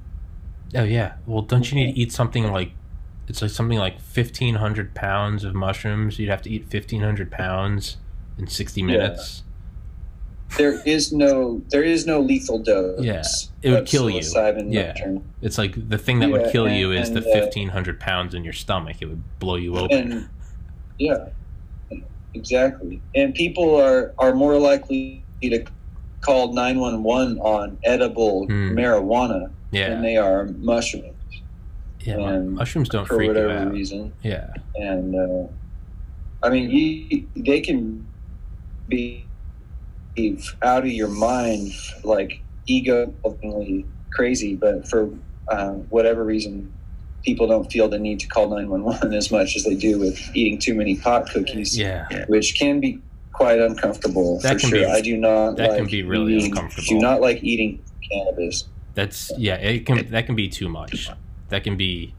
Oh 0.75 0.83
yeah. 0.83 1.13
Well, 1.27 1.43
don't 1.43 1.71
you 1.71 1.77
need 1.77 1.93
to 1.95 2.01
eat 2.01 2.11
something 2.13 2.51
like 2.51 2.73
it's 3.29 3.43
like 3.43 3.51
something 3.53 3.79
like 3.79 4.01
fifteen 4.01 4.57
hundred 4.57 4.95
pounds 4.95 5.45
of 5.45 5.55
mushrooms? 5.55 6.19
You'd 6.19 6.31
have 6.31 6.43
to 6.43 6.51
eat 6.51 6.65
fifteen 6.69 7.03
hundred 7.03 7.31
pounds 7.31 7.99
in 8.39 8.49
sixty 8.49 8.83
minutes. 8.83 9.45
There 10.57 10.81
is 10.87 11.13
no 11.13 11.63
there 11.69 11.83
is 11.83 12.07
no 12.07 12.21
lethal 12.21 12.59
dose. 12.59 13.01
Yeah, 13.03 13.23
it 13.63 13.71
would 13.71 13.87
kill 13.87 14.09
you. 14.09 14.23
Yeah. 14.71 14.93
mushroom. 14.95 15.25
It's 15.43 15.59
like 15.59 15.89
the 15.89 15.99
thing 15.99 16.21
that 16.21 16.31
would 16.31 16.43
Yeah, 16.47 16.51
kill 16.53 16.69
you 16.69 16.93
and- 16.93 17.01
is 17.03 17.11
the 17.11 17.19
and, 17.19 17.27
uh, 17.27 17.33
fifteen 17.33 17.69
hundred 17.69 18.01
pounds 18.01 18.35
in 18.35 18.45
your 18.45 18.55
stomach. 18.55 18.97
It 19.01 19.07
would 19.07 19.23
blow 19.39 19.57
you 19.57 19.77
open. 19.77 20.13
And 20.13 20.29
yeah, 20.99 21.29
exactly. 22.35 23.01
And 23.15 23.35
people 23.35 23.75
are 23.77 24.15
are 24.19 24.35
more 24.35 24.59
likely 24.59 25.23
to 25.43 25.65
call 26.23 26.53
nine 26.53 26.79
one 26.81 27.03
one 27.03 27.39
on 27.41 27.79
edible 27.85 28.47
Hmm. 28.47 28.77
marijuana 28.77 29.51
than 29.71 29.81
yeah, 29.97 30.01
they 30.01 30.17
are 30.17 30.47
mushrooms 30.47 31.15
yeah. 32.01 32.39
mushrooms 32.39 32.89
don't 32.89 33.05
for 33.07 33.17
freak 33.17 33.29
you 33.29 33.35
whatever 33.35 33.71
reason. 33.71 34.13
Yeah, 34.23 34.49
and 34.77 35.15
uh, 35.15 35.47
I 36.43 36.49
mean, 36.51 36.71
you, 36.71 37.27
they 37.37 37.61
can 37.61 38.07
be 38.89 39.25
out 40.63 40.83
of 40.85 40.91
your 40.91 41.09
mind, 41.09 41.73
like 42.05 42.41
ego 42.67 43.13
crazy, 44.11 44.55
but 44.57 44.87
for 44.89 45.11
uh, 45.49 45.73
whatever 45.91 46.25
reason, 46.25 46.73
people 47.25 47.47
don't 47.47 47.71
feel 47.71 47.89
the 47.89 47.99
need 47.99 48.21
to 48.21 48.27
call 48.29 48.49
nine 48.49 48.69
one 48.69 48.83
one 48.85 49.13
as 49.15 49.31
much 49.31 49.57
as 49.57 49.65
they 49.65 49.75
do 49.75 49.99
with 49.99 50.19
eating 50.35 50.59
too 50.59 50.75
many 50.75 50.97
pot 50.97 51.29
cookies, 51.31 51.77
yeah. 51.79 52.25
which 52.27 52.59
can 52.59 52.81
be 52.81 53.01
quite 53.33 53.61
uncomfortable 53.61 54.41
That 54.41 54.55
for 54.55 54.61
can 54.61 54.69
sure. 54.71 54.79
be- 54.81 54.85
I 54.87 55.01
do 55.01 55.17
not 55.17 55.57
that 55.57 55.71
like 55.71 55.79
can 55.79 55.87
be 55.87 56.03
really 56.03 56.35
eating- 56.37 56.51
uncomfortable. 56.53 56.87
Do 56.89 56.99
not 56.99 57.21
like 57.21 57.43
eating 57.43 57.83
cannabis. 58.11 58.65
That's 58.95 59.31
yeah. 59.39 59.55
It 59.57 59.87
can 59.87 60.11
that 60.11 60.27
can 60.27 60.35
be 60.35 60.49
too 60.49 60.69
much. 60.69 61.09
That 61.51 61.63
can 61.65 61.77
be 61.77 62.15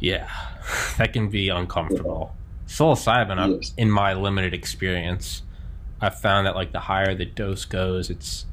yeah. 0.00 0.28
That 0.98 1.12
can 1.12 1.28
be 1.30 1.48
uncomfortable. 1.48 2.34
Psilocybin, 2.66 3.60
Yes. 3.60 3.72
in 3.76 3.88
my 3.88 4.14
limited 4.14 4.52
experience, 4.52 5.42
I've 6.00 6.20
found 6.20 6.46
that 6.46 6.54
like 6.54 6.72
the 6.72 6.80
higher 6.80 7.14
the 7.14 7.24
dose 7.24 7.64
goes, 7.64 8.10
it's 8.10 8.46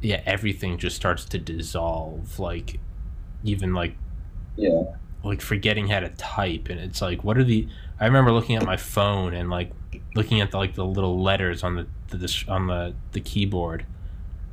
yeah, 0.00 0.22
everything 0.26 0.78
just 0.78 0.96
starts 0.96 1.24
to 1.26 1.38
dissolve. 1.38 2.38
Like 2.38 2.80
even 3.44 3.74
like 3.74 3.96
Yeah, 4.56 4.82
like 5.22 5.40
forgetting 5.40 5.88
how 5.88 6.00
to 6.00 6.08
type 6.10 6.68
and 6.68 6.80
it's 6.80 7.02
like 7.02 7.22
what 7.24 7.36
are 7.36 7.44
the 7.44 7.68
i 7.98 8.06
remember 8.06 8.32
looking 8.32 8.56
at 8.56 8.64
my 8.64 8.76
phone 8.76 9.34
and 9.34 9.50
like 9.50 9.70
looking 10.14 10.40
at 10.40 10.50
the, 10.50 10.56
like 10.56 10.74
the 10.74 10.84
little 10.84 11.22
letters 11.22 11.62
on 11.62 11.76
the, 11.76 11.86
the 12.16 12.44
on 12.48 12.66
the 12.66 12.94
the 13.12 13.20
keyboard 13.20 13.84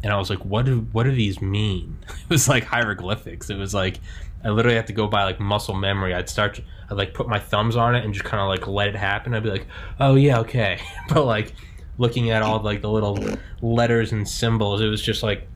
and 0.04 0.12
i 0.12 0.18
was 0.18 0.30
like 0.30 0.44
what 0.46 0.66
do 0.66 0.88
what 0.92 1.04
do 1.04 1.12
these 1.12 1.42
mean? 1.42 1.98
It 2.10 2.30
was 2.30 2.48
like 2.48 2.66
hieroglyphics. 2.66 3.50
It 3.50 3.58
was 3.58 3.74
like 3.74 4.00
i 4.44 4.50
literally 4.50 4.76
had 4.76 4.88
to 4.88 4.94
go 4.94 5.08
by 5.08 5.24
like 5.24 5.40
muscle 5.40 5.74
memory. 5.76 6.14
I'd 6.14 6.30
start 6.30 6.60
i'd 6.90 6.98
like 6.98 7.14
put 7.14 7.28
my 7.28 7.40
thumbs 7.40 7.76
on 7.76 7.96
it 7.96 8.04
and 8.04 8.14
just 8.14 8.26
kind 8.26 8.42
of 8.42 8.48
like 8.48 8.68
let 8.68 8.88
it 8.88 8.96
happen 8.96 9.34
i'd 9.34 9.44
be 9.44 9.50
like 9.50 9.68
oh 10.00 10.16
yeah 10.16 10.40
okay 10.40 10.80
but 11.10 11.26
like 11.26 11.54
looking 11.98 12.30
at 12.30 12.42
all 12.42 12.60
like 12.62 12.82
the 12.82 12.90
little 12.90 13.18
letters 13.62 14.12
and 14.12 14.28
symbols 14.28 14.82
it 14.82 14.88
was 14.88 15.02
just 15.02 15.24
like 15.24 15.48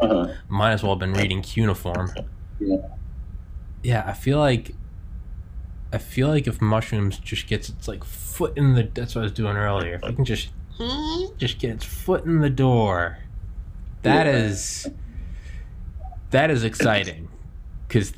uh-huh. 0.00 0.32
might 0.48 0.72
as 0.72 0.82
well 0.82 0.92
have 0.92 0.98
been 0.98 1.12
reading 1.14 1.42
cuneiform. 1.42 2.10
Yeah. 2.60 2.76
Yeah, 3.82 4.04
I 4.06 4.12
feel 4.12 4.38
like 4.38 4.74
I 5.92 5.98
feel 5.98 6.28
like 6.28 6.46
if 6.46 6.60
mushrooms 6.60 7.18
just 7.18 7.46
gets 7.46 7.68
its 7.68 7.86
like 7.88 8.04
foot 8.04 8.56
in 8.56 8.74
the 8.74 8.88
that's 8.92 9.14
what 9.14 9.20
I 9.20 9.24
was 9.24 9.32
doing 9.32 9.56
earlier. 9.56 9.94
If 9.94 10.04
it 10.04 10.16
can 10.16 10.24
just 10.24 10.48
just 11.38 11.58
get 11.58 11.70
its 11.70 11.84
foot 11.84 12.24
in 12.24 12.40
the 12.40 12.50
door, 12.50 13.18
that 14.02 14.26
Yeah. 14.26 14.36
is 14.36 14.88
that 16.30 16.50
is 16.50 16.64
exciting 16.64 17.28
because 17.86 18.12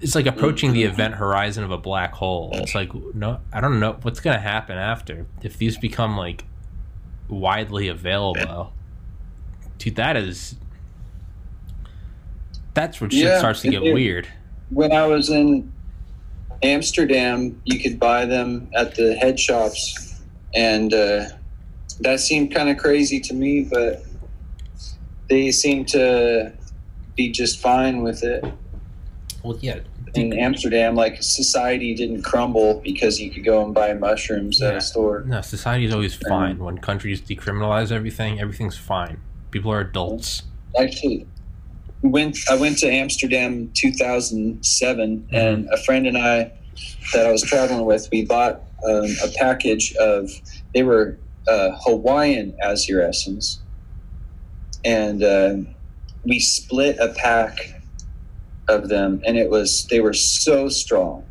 it's 0.00 0.14
like 0.14 0.26
approaching 0.26 0.72
the 0.72 0.84
event 0.84 1.14
horizon 1.14 1.62
of 1.64 1.70
a 1.70 1.78
black 1.78 2.12
hole. 2.14 2.50
It's 2.54 2.74
like 2.74 2.92
no, 3.14 3.40
I 3.52 3.60
don't 3.60 3.78
know 3.80 3.98
what's 4.02 4.20
gonna 4.20 4.40
happen 4.40 4.78
after 4.78 5.26
if 5.42 5.58
these 5.58 5.76
become 5.76 6.16
like 6.16 6.44
widely 7.28 7.88
available. 7.88 8.72
Dude, 9.78 9.96
that 9.96 10.16
is 10.16 10.56
that's 12.74 13.00
where 13.00 13.10
shit 13.10 13.20
Yeah, 13.24 13.38
starts 13.38 13.62
to 13.62 13.70
get 13.70 13.82
it- 13.82 13.92
weird. 13.92 14.28
when 14.70 14.92
I 14.92 15.06
was 15.06 15.28
in 15.30 15.70
Amsterdam, 16.62 17.60
you 17.64 17.78
could 17.80 17.98
buy 17.98 18.26
them 18.26 18.68
at 18.74 18.94
the 18.94 19.14
head 19.14 19.40
shops, 19.40 20.20
and 20.54 20.92
uh, 20.92 21.24
that 22.00 22.20
seemed 22.20 22.54
kind 22.54 22.68
of 22.68 22.76
crazy 22.76 23.18
to 23.20 23.34
me, 23.34 23.62
but 23.70 24.04
they 25.28 25.50
seemed 25.50 25.88
to 25.88 26.52
be 27.16 27.30
just 27.30 27.60
fine 27.60 28.02
with 28.02 28.22
it. 28.22 28.44
Well, 29.42 29.58
yeah, 29.60 29.80
In 30.14 30.38
Amsterdam, 30.38 30.94
like 30.94 31.22
society 31.22 31.94
didn't 31.94 32.22
crumble 32.22 32.80
because 32.84 33.20
you 33.20 33.30
could 33.30 33.44
go 33.44 33.64
and 33.64 33.72
buy 33.72 33.94
mushrooms 33.94 34.60
at 34.60 34.76
a 34.76 34.80
store. 34.80 35.22
no, 35.26 35.40
society's 35.40 35.94
always 35.94 36.14
fine 36.14 36.58
when 36.58 36.78
countries 36.78 37.20
decriminalize 37.20 37.90
everything. 37.90 38.40
Everything's 38.40 38.76
fine. 38.76 39.20
People 39.50 39.72
are 39.72 39.80
adults. 39.80 40.42
actually 40.78 41.26
went 42.02 42.38
I 42.50 42.56
went 42.56 42.78
to 42.78 42.90
Amsterdam 42.90 43.70
2007 43.74 45.28
and 45.32 45.68
a 45.70 45.76
friend 45.84 46.06
and 46.06 46.16
I 46.16 46.52
that 47.12 47.26
I 47.26 47.32
was 47.32 47.42
traveling 47.42 47.84
with 47.84 48.08
we 48.10 48.24
bought 48.24 48.62
um, 48.88 49.04
a 49.22 49.28
package 49.36 49.94
of 49.96 50.30
they 50.74 50.82
were 50.82 51.18
uh, 51.48 51.70
Hawaiian 51.84 52.56
Azurescens 52.64 53.58
and 54.84 55.22
uh, 55.22 55.56
we 56.24 56.40
split 56.40 56.96
a 56.98 57.08
pack 57.08 57.79
of 58.70 58.88
them 58.88 59.20
and 59.26 59.36
it 59.36 59.50
was 59.50 59.86
they 59.90 60.00
were 60.00 60.14
so 60.14 60.68
strong 60.68 61.24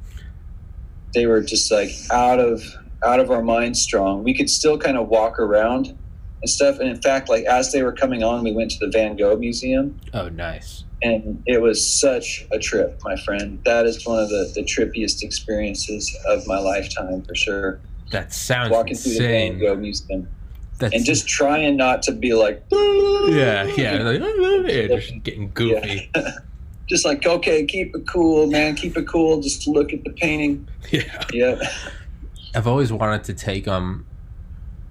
they 1.13 1.25
were 1.25 1.41
just 1.41 1.71
like 1.71 1.89
out 2.11 2.39
of 2.39 2.61
out 3.05 3.19
of 3.19 3.31
our 3.31 3.41
minds 3.41 3.81
strong 3.81 4.23
we 4.23 4.33
could 4.33 4.49
still 4.49 4.77
kind 4.77 4.97
of 4.97 5.07
walk 5.07 5.39
around 5.39 5.97
and 6.41 6.49
stuff. 6.49 6.79
And 6.79 6.87
in 6.87 7.01
fact, 7.01 7.27
like 7.27 7.43
as 7.43 7.73
they 7.73 7.83
were 7.83 7.91
coming 7.91 8.23
on, 8.23 8.45
we 8.45 8.53
went 8.53 8.71
to 8.71 8.77
the 8.79 8.87
Van 8.89 9.17
Gogh 9.17 9.35
Museum, 9.35 9.99
Oh, 10.13 10.29
nice. 10.29 10.85
and 11.03 11.43
it 11.45 11.61
was 11.61 11.85
such 11.85 12.45
a 12.53 12.57
trip, 12.57 12.97
my 13.03 13.17
friend. 13.17 13.59
That 13.65 13.85
is 13.85 14.05
one 14.07 14.19
of 14.23 14.29
the, 14.29 14.49
the 14.55 14.63
trippiest 14.63 15.21
experiences 15.21 16.17
of 16.29 16.47
my 16.47 16.57
lifetime 16.57 17.23
for 17.23 17.35
sure. 17.35 17.81
That 18.11 18.31
sounds 18.31 18.71
Walking 18.71 18.95
through 18.95 19.15
the 19.15 19.19
Van. 19.27 19.59
Gogh 19.59 19.75
Museum 19.75 20.29
That's 20.77 20.93
and 20.95 21.03
just 21.03 21.27
trying 21.27 21.75
not 21.75 22.03
to 22.03 22.13
be 22.13 22.33
like, 22.33 22.63
yeah, 22.71 23.65
yeah, 23.75 24.01
like, 24.01 24.21
yeah, 24.71 24.87
just 24.95 25.21
getting 25.23 25.51
goofy. 25.53 26.09
just 26.89 27.05
like 27.05 27.25
okay, 27.25 27.65
keep 27.65 27.95
it 27.95 28.07
cool, 28.07 28.47
man, 28.47 28.75
keep 28.75 28.97
it 28.97 29.07
cool. 29.07 29.39
Just 29.41 29.67
look 29.67 29.93
at 29.93 30.03
the 30.03 30.11
painting. 30.11 30.67
Yeah. 30.91 31.23
Yeah, 31.31 31.69
I've 32.55 32.65
always 32.67 32.91
wanted 32.91 33.23
to 33.25 33.33
take 33.33 33.67
um 33.67 34.05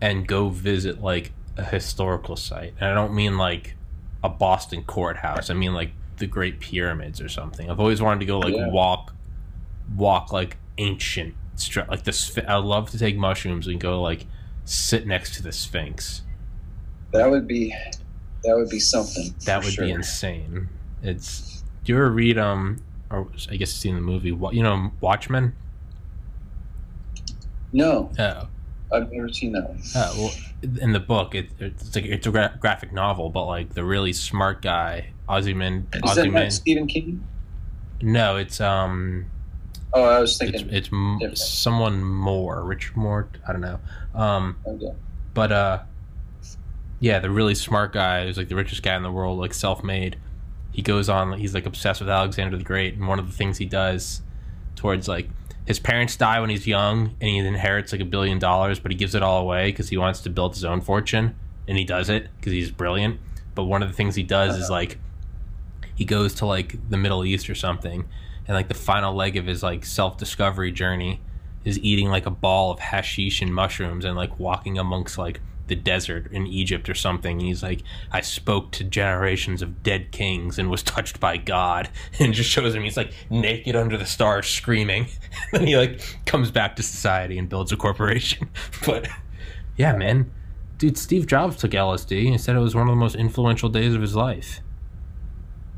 and 0.00 0.26
go 0.28 0.48
visit 0.48 1.00
like 1.02 1.32
a 1.56 1.64
historical 1.64 2.36
site. 2.36 2.74
And 2.80 2.88
I 2.90 2.94
don't 2.94 3.14
mean 3.14 3.36
like 3.36 3.74
a 4.22 4.28
Boston 4.28 4.84
courthouse. 4.84 5.50
I 5.50 5.54
mean 5.54 5.74
like 5.74 5.90
the 6.18 6.26
Great 6.26 6.60
Pyramids 6.60 7.20
or 7.20 7.28
something. 7.28 7.68
I've 7.70 7.80
always 7.80 8.00
wanted 8.00 8.20
to 8.20 8.26
go 8.26 8.38
like 8.38 8.54
Yeah. 8.54 8.68
walk 8.68 9.14
walk 9.96 10.32
like 10.32 10.56
ancient 10.76 11.34
str- 11.56 11.80
like 11.88 12.04
the 12.04 12.12
Sph- 12.12 12.48
I'd 12.48 12.64
love 12.64 12.90
to 12.90 12.98
take 12.98 13.16
mushrooms 13.16 13.66
and 13.66 13.80
go 13.80 14.00
like 14.00 14.26
sit 14.64 15.06
next 15.06 15.34
to 15.36 15.42
the 15.42 15.50
Sphinx. 15.52 16.22
that 17.12 17.28
would 17.30 17.48
be 17.48 17.74
that 18.44 18.54
would 18.56 18.68
be 18.68 18.78
something. 18.78 19.34
That 19.46 19.64
would 19.64 19.72
sure. 19.72 19.86
be 19.86 19.90
insane. 19.90 20.68
It's 21.02 21.47
do 21.88 21.94
you 21.94 21.98
ever 22.00 22.10
read 22.10 22.36
um 22.36 22.76
or 23.10 23.26
I 23.50 23.56
guess 23.56 23.60
you've 23.60 23.68
seen 23.70 23.94
the 23.94 24.02
movie 24.02 24.30
Wa- 24.30 24.50
you 24.50 24.62
know 24.62 24.92
Watchmen? 25.00 25.54
No, 27.72 28.10
Oh. 28.18 28.46
I've 28.92 29.10
never 29.10 29.28
seen 29.30 29.52
that 29.52 29.68
one. 29.68 29.80
Uh, 29.94 30.12
well, 30.16 30.30
in 30.80 30.92
the 30.92 31.00
book, 31.00 31.34
it, 31.34 31.48
it's 31.58 31.94
like 31.94 32.04
it's 32.06 32.26
a 32.26 32.30
gra- 32.30 32.56
graphic 32.60 32.92
novel, 32.92 33.28
but 33.30 33.44
like 33.46 33.72
the 33.74 33.84
really 33.84 34.12
smart 34.14 34.60
guy, 34.62 35.10
Ozyman. 35.28 35.84
Is 36.06 36.14
that 36.16 36.30
not 36.30 36.52
Stephen 36.52 36.86
King? 36.86 37.22
No, 38.02 38.36
it's 38.36 38.60
um, 38.60 39.26
Oh, 39.94 40.04
I 40.04 40.20
was 40.20 40.36
thinking. 40.38 40.68
it's 40.70 40.88
m- 40.92 41.18
someone 41.34 42.02
more, 42.04 42.62
Richard 42.64 42.96
Moore. 42.96 43.28
I 43.46 43.52
don't 43.52 43.60
know. 43.62 43.78
Um, 44.14 44.56
okay. 44.66 44.92
but 45.34 45.52
uh, 45.52 45.82
yeah, 47.00 47.18
the 47.18 47.30
really 47.30 47.54
smart 47.54 47.92
guy 47.94 48.24
who's 48.26 48.36
like 48.38 48.48
the 48.48 48.56
richest 48.56 48.82
guy 48.82 48.94
in 48.96 49.02
the 49.02 49.12
world, 49.12 49.38
like 49.38 49.52
self-made. 49.54 50.16
He 50.72 50.82
goes 50.82 51.08
on. 51.08 51.32
He's 51.38 51.54
like 51.54 51.66
obsessed 51.66 52.00
with 52.00 52.08
Alexander 52.08 52.56
the 52.56 52.64
Great, 52.64 52.94
and 52.94 53.08
one 53.08 53.18
of 53.18 53.26
the 53.26 53.32
things 53.32 53.58
he 53.58 53.66
does 53.66 54.22
towards 54.76 55.08
like 55.08 55.28
his 55.66 55.78
parents 55.78 56.16
die 56.16 56.40
when 56.40 56.50
he's 56.50 56.66
young, 56.66 57.16
and 57.20 57.30
he 57.30 57.38
inherits 57.38 57.92
like 57.92 58.00
a 58.00 58.06
billion 58.06 58.38
dollars, 58.38 58.78
but 58.78 58.90
he 58.90 58.96
gives 58.96 59.14
it 59.14 59.22
all 59.22 59.42
away 59.42 59.70
because 59.70 59.88
he 59.88 59.96
wants 59.96 60.20
to 60.22 60.30
build 60.30 60.54
his 60.54 60.64
own 60.64 60.80
fortune, 60.80 61.34
and 61.66 61.76
he 61.76 61.84
does 61.84 62.08
it 62.08 62.28
because 62.36 62.52
he's 62.52 62.70
brilliant. 62.70 63.20
But 63.54 63.64
one 63.64 63.82
of 63.82 63.88
the 63.88 63.94
things 63.94 64.14
he 64.14 64.22
does 64.22 64.56
is 64.56 64.70
like 64.70 64.98
he 65.94 66.04
goes 66.04 66.32
to 66.34 66.46
like 66.46 66.76
the 66.88 66.96
Middle 66.96 67.24
East 67.24 67.50
or 67.50 67.54
something, 67.54 68.08
and 68.46 68.54
like 68.54 68.68
the 68.68 68.74
final 68.74 69.14
leg 69.14 69.36
of 69.36 69.46
his 69.46 69.62
like 69.62 69.84
self-discovery 69.84 70.72
journey 70.72 71.20
is 71.64 71.78
eating 71.80 72.08
like 72.08 72.24
a 72.24 72.30
ball 72.30 72.70
of 72.70 72.78
hashish 72.78 73.42
and 73.42 73.52
mushrooms 73.52 74.04
and 74.04 74.16
like 74.16 74.38
walking 74.38 74.78
amongst 74.78 75.18
like 75.18 75.40
the 75.68 75.76
desert 75.76 76.30
in 76.32 76.46
Egypt 76.46 76.88
or 76.88 76.94
something. 76.94 77.38
And 77.38 77.46
he's 77.46 77.62
like, 77.62 77.82
I 78.10 78.20
spoke 78.20 78.72
to 78.72 78.84
generations 78.84 79.62
of 79.62 79.82
dead 79.82 80.10
kings 80.10 80.58
and 80.58 80.70
was 80.70 80.82
touched 80.94 81.20
by 81.20 81.36
God. 81.36 81.88
And 82.20 82.34
just 82.34 82.50
shows 82.50 82.74
him 82.74 82.82
he's 82.82 82.96
like 82.96 83.12
naked 83.30 83.76
under 83.76 83.96
the 83.96 84.06
stars 84.06 84.48
screaming. 84.48 85.06
then 85.52 85.66
he 85.66 85.76
like 85.76 86.00
comes 86.26 86.50
back 86.50 86.74
to 86.76 86.82
society 86.82 87.38
and 87.38 87.48
builds 87.48 87.70
a 87.70 87.76
corporation. 87.76 88.50
but 88.84 89.08
yeah, 89.76 89.94
man. 89.94 90.30
Dude, 90.78 90.98
Steve 90.98 91.26
Jobs 91.26 91.56
took 91.56 91.72
LSD 91.72 92.28
and 92.28 92.40
said 92.40 92.56
it 92.56 92.60
was 92.60 92.74
one 92.74 92.88
of 92.88 92.92
the 92.92 93.00
most 93.00 93.14
influential 93.14 93.68
days 93.68 93.94
of 93.94 94.00
his 94.00 94.14
life. 94.14 94.60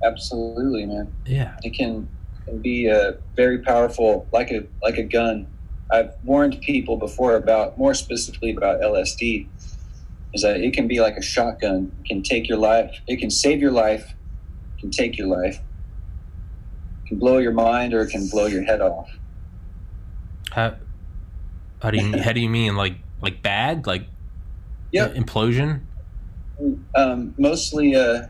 Absolutely, 0.02 0.86
man. 0.86 1.12
Yeah. 1.26 1.56
It 1.62 1.74
can, 1.74 2.08
can 2.46 2.58
be 2.58 2.90
uh, 2.90 3.12
very 3.36 3.58
powerful, 3.58 4.26
like 4.32 4.50
a 4.50 4.64
like 4.82 4.96
a 4.96 5.02
gun. 5.02 5.46
I've 5.90 6.14
warned 6.24 6.60
people 6.60 6.96
before 6.96 7.36
about, 7.36 7.76
more 7.76 7.94
specifically 7.94 8.52
about 8.52 8.80
LSD, 8.80 9.46
is 10.34 10.42
that 10.42 10.56
it 10.58 10.72
can 10.72 10.86
be 10.88 11.00
like 11.00 11.16
a 11.16 11.22
shotgun. 11.22 11.92
It 12.00 12.06
can 12.08 12.22
take 12.22 12.48
your 12.48 12.58
life. 12.58 12.90
It 13.06 13.18
can 13.20 13.30
save 13.30 13.60
your 13.60 13.72
life. 13.72 14.14
It 14.76 14.80
can 14.80 14.90
take 14.90 15.18
your 15.18 15.26
life. 15.28 15.56
It 15.56 17.08
can 17.08 17.18
blow 17.18 17.38
your 17.38 17.52
mind, 17.52 17.94
or 17.94 18.02
it 18.02 18.10
can 18.10 18.28
blow 18.30 18.46
your 18.46 18.62
head 18.64 18.80
off. 18.80 19.08
How, 20.52 20.76
how 21.82 21.90
do 21.90 21.98
you 21.98 22.18
how 22.22 22.32
do 22.32 22.40
you 22.40 22.48
mean 22.48 22.76
like 22.76 22.96
like 23.20 23.42
bad 23.42 23.86
like 23.86 24.06
Yep. 24.92 25.14
implosion? 25.14 25.82
um, 26.96 27.32
mostly 27.38 27.94
uh, 27.94 28.22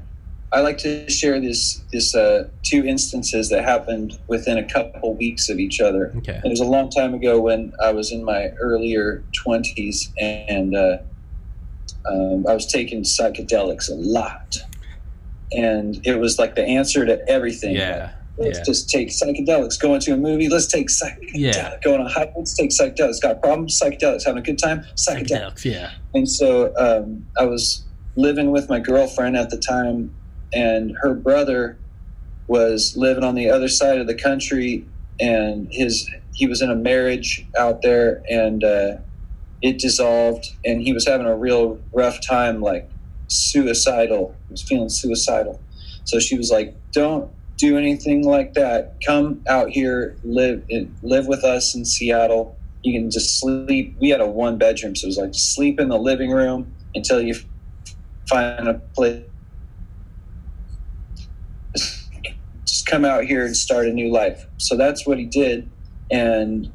I 0.52 0.60
like 0.60 0.78
to 0.78 1.08
share 1.08 1.40
this 1.40 1.82
this 1.92 2.14
uh, 2.14 2.48
two 2.64 2.84
instances 2.84 3.48
that 3.50 3.64
happened 3.64 4.12
within 4.28 4.58
a 4.58 4.68
couple 4.68 5.16
weeks 5.16 5.48
of 5.48 5.58
each 5.58 5.80
other. 5.80 6.12
Okay. 6.18 6.40
It 6.44 6.48
was 6.48 6.60
a 6.60 6.64
long 6.64 6.90
time 6.90 7.14
ago 7.14 7.40
when 7.40 7.72
I 7.82 7.92
was 7.92 8.12
in 8.12 8.24
my 8.24 8.48
earlier 8.60 9.24
twenties 9.42 10.12
and 10.20 10.74
uh, 10.74 10.98
um, 12.06 12.46
I 12.48 12.54
was 12.54 12.66
taking 12.66 13.02
psychedelics 13.02 13.90
a 13.90 13.94
lot, 13.94 14.56
and 15.52 16.00
it 16.06 16.18
was 16.18 16.38
like 16.38 16.54
the 16.54 16.64
answer 16.64 17.04
to 17.06 17.28
everything. 17.28 17.74
Yeah. 17.76 18.12
Let's 18.38 18.58
Yeah. 18.58 18.64
just 18.64 18.88
take 18.88 19.08
psychedelics. 19.08 19.78
Going 19.78 20.00
to 20.00 20.12
a 20.12 20.16
movie. 20.16 20.48
Let's 20.48 20.66
take 20.66 20.88
psychedelics. 20.88 21.30
Yeah. 21.34 21.76
Going 21.84 22.00
on 22.00 22.06
a 22.06 22.10
hike. 22.10 22.32
Let's 22.36 22.54
take 22.56 22.70
psychedelics. 22.70 23.20
Got 23.20 23.42
problems? 23.42 23.78
Psychedelics. 23.78 24.24
Having 24.24 24.42
a 24.42 24.46
good 24.46 24.58
time? 24.58 24.84
Psychedelics. 24.94 25.28
Psychedelics, 25.28 25.64
yeah. 25.64 25.90
And 26.14 26.28
so 26.28 26.72
um, 26.78 27.26
I 27.38 27.44
was 27.44 27.84
living 28.16 28.50
with 28.50 28.68
my 28.70 28.80
girlfriend 28.80 29.36
at 29.36 29.50
the 29.50 29.58
time, 29.58 30.14
and 30.54 30.96
her 31.02 31.12
brother 31.14 31.76
was 32.46 32.96
living 32.96 33.22
on 33.24 33.34
the 33.34 33.50
other 33.50 33.68
side 33.68 33.98
of 33.98 34.06
the 34.06 34.14
country, 34.14 34.84
and 35.20 35.68
his 35.70 36.08
he 36.34 36.46
was 36.46 36.62
in 36.62 36.70
a 36.70 36.74
marriage 36.74 37.44
out 37.58 37.82
there, 37.82 38.22
and 38.30 38.64
uh, 38.64 38.96
it 39.62 39.78
dissolved, 39.78 40.46
and 40.64 40.82
he 40.82 40.92
was 40.92 41.06
having 41.06 41.26
a 41.26 41.36
real 41.36 41.78
rough 41.92 42.18
time, 42.26 42.60
like 42.60 42.88
suicidal. 43.28 44.34
He 44.48 44.52
was 44.52 44.62
feeling 44.62 44.88
suicidal. 44.88 45.60
So 46.04 46.18
she 46.18 46.36
was 46.36 46.50
like, 46.50 46.74
"Don't 46.92 47.30
do 47.56 47.76
anything 47.76 48.24
like 48.24 48.54
that. 48.54 48.96
Come 49.06 49.42
out 49.48 49.70
here, 49.70 50.16
live 50.24 50.64
live 51.02 51.26
with 51.26 51.44
us 51.44 51.74
in 51.74 51.84
Seattle." 51.84 52.56
you 52.82 52.98
can 52.98 53.10
just 53.10 53.38
sleep. 53.38 53.96
We 54.00 54.08
had 54.10 54.20
a 54.20 54.26
one 54.26 54.58
bedroom, 54.58 54.96
so 54.96 55.06
it 55.06 55.08
was 55.08 55.18
like 55.18 55.34
sleep 55.34 55.80
in 55.80 55.88
the 55.88 55.98
living 55.98 56.30
room 56.30 56.74
until 56.94 57.20
you 57.20 57.34
find 58.28 58.68
a 58.68 58.74
place. 58.94 59.24
Just 62.64 62.86
come 62.86 63.04
out 63.04 63.24
here 63.24 63.44
and 63.44 63.56
start 63.56 63.86
a 63.86 63.92
new 63.92 64.10
life. 64.10 64.46
So 64.58 64.76
that's 64.76 65.06
what 65.06 65.18
he 65.18 65.26
did. 65.26 65.68
And 66.10 66.72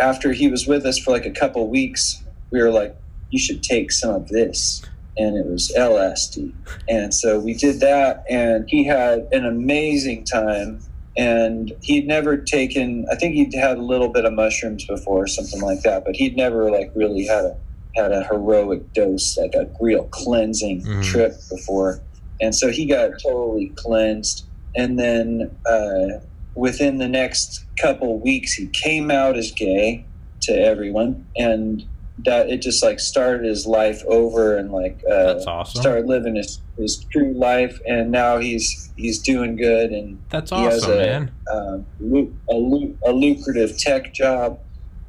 after 0.00 0.32
he 0.32 0.48
was 0.48 0.66
with 0.66 0.84
us 0.86 0.98
for 0.98 1.10
like 1.12 1.26
a 1.26 1.30
couple 1.30 1.66
weeks, 1.68 2.22
we 2.50 2.60
were 2.62 2.70
like, 2.70 2.96
you 3.30 3.38
should 3.38 3.62
take 3.62 3.90
some 3.92 4.14
of 4.14 4.28
this. 4.28 4.82
And 5.18 5.36
it 5.36 5.46
was 5.46 5.72
LSD. 5.76 6.52
And 6.88 7.12
so 7.14 7.40
we 7.40 7.54
did 7.54 7.80
that, 7.80 8.24
and 8.28 8.68
he 8.68 8.84
had 8.84 9.26
an 9.32 9.46
amazing 9.46 10.24
time 10.24 10.80
and 11.18 11.72
he'd 11.80 12.06
never 12.06 12.36
taken 12.36 13.06
i 13.10 13.14
think 13.14 13.34
he'd 13.34 13.54
had 13.54 13.78
a 13.78 13.82
little 13.82 14.10
bit 14.10 14.26
of 14.26 14.34
mushrooms 14.34 14.84
before 14.84 15.22
or 15.24 15.26
something 15.26 15.62
like 15.62 15.80
that 15.80 16.04
but 16.04 16.14
he'd 16.14 16.36
never 16.36 16.70
like 16.70 16.92
really 16.94 17.24
had 17.24 17.42
a 17.42 17.56
had 17.96 18.12
a 18.12 18.22
heroic 18.24 18.92
dose 18.92 19.38
like 19.38 19.54
a 19.54 19.66
real 19.80 20.04
cleansing 20.08 20.82
Mhm. 20.84 21.02
trip 21.02 21.32
before 21.48 22.02
and 22.42 22.54
so 22.54 22.68
he 22.70 22.84
got 22.84 23.12
totally 23.22 23.72
cleansed 23.76 24.44
and 24.76 24.98
then 24.98 25.50
uh, 25.66 26.20
within 26.56 26.98
the 26.98 27.08
next 27.08 27.64
couple 27.80 28.18
weeks 28.18 28.54
he 28.54 28.66
came 28.68 29.10
out 29.10 29.36
as 29.36 29.52
gay 29.52 30.04
to 30.40 30.52
everyone 30.52 31.24
and 31.36 31.84
that 32.24 32.48
it 32.48 32.62
just 32.62 32.82
like 32.82 32.98
started 32.98 33.44
his 33.44 33.66
life 33.66 34.02
over 34.06 34.56
and 34.56 34.72
like 34.72 34.98
uh, 35.10 35.34
That's 35.34 35.46
awesome. 35.46 35.82
started 35.82 36.06
living 36.06 36.34
his, 36.36 36.60
his 36.78 37.04
true 37.12 37.32
life 37.34 37.78
and 37.86 38.10
now 38.10 38.38
he's 38.38 38.90
he's 38.96 39.18
doing 39.18 39.54
good 39.56 39.90
and 39.92 40.18
That's 40.30 40.50
awesome, 40.50 40.92
a- 40.92 40.96
man. 40.96 41.32
um, 41.52 41.86
a, 42.00 42.54
lu- 42.54 42.96
a 43.06 43.12
lucrative 43.12 43.78
tech 43.78 44.14
job 44.14 44.58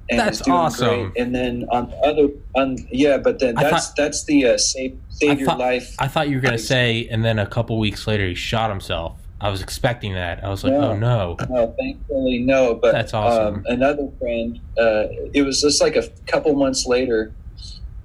and 0.09 0.19
That's 0.19 0.41
doing 0.41 0.57
awesome. 0.57 1.11
great. 1.11 1.23
and 1.23 1.33
then 1.33 1.65
on 1.71 1.89
the 1.89 1.95
other 1.97 2.27
on 2.55 2.77
yeah 2.91 3.17
but 3.17 3.39
then 3.39 3.55
that's 3.55 3.91
that's 3.93 4.25
the 4.25 4.45
uh, 4.45 4.57
save 4.57 4.97
save 5.09 5.29
I 5.29 5.33
your 5.35 5.45
thought- 5.47 5.59
life 5.59 5.95
I 5.99 6.07
thought 6.09 6.27
you 6.29 6.35
were 6.35 6.41
gonna 6.41 6.57
say, 6.57 7.07
and 7.09 7.23
then 7.23 7.39
a 7.39 7.47
couple 7.47 7.79
weeks 7.79 8.05
later 8.07 8.27
he 8.27 8.35
shot 8.35 8.69
himself. 8.69 9.17
I 9.39 9.49
was 9.49 9.61
expecting 9.61 10.13
that. 10.15 10.43
I 10.43 10.49
was 10.49 10.63
like, 10.63 10.73
No. 10.73 10.91
oh 10.91 10.95
no. 10.97 11.37
no 11.49 11.75
thankfully 11.79 12.39
no 12.39 12.73
but 12.75 12.91
That's 12.93 13.13
awesome. 13.13 13.55
um, 13.57 13.63
another 13.67 14.09
friend 14.19 14.59
uh, 14.79 15.05
it 15.33 15.43
was 15.45 15.61
just 15.61 15.81
like 15.81 15.95
a 15.95 16.07
couple 16.25 16.53
months 16.55 16.85
later 16.87 17.33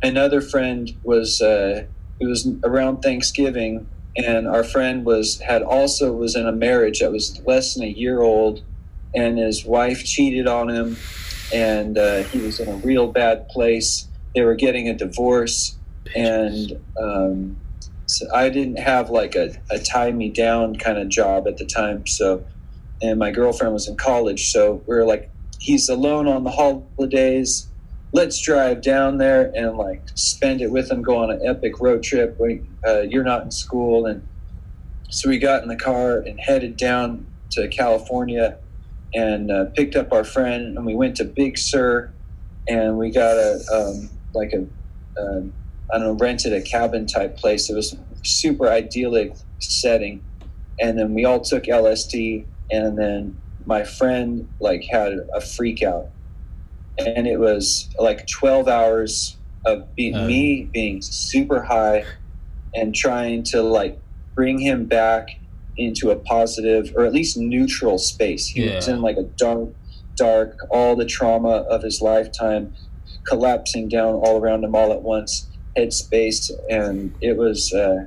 another 0.03 0.41
friend 0.41 0.91
was 1.05 1.41
uh, 1.41 1.85
it 2.21 2.27
was 2.27 2.49
around 2.65 3.03
thanksgiving 3.03 3.87
and 4.17 4.47
our 4.47 4.63
friend 4.65 5.05
was 5.07 5.41
had 5.41 5.63
also 5.63 6.13
was 6.13 6.37
in 6.37 6.47
a 6.47 6.53
marriage 6.53 7.01
that 7.01 7.11
was 7.11 7.41
less 7.47 7.75
than 7.75 7.85
a 7.85 7.89
year 7.91 8.21
old 8.21 8.63
and 9.15 9.39
his 9.39 9.65
wife 9.65 10.05
cheated 10.05 10.47
on 10.47 10.69
him 10.69 10.97
and 11.55 11.97
uh, 11.99 12.23
he 12.25 12.39
was 12.41 12.61
in 12.61 12.69
a 12.69 12.77
real 12.77 13.07
bad 13.11 13.49
place 13.49 14.07
they 14.35 14.43
were 14.43 14.55
getting 14.55 14.89
a 14.89 14.95
divorce 14.95 15.77
and 16.15 16.79
um, 17.01 17.57
I 18.35 18.49
didn't 18.49 18.79
have 18.79 19.11
like 19.11 19.35
a, 19.35 19.55
a 19.71 19.79
tie 19.79 20.13
me 20.13 20.29
down 20.31 20.77
kind 20.77 20.99
of 20.99 21.09
job 21.09 21.47
at 21.47 21.57
the 21.59 21.67
time. 21.67 22.07
So, 22.07 22.45
and 23.01 23.19
my 23.19 23.31
girlfriend 23.31 23.73
was 23.73 23.89
in 23.89 23.97
college, 23.97 24.51
so 24.51 24.83
we 24.87 24.95
were 24.95 25.05
like, 25.05 25.31
he's 25.59 25.89
alone 25.89 26.27
on 26.29 26.45
the 26.45 26.51
holidays. 26.51 27.69
Let's 28.13 28.41
drive 28.41 28.83
down 28.83 29.19
there 29.19 29.51
and 29.55 29.79
like 29.79 30.03
spend 30.15 30.61
it 30.61 30.71
with 30.71 30.91
him. 30.91 31.03
Go 31.03 31.17
on 31.17 31.31
an 31.31 31.41
epic 31.47 31.81
road 31.81 32.03
trip. 32.03 32.35
When 32.39 32.67
uh, 32.87 33.01
you're 33.03 33.25
not 33.25 33.43
in 33.43 33.51
school, 33.51 34.07
and 34.07 34.27
so 35.09 35.29
we 35.29 35.39
got 35.39 35.63
in 35.63 35.69
the 35.69 35.77
car 35.77 36.19
and 36.19 36.39
headed 36.41 36.77
down 36.77 37.27
to 37.53 37.69
California 37.69 38.59
and 39.15 39.51
uh, 39.51 39.67
picked 39.77 39.97
up 39.97 40.13
our 40.13 40.25
friend, 40.25 40.77
and 40.77 40.85
we 40.87 40.95
went 40.95 41.17
to 41.17 41.25
Big 41.25 41.57
Sur, 41.59 42.13
and 42.69 42.99
we 42.99 43.11
got 43.11 43.37
a 43.37 43.61
um, 43.73 44.11
like 44.35 44.53
a 44.53 44.67
um, 45.21 45.53
I 45.93 45.99
don't 45.99 46.07
know, 46.07 46.13
rented 46.15 46.53
a 46.53 46.61
cabin 46.63 47.07
type 47.07 47.37
place. 47.37 47.69
It 47.71 47.75
was 47.75 47.97
super 48.23 48.69
idyllic 48.69 49.35
setting. 49.61 50.23
And 50.81 50.99
then 50.99 51.15
we 51.15 51.25
all 51.25 51.41
took 51.41 51.65
LSD 51.65 52.45
and 52.71 52.99
then 52.99 53.37
my 53.67 53.85
friend 53.85 54.49
like 54.61 54.85
had 54.91 55.13
a 55.35 55.41
freak 55.41 55.83
out. 55.83 56.09
And 56.99 57.27
it 57.27 57.39
was 57.39 57.89
like 57.99 58.27
12 58.27 58.69
hours 58.69 59.37
of 59.65 59.95
be- 59.95 60.13
Oh. 60.15 60.27
me 60.27 60.65
being 60.73 61.01
super 61.03 61.63
high 61.63 62.05
and 62.75 62.95
trying 62.95 63.43
to 63.45 63.63
like 63.63 63.99
bring 64.35 64.59
him 64.59 64.87
back 64.87 65.29
into 65.77 66.11
a 66.11 66.17
positive 66.17 66.93
or 66.97 67.05
at 67.05 67.13
least 67.13 67.37
neutral 67.37 67.99
space. 67.99 68.47
He 68.49 68.63
was 68.77 68.89
in 68.89 69.01
like 69.03 69.17
a 69.17 69.23
dark, 69.23 69.69
dark, 70.17 70.57
all 70.71 70.97
the 70.97 71.05
trauma 71.07 71.49
of 71.69 71.83
his 71.83 72.01
lifetime 72.03 72.75
collapsing 73.25 73.89
down 73.89 74.15
all 74.15 74.41
around 74.41 74.65
him 74.65 74.75
all 74.75 74.93
at 74.93 75.03
once, 75.03 75.47
headspace, 75.77 76.51
and 76.69 77.15
it 77.21 77.37
was. 77.37 77.73
Uh, 77.73 78.07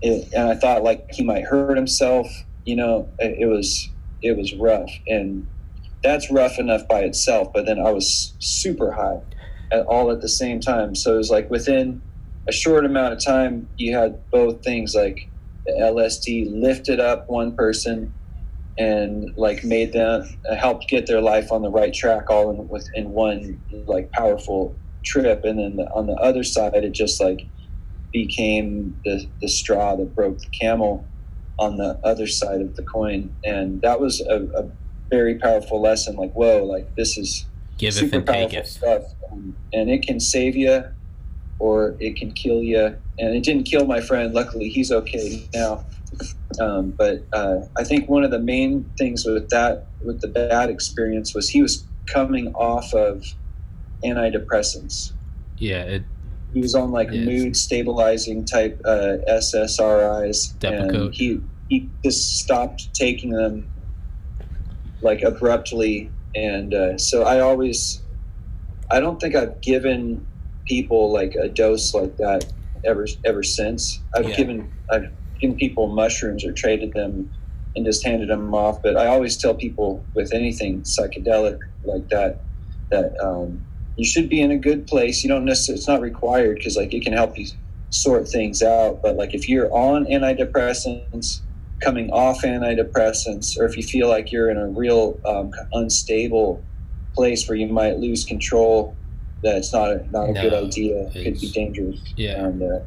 it, 0.00 0.28
and 0.34 0.50
I 0.50 0.56
thought 0.56 0.82
like 0.82 1.10
he 1.12 1.22
might 1.22 1.44
hurt 1.44 1.76
himself. 1.76 2.26
You 2.64 2.76
know, 2.76 3.08
it, 3.18 3.38
it 3.40 3.46
was 3.46 3.88
it 4.22 4.36
was 4.36 4.54
rough, 4.54 4.90
and 5.06 5.46
that's 6.02 6.30
rough 6.30 6.58
enough 6.58 6.86
by 6.88 7.00
itself. 7.00 7.52
But 7.52 7.66
then 7.66 7.78
I 7.78 7.90
was 7.90 8.34
super 8.38 8.92
high, 8.92 9.20
at 9.72 9.86
all 9.86 10.10
at 10.10 10.20
the 10.20 10.28
same 10.28 10.60
time. 10.60 10.94
So 10.94 11.14
it 11.14 11.18
was 11.18 11.30
like 11.30 11.50
within 11.50 12.02
a 12.48 12.52
short 12.52 12.84
amount 12.84 13.14
of 13.14 13.24
time, 13.24 13.68
you 13.76 13.96
had 13.96 14.18
both 14.30 14.62
things 14.62 14.94
like 14.94 15.28
the 15.66 15.72
LSD 15.72 16.52
lifted 16.52 17.00
up 17.00 17.28
one 17.28 17.54
person 17.54 18.12
and 18.78 19.36
like 19.36 19.64
made 19.64 19.92
them 19.92 20.22
uh, 20.50 20.54
helped 20.56 20.88
get 20.88 21.06
their 21.06 21.20
life 21.20 21.52
on 21.52 21.62
the 21.62 21.70
right 21.70 21.92
track 21.92 22.30
all 22.30 22.50
in 22.50 22.68
within 22.68 23.10
one 23.10 23.60
like 23.86 24.10
powerful 24.12 24.74
trip 25.02 25.44
and 25.44 25.58
then 25.58 25.76
the, 25.76 25.84
on 25.92 26.06
the 26.06 26.14
other 26.14 26.44
side 26.44 26.74
it 26.74 26.92
just 26.92 27.20
like 27.20 27.46
became 28.12 28.98
the, 29.04 29.26
the 29.40 29.48
straw 29.48 29.96
that 29.96 30.14
broke 30.14 30.38
the 30.38 30.48
camel 30.48 31.04
on 31.58 31.76
the 31.76 31.98
other 32.04 32.26
side 32.26 32.60
of 32.60 32.76
the 32.76 32.82
coin. 32.82 33.34
And 33.44 33.80
that 33.82 34.00
was 34.00 34.20
a, 34.20 34.48
a 34.54 34.70
very 35.10 35.38
powerful 35.38 35.80
lesson 35.80 36.16
like 36.16 36.32
whoa 36.32 36.64
like 36.64 36.94
this 36.96 37.18
is 37.18 37.44
Giveth 37.76 37.98
super 37.98 38.16
and 38.16 38.26
powerful 38.26 38.64
stuff. 38.64 39.02
Um, 39.30 39.56
and 39.72 39.90
it 39.90 40.06
can 40.06 40.20
save 40.20 40.56
you 40.56 40.84
or 41.58 41.96
it 42.00 42.16
can 42.16 42.32
kill 42.32 42.62
you 42.62 42.96
and 43.18 43.36
it 43.36 43.42
didn't 43.42 43.64
kill 43.64 43.86
my 43.86 44.00
friend. 44.00 44.32
Luckily 44.34 44.68
he's 44.68 44.92
okay 44.92 45.48
now. 45.54 45.84
Um, 46.60 46.90
but 46.90 47.24
uh, 47.32 47.60
i 47.78 47.84
think 47.84 48.06
one 48.06 48.22
of 48.22 48.30
the 48.30 48.38
main 48.38 48.84
things 48.98 49.24
with 49.24 49.48
that 49.48 49.86
with 50.04 50.20
the 50.20 50.28
bad 50.28 50.68
experience 50.68 51.34
was 51.34 51.48
he 51.48 51.62
was 51.62 51.86
coming 52.06 52.48
off 52.48 52.92
of 52.92 53.24
antidepressants. 54.04 55.12
Yeah, 55.58 55.82
it, 55.82 56.02
he 56.52 56.60
was 56.60 56.74
on 56.74 56.90
like 56.90 57.10
mood 57.10 57.56
stabilizing 57.56 58.44
type 58.44 58.80
uh, 58.84 59.16
SSRIs, 59.28 60.54
and 60.64 61.14
he 61.14 61.40
he 61.68 61.88
just 62.04 62.38
stopped 62.38 62.92
taking 62.94 63.30
them 63.30 63.66
like 65.00 65.22
abruptly, 65.22 66.10
and 66.34 66.74
uh, 66.74 66.98
so 66.98 67.22
I 67.22 67.40
always, 67.40 68.02
I 68.90 69.00
don't 69.00 69.20
think 69.20 69.34
I've 69.34 69.60
given 69.62 70.26
people 70.66 71.12
like 71.12 71.34
a 71.34 71.48
dose 71.48 71.94
like 71.94 72.16
that 72.18 72.52
ever 72.84 73.06
ever 73.24 73.42
since. 73.42 74.00
I've 74.14 74.28
Yeah. 74.28 74.36
given 74.36 74.72
I've 74.90 75.10
given 75.40 75.56
people 75.56 75.88
mushrooms 75.88 76.44
or 76.44 76.52
traded 76.52 76.92
them 76.92 77.30
and 77.74 77.86
just 77.86 78.04
handed 78.04 78.28
them 78.28 78.54
off, 78.54 78.82
but 78.82 78.96
I 78.96 79.06
always 79.06 79.36
tell 79.36 79.54
people 79.54 80.04
with 80.14 80.34
anything 80.34 80.82
psychedelic 80.82 81.58
like 81.84 82.08
that 82.10 82.40
that 82.90 83.14
um, 83.24 83.64
you 83.96 84.04
should 84.04 84.28
be 84.28 84.40
in 84.40 84.50
a 84.50 84.58
good 84.58 84.86
place. 84.86 85.22
You 85.22 85.28
don't 85.28 85.44
necessarily, 85.44 85.78
it's 85.78 85.88
not 85.88 86.00
required 86.00 86.56
because 86.56 86.76
like 86.76 86.94
it 86.94 87.02
can 87.02 87.12
help 87.12 87.38
you 87.38 87.46
sort 87.90 88.28
things 88.28 88.62
out. 88.62 89.02
But 89.02 89.16
like 89.16 89.34
if 89.34 89.48
you're 89.48 89.72
on 89.72 90.06
antidepressants, 90.06 91.40
coming 91.80 92.10
off 92.10 92.42
antidepressants, 92.42 93.58
or 93.58 93.66
if 93.66 93.76
you 93.76 93.82
feel 93.82 94.08
like 94.08 94.32
you're 94.32 94.50
in 94.50 94.56
a 94.56 94.68
real 94.68 95.20
um, 95.24 95.50
unstable 95.72 96.64
place 97.14 97.48
where 97.48 97.56
you 97.56 97.66
might 97.66 97.98
lose 97.98 98.24
control, 98.24 98.96
that's 99.42 99.72
not 99.72 99.90
a, 99.90 100.06
not 100.10 100.30
a 100.30 100.32
good 100.32 100.54
idea. 100.54 101.10
It 101.14 101.24
could 101.24 101.40
be 101.40 101.50
dangerous. 101.50 102.00
yeah, 102.16 102.44
And 102.44 102.62
uh, 102.62 102.80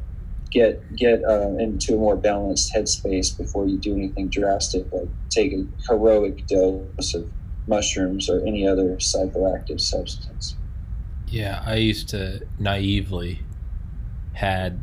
get 0.50 0.96
get 0.96 1.22
uh, 1.24 1.50
into 1.58 1.94
a 1.94 1.98
more 1.98 2.16
balanced 2.16 2.74
headspace 2.74 3.36
before 3.36 3.66
you 3.66 3.78
do 3.78 3.94
anything 3.94 4.28
drastic, 4.28 4.90
like 4.92 5.08
take 5.30 5.52
a 5.52 5.66
heroic 5.88 6.46
dose 6.46 7.14
of 7.14 7.30
mushrooms 7.66 8.30
or 8.30 8.40
any 8.46 8.66
other 8.66 8.96
psychoactive 8.96 9.80
substance. 9.80 10.56
Yeah. 11.28 11.62
I 11.64 11.76
used 11.76 12.08
to 12.10 12.46
naively 12.58 13.40
had 14.34 14.80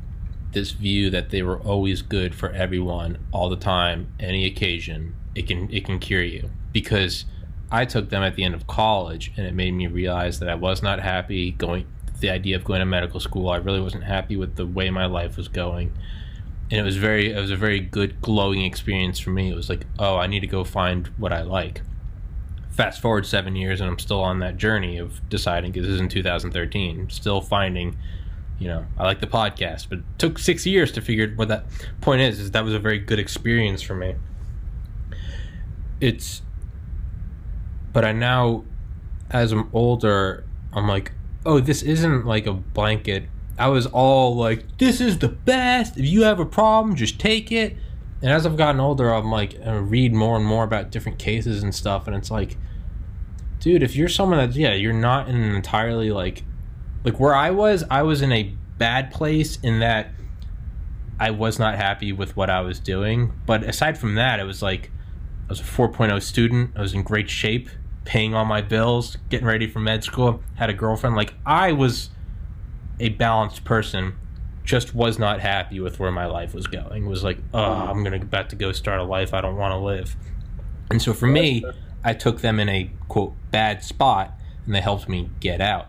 this 0.51 0.71
view 0.71 1.09
that 1.09 1.29
they 1.29 1.41
were 1.41 1.59
always 1.59 2.01
good 2.01 2.33
for 2.33 2.51
everyone 2.51 3.17
all 3.31 3.49
the 3.49 3.55
time, 3.55 4.13
any 4.19 4.45
occasion. 4.45 5.15
It 5.35 5.47
can 5.47 5.71
it 5.71 5.85
can 5.85 5.99
cure 5.99 6.23
you 6.23 6.51
because 6.71 7.25
I 7.71 7.85
took 7.85 8.09
them 8.09 8.21
at 8.21 8.35
the 8.35 8.43
end 8.43 8.53
of 8.53 8.67
college, 8.67 9.31
and 9.35 9.47
it 9.47 9.53
made 9.55 9.71
me 9.71 9.87
realize 9.87 10.39
that 10.39 10.49
I 10.49 10.55
was 10.55 10.83
not 10.83 10.99
happy 10.99 11.51
going. 11.51 11.87
The 12.19 12.29
idea 12.29 12.55
of 12.55 12.63
going 12.63 12.79
to 12.79 12.85
medical 12.85 13.19
school, 13.19 13.49
I 13.49 13.57
really 13.57 13.81
wasn't 13.81 14.03
happy 14.03 14.37
with 14.37 14.55
the 14.55 14.65
way 14.65 14.89
my 14.91 15.07
life 15.07 15.35
was 15.37 15.47
going, 15.47 15.91
and 16.69 16.79
it 16.79 16.83
was 16.83 16.97
very, 16.97 17.31
it 17.31 17.39
was 17.39 17.49
a 17.49 17.55
very 17.55 17.79
good 17.79 18.21
glowing 18.21 18.63
experience 18.63 19.19
for 19.19 19.31
me. 19.31 19.51
It 19.51 19.55
was 19.55 19.69
like, 19.69 19.87
oh, 19.97 20.17
I 20.17 20.27
need 20.27 20.41
to 20.41 20.47
go 20.47 20.63
find 20.63 21.07
what 21.17 21.33
I 21.33 21.41
like. 21.41 21.81
Fast 22.73 23.01
forward 23.01 23.25
seven 23.25 23.55
years, 23.55 23.81
and 23.81 23.89
I'm 23.89 23.99
still 23.99 24.21
on 24.21 24.39
that 24.39 24.57
journey 24.57 24.97
of 24.97 25.27
deciding. 25.29 25.71
Because 25.71 25.87
this 25.87 25.95
is 25.95 26.01
in 26.01 26.09
2013, 26.09 27.09
still 27.09 27.39
finding 27.39 27.97
you 28.59 28.67
know, 28.67 28.85
I 28.97 29.03
like 29.03 29.19
the 29.19 29.27
podcast, 29.27 29.89
but 29.89 29.99
it 29.99 30.05
took 30.17 30.39
six 30.39 30.65
years 30.65 30.91
to 30.93 31.01
figure 31.01 31.27
what 31.35 31.49
that 31.49 31.65
point 32.01 32.21
is. 32.21 32.39
Is 32.39 32.51
that 32.51 32.63
was 32.63 32.73
a 32.73 32.79
very 32.79 32.99
good 32.99 33.19
experience 33.19 33.81
for 33.81 33.95
me. 33.95 34.15
It's, 35.99 36.41
but 37.91 38.05
I 38.05 38.11
now, 38.11 38.63
as 39.29 39.51
I'm 39.51 39.69
older, 39.73 40.45
I'm 40.71 40.87
like, 40.87 41.11
oh, 41.45 41.59
this 41.59 41.81
isn't 41.81 42.25
like 42.25 42.45
a 42.45 42.53
blanket. 42.53 43.25
I 43.57 43.67
was 43.67 43.85
all 43.87 44.35
like, 44.35 44.77
this 44.77 45.01
is 45.01 45.19
the 45.19 45.29
best. 45.29 45.97
If 45.97 46.05
you 46.05 46.23
have 46.23 46.39
a 46.39 46.45
problem, 46.45 46.95
just 46.95 47.19
take 47.19 47.51
it. 47.51 47.75
And 48.23 48.31
as 48.31 48.45
I've 48.45 48.57
gotten 48.57 48.79
older, 48.79 49.13
I'm 49.13 49.29
like, 49.29 49.59
I 49.63 49.75
read 49.75 50.13
more 50.13 50.37
and 50.37 50.45
more 50.45 50.63
about 50.63 50.89
different 50.91 51.19
cases 51.19 51.61
and 51.61 51.75
stuff, 51.75 52.07
and 52.07 52.15
it's 52.15 52.31
like, 52.31 52.57
dude, 53.59 53.83
if 53.83 53.97
you're 53.97 54.07
someone 54.07 54.39
that, 54.39 54.55
yeah, 54.55 54.73
you're 54.73 54.93
not 54.93 55.27
in 55.27 55.35
an 55.35 55.53
entirely 55.53 56.09
like 56.09 56.43
like 57.03 57.19
where 57.19 57.35
I 57.35 57.51
was, 57.51 57.83
I 57.91 58.03
was 58.03 58.21
in 58.21 58.31
a 58.31 58.55
bad 58.77 59.11
place 59.11 59.57
in 59.61 59.79
that 59.79 60.09
I 61.19 61.31
was 61.31 61.59
not 61.59 61.75
happy 61.75 62.11
with 62.11 62.35
what 62.35 62.49
I 62.49 62.61
was 62.61 62.79
doing. 62.79 63.33
But 63.45 63.63
aside 63.63 63.97
from 63.97 64.15
that, 64.15 64.39
it 64.39 64.43
was 64.43 64.61
like 64.61 64.89
I 65.47 65.49
was 65.49 65.59
a 65.59 65.63
4.0 65.63 66.21
student. 66.21 66.71
I 66.75 66.81
was 66.81 66.93
in 66.93 67.03
great 67.03 67.29
shape, 67.29 67.69
paying 68.05 68.33
all 68.33 68.45
my 68.45 68.61
bills, 68.61 69.17
getting 69.29 69.47
ready 69.47 69.67
for 69.67 69.79
med 69.79 70.03
school, 70.03 70.41
had 70.55 70.69
a 70.69 70.73
girlfriend. 70.73 71.15
Like 71.15 71.33
I 71.45 71.73
was 71.73 72.09
a 72.99 73.09
balanced 73.09 73.65
person, 73.65 74.15
just 74.63 74.95
was 74.95 75.19
not 75.19 75.39
happy 75.41 75.79
with 75.79 75.99
where 75.99 76.11
my 76.11 76.25
life 76.25 76.53
was 76.53 76.67
going. 76.67 77.05
Was 77.07 77.23
like, 77.23 77.37
oh, 77.53 77.63
I'm 77.63 78.03
gonna 78.03 78.17
about 78.17 78.49
to 78.51 78.55
go 78.55 78.71
start 78.71 78.99
a 78.99 79.03
life 79.03 79.33
I 79.33 79.41
don't 79.41 79.57
want 79.57 79.73
to 79.73 79.77
live. 79.77 80.15
And 80.89 81.01
so 81.01 81.13
for 81.13 81.27
me, 81.27 81.63
I 82.03 82.13
took 82.13 82.41
them 82.41 82.59
in 82.59 82.69
a 82.69 82.91
quote 83.07 83.33
bad 83.51 83.83
spot, 83.83 84.33
and 84.65 84.73
they 84.73 84.81
helped 84.81 85.09
me 85.09 85.29
get 85.39 85.59
out. 85.61 85.87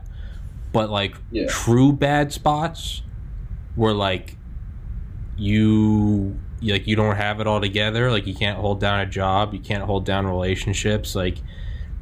But 0.72 0.90
like 0.90 1.14
Yeah. 1.30 1.46
true 1.48 1.92
bad 1.92 2.32
spots 2.32 3.02
were 3.76 3.92
like 3.92 4.36
you 5.36 6.38
like 6.62 6.86
you 6.86 6.96
don't 6.96 7.16
have 7.16 7.40
it 7.40 7.46
all 7.46 7.60
together 7.60 8.10
like 8.10 8.26
you 8.26 8.34
can't 8.34 8.58
hold 8.58 8.80
down 8.80 9.00
a 9.00 9.06
job 9.06 9.52
you 9.52 9.58
can't 9.60 9.82
hold 9.82 10.04
down 10.06 10.26
relationships 10.26 11.14
like 11.14 11.38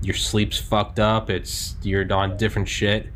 your 0.03 0.15
sleep's 0.15 0.59
fucked 0.59 0.99
up 0.99 1.31
it's 1.31 1.75
you're 1.83 2.11
on 2.13 2.37
different 2.37 2.69
shit 2.69 3.09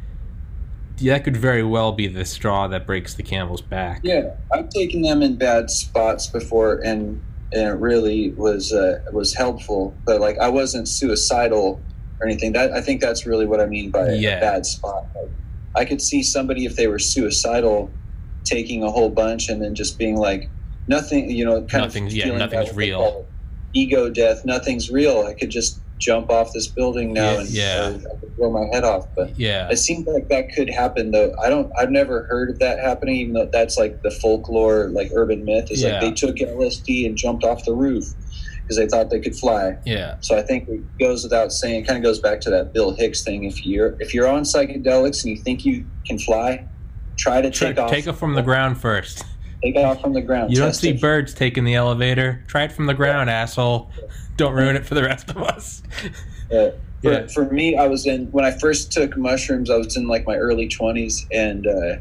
that 1.03 1.25
could 1.25 1.37
very 1.37 1.63
well 1.63 1.93
be 1.93 2.07
the 2.07 2.25
straw 2.25 2.67
that 2.69 2.87
breaks 2.87 3.15
the 3.15 3.23
camel's 3.23 3.61
back 3.63 4.01
Yeah, 4.03 4.31
I've 4.53 4.71
taken 4.71 5.03
them 5.03 5.23
in 5.23 5.37
bad 5.37 5.71
spots 5.71 6.27
before, 6.27 6.81
and 6.85 7.21
and 7.53 7.69
it 7.69 7.75
really 7.81 8.31
was 8.31 8.73
uh, 8.73 9.01
was 9.13 9.35
helpful. 9.35 9.95
But 10.05 10.21
like, 10.21 10.39
I 10.39 10.49
wasn't 10.49 10.89
suicidal 10.89 11.81
or 12.21 12.27
anything. 12.27 12.53
That 12.53 12.73
I 12.73 12.81
think 12.81 13.01
that's 13.01 13.27
really 13.27 13.47
what 13.47 13.61
I 13.61 13.67
mean 13.67 13.91
by 13.91 14.11
Yeah. 14.15 14.39
a 14.39 14.41
bad 14.41 14.67
spot. 14.67 15.05
Like, 15.15 15.31
I 15.77 15.85
could 15.85 16.01
see 16.03 16.23
somebody 16.23 16.65
if 16.65 16.75
they 16.77 16.87
were 16.89 16.99
suicidal, 16.99 17.91
taking 18.45 18.83
a 18.83 18.91
whole 18.91 19.11
bunch 19.11 19.49
and 19.49 19.63
then 19.63 19.75
just 19.75 19.99
being 19.99 20.17
like, 20.17 20.49
nothing. 20.89 21.31
You 21.31 21.45
know, 21.45 21.63
kind 21.63 21.85
Nothing's- 21.85 22.13
of 22.13 22.17
yeah, 22.19 22.37
nothing's 22.37 22.75
real. 22.75 23.27
Ego 23.75 24.09
death. 24.11 24.45
Nothing's 24.45 24.91
real. 24.91 25.25
I 25.27 25.35
could 25.35 25.51
just 25.51 25.79
jump 25.99 26.31
off 26.31 26.53
this 26.53 26.67
building 26.67 27.13
now 27.13 27.33
Yeah, 27.33 27.41
and 27.41 27.49
yeah. 28.03 28.09
I 28.13 28.21
could 28.21 28.37
blow 28.37 28.51
my 28.51 28.67
head 28.75 28.85
off. 28.85 29.07
But 29.17 29.39
yeah 29.39 29.69
it 29.71 29.77
seems 29.79 30.07
like 30.07 30.29
that 30.29 30.53
could 30.55 30.69
happen 30.69 31.11
though. 31.11 31.35
I 31.43 31.49
don't. 31.49 31.73
I've 31.79 31.91
never 31.91 32.25
heard 32.25 32.51
of 32.51 32.59
that 32.59 32.79
happening. 32.81 33.17
Even 33.17 33.35
though 33.35 33.49
that's 33.53 33.79
like 33.79 34.03
the 34.03 34.11
folklore, 34.11 34.89
like 34.89 35.11
urban 35.15 35.45
myth 35.45 35.71
is 35.71 35.83
Yeah. 35.83 35.93
like 35.93 36.01
they 36.03 36.13
took 36.13 36.37
LSD 36.37 37.07
and 37.07 37.17
jumped 37.17 37.45
off 37.45 37.65
the 37.65 37.73
roof 37.75 38.05
because 38.63 38.77
they 38.77 38.87
thought 38.89 39.11
they 39.11 39.21
could 39.21 39.37
fly. 39.37 39.77
yeah 39.87 40.17
So 40.21 40.37
I 40.37 40.43
think 40.43 40.69
it 40.69 40.81
goes 40.99 41.23
without 41.23 41.53
saying. 41.53 41.85
It 41.85 41.87
kind 41.87 41.97
of 41.97 42.03
goes 42.03 42.19
back 42.19 42.41
to 42.43 42.51
that 42.51 42.73
Bill 42.75 42.93
Hicks 42.95 43.23
thing. 43.23 43.45
If 43.45 43.65
you're 43.65 43.97
if 44.01 44.13
you're 44.13 44.29
on 44.29 44.43
psychedelics 44.43 45.25
and 45.25 45.37
you 45.37 45.43
think 45.43 45.65
you 45.65 45.87
can 46.07 46.19
fly, 46.19 46.67
try 47.17 47.41
to 47.41 47.51
Try- 47.51 47.69
take 47.69 47.79
off. 47.79 47.91
take 47.91 48.07
it 48.07 48.13
from 48.15 48.35
the 48.35 48.43
ground 48.43 48.79
first 48.79 49.25
Take 49.63 49.77
it 49.77 49.85
off 49.85 50.03
from 50.03 50.13
the 50.13 50.21
ground. 50.21 50.51
you 50.51 50.59
don't 50.59 50.75
see 50.75 50.91
it. 50.91 51.01
birds 51.01 51.33
taking 51.33 51.65
the 51.65 51.75
elevator 51.75 52.45
try 52.47 52.65
it 52.65 52.73
from 52.73 52.85
the 52.87 52.93
ground 52.93 53.31
asshole 53.31 53.91
don't 54.37 54.53
ruin 54.55 54.77
it 54.77 54.85
for 54.87 54.95
the 54.95 55.03
rest 55.03 55.31
of 55.31 55.39
us 55.39 55.83
Yeah. 56.51 56.71
For, 57.03 57.13
Yeah. 57.13 57.27
for 57.27 57.45
me, 57.51 57.77
I 57.77 57.87
was 57.89 58.07
in 58.07 58.27
when 58.33 58.45
I 58.45 58.53
first 58.53 58.93
took 58.93 59.17
mushrooms. 59.17 59.69
I 59.69 59.77
was 59.77 59.97
in 59.97 60.07
like 60.07 60.27
my 60.27 60.37
early 60.37 60.69
twenties, 60.69 61.27
and 61.33 61.67
uh, 61.67 61.97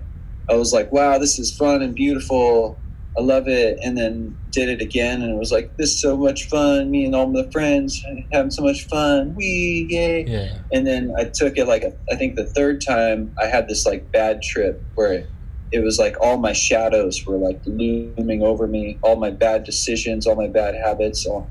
I 0.49 0.55
was 0.55 0.71
like, 0.71 0.91
"Wow, 0.91 1.17
this 1.17 1.37
is 1.39 1.55
fun 1.55 1.81
and 1.81 1.93
beautiful." 1.95 2.77
I 3.17 3.21
love 3.21 3.47
it. 3.47 3.79
And 3.83 3.97
then 3.97 4.37
did 4.51 4.67
it 4.69 4.81
again, 4.81 5.21
and 5.21 5.31
it 5.33 5.37
was 5.37 5.49
like, 5.51 5.77
this 5.77 5.91
is 5.91 6.01
so 6.01 6.15
much 6.17 6.47
fun. 6.49 6.91
Me 6.91 7.05
and 7.05 7.15
all 7.15 7.27
my 7.27 7.49
friends 7.49 8.03
having 8.33 8.51
so 8.51 8.61
much 8.61 8.85
fun. 8.87 9.33
We 9.35 9.87
yay! 9.89 10.25
Yeah. 10.27 10.57
And 10.71 10.85
then 10.85 11.13
I 11.17 11.23
took 11.25 11.57
it 11.57 11.65
like 11.65 11.83
I 12.11 12.15
think 12.15 12.35
the 12.35 12.45
third 12.45 12.81
time 12.85 13.33
I 13.41 13.47
had 13.47 13.67
this 13.67 13.85
like 13.85 14.11
bad 14.11 14.41
trip 14.43 14.81
where 14.95 15.25
it 15.71 15.79
was 15.79 15.97
like 15.97 16.15
all 16.21 16.37
my 16.37 16.53
shadows 16.53 17.25
were 17.25 17.37
like 17.37 17.59
looming 17.65 18.43
over 18.43 18.67
me, 18.67 18.97
all 19.01 19.15
my 19.15 19.31
bad 19.31 19.63
decisions, 19.63 20.27
all 20.27 20.35
my 20.35 20.47
bad 20.47 20.75
habits, 20.75 21.25
all 21.25 21.49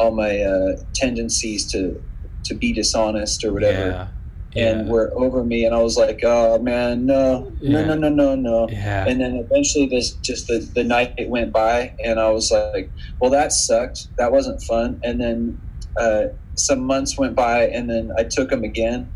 all 0.00 0.10
my 0.12 0.40
uh, 0.40 0.76
tendencies 0.94 1.70
to 1.72 2.02
to 2.46 2.54
be 2.54 2.72
dishonest 2.72 3.44
or 3.44 3.52
whatever. 3.52 3.86
Yeah. 3.90 4.08
And 4.56 4.86
Yeah. 4.86 4.92
were 4.92 5.12
over 5.14 5.44
me, 5.44 5.64
and 5.64 5.72
I 5.74 5.80
was 5.80 5.96
like, 5.96 6.20
"Oh 6.24 6.58
man, 6.58 7.06
no, 7.06 7.52
Yeah. 7.60 7.82
no, 7.82 7.94
no, 7.94 8.08
no, 8.08 8.08
no, 8.08 8.34
no!" 8.34 8.68
Yeah. 8.68 9.04
And 9.06 9.20
then 9.20 9.34
eventually, 9.36 9.86
this 9.86 10.10
just 10.28 10.48
the, 10.48 10.58
the 10.74 10.82
night 10.82 11.12
it 11.18 11.28
went 11.28 11.52
by, 11.52 11.92
and 12.04 12.18
I 12.18 12.30
was 12.30 12.50
like, 12.50 12.90
"Well, 13.20 13.30
that 13.30 13.52
sucked. 13.52 14.08
That 14.18 14.32
wasn't 14.32 14.60
fun." 14.64 14.98
And 15.04 15.20
then 15.20 15.56
uh, 16.00 16.22
some 16.56 16.80
months 16.84 17.16
went 17.16 17.36
by, 17.36 17.68
and 17.68 17.88
then 17.88 18.10
I 18.18 18.24
took 18.24 18.50
them 18.50 18.64
again, 18.64 19.06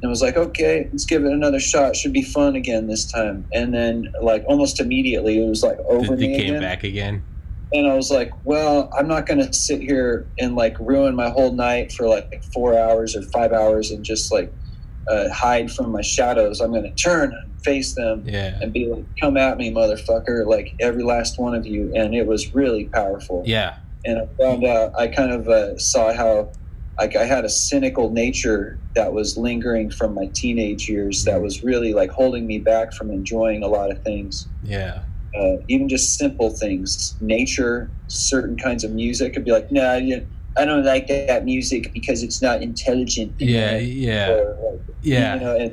and 0.00 0.10
was 0.10 0.22
like, 0.22 0.36
"Okay, 0.36 0.86
let's 0.92 1.06
give 1.06 1.24
it 1.24 1.32
another 1.32 1.58
shot. 1.58 1.96
Should 1.96 2.12
be 2.12 2.22
fun 2.22 2.54
again 2.54 2.86
this 2.86 3.10
time." 3.10 3.46
And 3.52 3.74
then, 3.74 4.12
like 4.22 4.44
almost 4.46 4.78
immediately, 4.78 5.42
it 5.44 5.48
was 5.48 5.62
like 5.64 5.78
over 5.88 6.14
they 6.14 6.28
me 6.28 6.36
came 6.38 6.50
again, 6.54 6.60
back 6.62 6.84
again. 6.84 7.22
And 7.72 7.86
I 7.86 7.94
was 7.94 8.10
like, 8.10 8.32
"Well, 8.44 8.90
I'm 8.98 9.08
not 9.08 9.26
going 9.26 9.44
to 9.44 9.52
sit 9.52 9.80
here 9.80 10.26
and 10.38 10.56
like 10.56 10.78
ruin 10.80 11.14
my 11.14 11.30
whole 11.30 11.52
night 11.52 11.92
for 11.92 12.08
like 12.08 12.42
four 12.54 12.78
hours 12.78 13.16
or 13.16 13.22
five 13.22 13.52
hours 13.52 13.90
and 13.90 14.04
just 14.04 14.32
like 14.32 14.52
uh, 15.08 15.28
hide 15.30 15.70
from 15.70 15.90
my 15.90 16.02
shadows. 16.02 16.60
I'm 16.60 16.70
going 16.70 16.82
to 16.82 16.94
turn 16.94 17.32
and 17.32 17.62
face 17.62 17.94
them." 17.94 18.22
Yeah. 18.26 18.58
and 18.60 18.72
be 18.72 18.86
like, 18.86 19.04
"Come 19.20 19.36
at 19.36 19.56
me, 19.58 19.70
motherfucker!" 19.72 20.46
Like 20.46 20.74
every 20.80 21.02
last 21.02 21.38
one 21.38 21.54
of 21.54 21.66
you, 21.66 21.92
and 21.94 22.14
it 22.14 22.26
was 22.26 22.54
really 22.54 22.86
powerful. 22.86 23.42
Yeah. 23.46 23.76
And 24.04 24.18
I 24.18 24.26
found 24.40 24.64
out, 24.64 24.92
I 24.98 25.08
kind 25.08 25.32
of 25.32 25.48
uh, 25.48 25.76
saw 25.76 26.14
how, 26.14 26.52
like, 26.98 27.16
I 27.16 27.24
had 27.24 27.44
a 27.44 27.48
cynical 27.48 28.10
nature 28.10 28.78
that 28.94 29.12
was 29.12 29.36
lingering 29.36 29.90
from 29.90 30.14
my 30.14 30.26
teenage 30.34 30.88
years, 30.88 31.24
that 31.24 31.42
was 31.42 31.62
really 31.64 31.92
like 31.92 32.10
holding 32.10 32.46
me 32.46 32.58
back 32.58 32.92
from 32.92 33.10
enjoying 33.10 33.62
a 33.62 33.66
lot 33.66 33.90
of 33.90 34.02
things, 34.04 34.48
Yeah. 34.62 35.00
Uh, 35.36 35.56
even 35.68 35.88
just 35.88 36.16
simple 36.16 36.50
things, 36.50 37.16
nature, 37.20 37.90
certain 38.08 38.56
kinds 38.56 38.84
of 38.84 38.92
music. 38.92 39.34
I'd 39.36 39.44
be 39.44 39.52
like, 39.52 39.70
"No, 39.72 39.82
nah, 40.00 40.16
I 40.56 40.64
don't 40.64 40.84
like 40.84 41.06
that 41.08 41.44
music 41.44 41.92
because 41.92 42.22
it's 42.22 42.40
not 42.42 42.62
intelligent." 42.62 43.32
Yeah. 43.38 43.76
Yeah. 43.78 44.30
Or, 44.30 44.56
like, 44.72 44.80
Yeah. 45.02 45.34
you 45.34 45.40
know, 45.40 45.56
and 45.56 45.72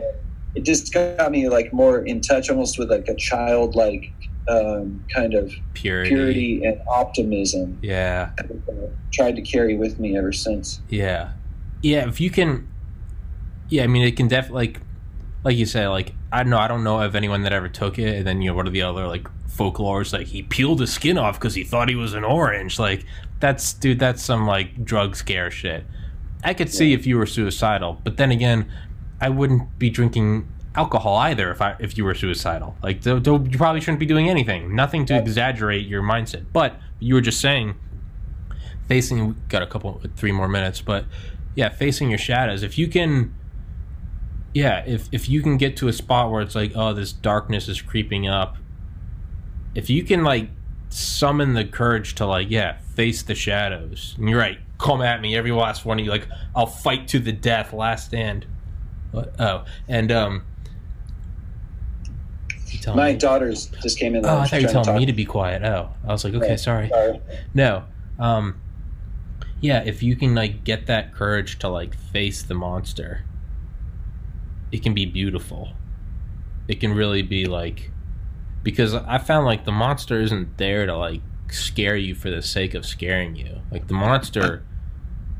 it 0.55 0.63
just 0.63 0.93
got 0.93 1.31
me 1.31 1.49
like 1.49 1.73
more 1.73 1.99
in 2.05 2.21
touch, 2.21 2.49
almost 2.49 2.77
with 2.79 2.89
like 2.89 3.07
a 3.07 3.15
childlike 3.15 4.11
um, 4.47 5.03
kind 5.13 5.33
of 5.33 5.51
Purity. 5.73 6.09
purity 6.09 6.63
and 6.65 6.79
optimism. 6.87 7.79
Yeah. 7.81 8.29
that 8.37 8.91
tried 9.11 9.35
to 9.37 9.41
carry 9.41 9.75
with 9.75 9.99
me 9.99 10.15
ever 10.17 10.31
since. 10.31 10.81
Yeah. 10.89 11.31
Yeah, 11.81 12.07
if 12.07 12.19
you 12.21 12.29
can 12.29 12.67
Yeah, 13.69 13.83
I 13.83 13.87
mean 13.87 14.03
it 14.03 14.15
can 14.15 14.27
definitely 14.27 14.67
like 14.67 14.81
like 15.43 15.57
you 15.57 15.65
say, 15.65 15.87
like 15.87 16.13
I 16.31 16.43
don't 16.43 16.49
know, 16.51 16.57
I 16.59 16.67
don't 16.67 16.83
know 16.83 17.01
of 17.01 17.15
anyone 17.15 17.41
that 17.43 17.53
ever 17.53 17.69
took 17.69 17.97
it 17.97 18.17
and 18.17 18.27
then 18.27 18.41
you 18.41 18.51
know 18.51 18.55
what 18.55 18.67
are 18.67 18.71
the 18.71 18.83
other 18.83 19.07
like 19.07 19.27
folklores 19.55 20.13
like 20.13 20.27
he 20.27 20.43
peeled 20.43 20.79
his 20.79 20.91
skin 20.91 21.17
off 21.17 21.39
because 21.39 21.55
he 21.55 21.63
thought 21.63 21.89
he 21.89 21.95
was 21.95 22.13
an 22.13 22.23
orange. 22.23 22.79
Like 22.79 23.05
that's 23.39 23.73
dude, 23.73 23.99
that's 23.99 24.21
some 24.21 24.45
like 24.45 24.83
drug 24.83 25.15
scare 25.15 25.51
shit. 25.51 25.85
I 26.43 26.53
could 26.53 26.71
see 26.71 26.93
if 26.93 27.07
you 27.07 27.17
were 27.17 27.25
suicidal, 27.25 27.99
but 28.03 28.17
then 28.17 28.31
again, 28.31 28.71
I 29.19 29.29
wouldn't 29.29 29.79
be 29.79 29.89
drinking 29.89 30.47
alcohol 30.75 31.15
either 31.17 31.51
if 31.51 31.61
I 31.61 31.75
if 31.79 31.97
you 31.97 32.03
were 32.03 32.13
suicidal. 32.13 32.75
Like 32.83 33.01
th- 33.01 33.23
th- 33.23 33.41
you 33.51 33.57
probably 33.57 33.81
shouldn't 33.81 33.99
be 33.99 34.05
doing 34.05 34.29
anything. 34.29 34.75
Nothing 34.75 35.05
to 35.07 35.17
exaggerate 35.17 35.87
your 35.87 36.03
mindset. 36.03 36.45
But 36.53 36.75
you 36.99 37.15
were 37.15 37.21
just 37.21 37.39
saying 37.41 37.75
facing 38.87 39.27
we 39.27 39.33
got 39.49 39.61
a 39.61 39.67
couple 39.67 40.01
three 40.15 40.31
more 40.31 40.47
minutes 40.47 40.81
but 40.81 41.05
yeah 41.55 41.69
facing 41.69 42.09
your 42.09 42.19
shadows 42.19 42.63
if 42.63 42.77
you 42.77 42.87
can 42.87 43.33
yeah 44.53 44.83
if 44.85 45.07
if 45.11 45.27
you 45.27 45.41
can 45.41 45.57
get 45.57 45.75
to 45.77 45.87
a 45.87 45.93
spot 45.93 46.31
where 46.31 46.41
it's 46.41 46.55
like 46.55 46.71
oh 46.75 46.93
this 46.93 47.11
darkness 47.11 47.67
is 47.67 47.81
creeping 47.81 48.27
up 48.27 48.57
if 49.75 49.89
you 49.89 50.03
can 50.03 50.23
like 50.23 50.49
summon 50.89 51.53
the 51.53 51.65
courage 51.65 52.15
to 52.15 52.25
like 52.25 52.49
yeah 52.49 52.77
face 52.95 53.21
the 53.23 53.35
shadows 53.35 54.15
and 54.17 54.29
you're 54.29 54.39
right 54.39 54.59
come 54.79 55.01
at 55.01 55.21
me 55.21 55.35
every 55.35 55.51
last 55.51 55.85
one 55.85 55.99
of 55.99 56.05
you 56.05 56.11
like 56.11 56.27
i'll 56.55 56.65
fight 56.65 57.07
to 57.07 57.19
the 57.19 57.31
death 57.31 57.73
last 57.73 58.07
stand 58.07 58.45
what? 59.11 59.33
oh 59.39 59.65
and 59.87 60.11
um 60.11 60.43
My 62.93 63.13
me? 63.13 63.17
daughters 63.17 63.67
just 63.81 63.97
came 63.99 64.15
in. 64.15 64.25
oh 64.25 64.37
i 64.39 64.47
thought 64.47 64.61
you 64.61 64.67
were 64.67 64.71
telling 64.73 64.87
to 64.93 64.99
me 64.99 65.05
to 65.05 65.13
be 65.13 65.25
quiet 65.25 65.63
oh 65.63 65.89
i 66.07 66.11
was 66.11 66.23
like 66.23 66.33
okay 66.33 66.49
Yeah, 66.49 66.55
sorry 66.55 66.89
Sorry. 66.89 67.19
no. 67.53 67.83
Um 68.19 68.61
yeah, 69.61 69.81
if 69.83 70.03
you 70.03 70.15
can 70.15 70.35
like 70.35 70.63
get 70.63 70.85
that 70.87 71.13
courage 71.13 71.57
to 71.59 71.69
like 71.69 71.95
face 71.95 72.43
the 72.43 72.53
monster, 72.53 73.23
it 74.71 74.83
can 74.83 74.93
be 74.93 75.05
beautiful. 75.05 75.69
It 76.67 76.79
can 76.81 76.93
really 76.93 77.21
be 77.23 77.45
like 77.45 77.89
because 78.65 78.95
I 78.95 79.19
found 79.19 79.45
like 79.45 79.63
the 79.63 79.71
monster 79.71 80.19
isn't 80.19 80.57
there 80.57 80.87
to 80.87 80.97
like 80.97 81.21
scare 81.51 81.95
you 81.95 82.15
for 82.15 82.31
the 82.31 82.41
sake 82.41 82.73
of 82.73 82.83
scaring 82.83 83.35
you. 83.35 83.61
Like 83.71 83.87
the 83.87 83.93
monster 83.93 84.65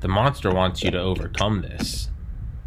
the 0.02 0.08
monster 0.08 0.54
wants 0.54 0.84
you 0.84 0.92
to 0.92 1.00
overcome 1.00 1.64
this. 1.64 2.12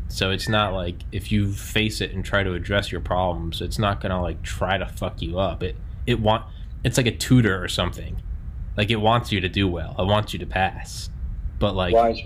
So 0.09 0.33
it's 0.33 0.49
not 0.49 0.75
like 0.75 0.97
if 1.13 1.31
you 1.31 1.53
face 1.53 2.01
it 2.01 2.11
and 2.11 2.25
try 2.25 2.43
to 2.43 2.55
address 2.55 2.91
your 2.91 3.01
problems, 3.01 3.61
it's 3.61 3.79
not 3.79 4.01
going 4.01 4.11
to 4.11 4.21
like 4.21 4.43
try 4.43 4.77
to 4.77 4.87
fuck 4.87 5.23
you 5.23 5.39
up. 5.39 5.63
It 5.63 5.77
it 6.07 6.19
want 6.19 6.45
it's 6.83 6.97
like 6.97 7.07
a 7.07 7.17
tutor 7.17 7.63
or 7.63 7.69
something. 7.69 8.21
Like 8.77 8.91
it 8.91 8.97
wants 8.97 9.31
you 9.31 9.41
to 9.41 9.49
do 9.49 9.69
well. 9.69 9.95
It 9.97 10.07
wants 10.07 10.33
you 10.33 10.41
to 10.41 10.47
pass. 10.47 11.09
But 11.61 11.77
like 11.77 11.95
Wise. 11.95 12.21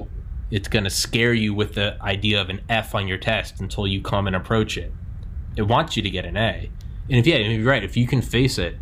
it's 0.50 0.68
going 0.68 0.84
to 0.84 0.90
scare 0.90 1.34
you 1.34 1.52
with 1.52 1.74
the 1.74 1.98
idea 2.00 2.40
of 2.40 2.48
an 2.48 2.62
F 2.70 2.94
on 2.94 3.06
your 3.06 3.18
test 3.18 3.60
until 3.60 3.86
you 3.86 4.00
come 4.00 4.26
and 4.26 4.34
approach 4.34 4.78
it. 4.78 4.90
It 5.54 5.62
wants 5.62 5.98
you 5.98 6.02
to 6.02 6.10
get 6.10 6.24
an 6.24 6.38
A. 6.38 6.70
And 7.08 7.18
if 7.18 7.26
yeah, 7.26 7.36
you're 7.36 7.68
right, 7.68 7.82
if 7.82 7.96
you 7.96 8.06
can 8.06 8.22
face 8.22 8.58
it, 8.58 8.76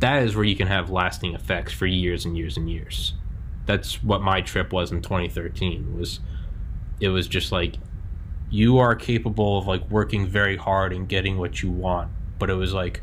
that 0.00 0.22
is 0.22 0.36
where 0.36 0.44
you 0.44 0.56
can 0.56 0.68
have 0.68 0.90
lasting 0.90 1.34
effects 1.34 1.72
for 1.72 1.86
years 1.86 2.24
and 2.24 2.36
years 2.36 2.56
and 2.56 2.70
years. 2.70 3.14
That's 3.66 4.02
what 4.02 4.20
my 4.20 4.40
trip 4.42 4.72
was 4.72 4.92
in 4.92 5.00
2013 5.00 5.98
was 5.98 6.20
it 7.00 7.08
was 7.08 7.26
just 7.26 7.52
like 7.52 7.76
you 8.50 8.78
are 8.78 8.94
capable 8.94 9.58
of 9.58 9.66
like 9.66 9.88
working 9.90 10.26
very 10.26 10.56
hard 10.56 10.92
and 10.92 11.08
getting 11.08 11.38
what 11.38 11.62
you 11.62 11.70
want, 11.70 12.10
but 12.38 12.50
it 12.50 12.54
was 12.54 12.72
like 12.72 13.02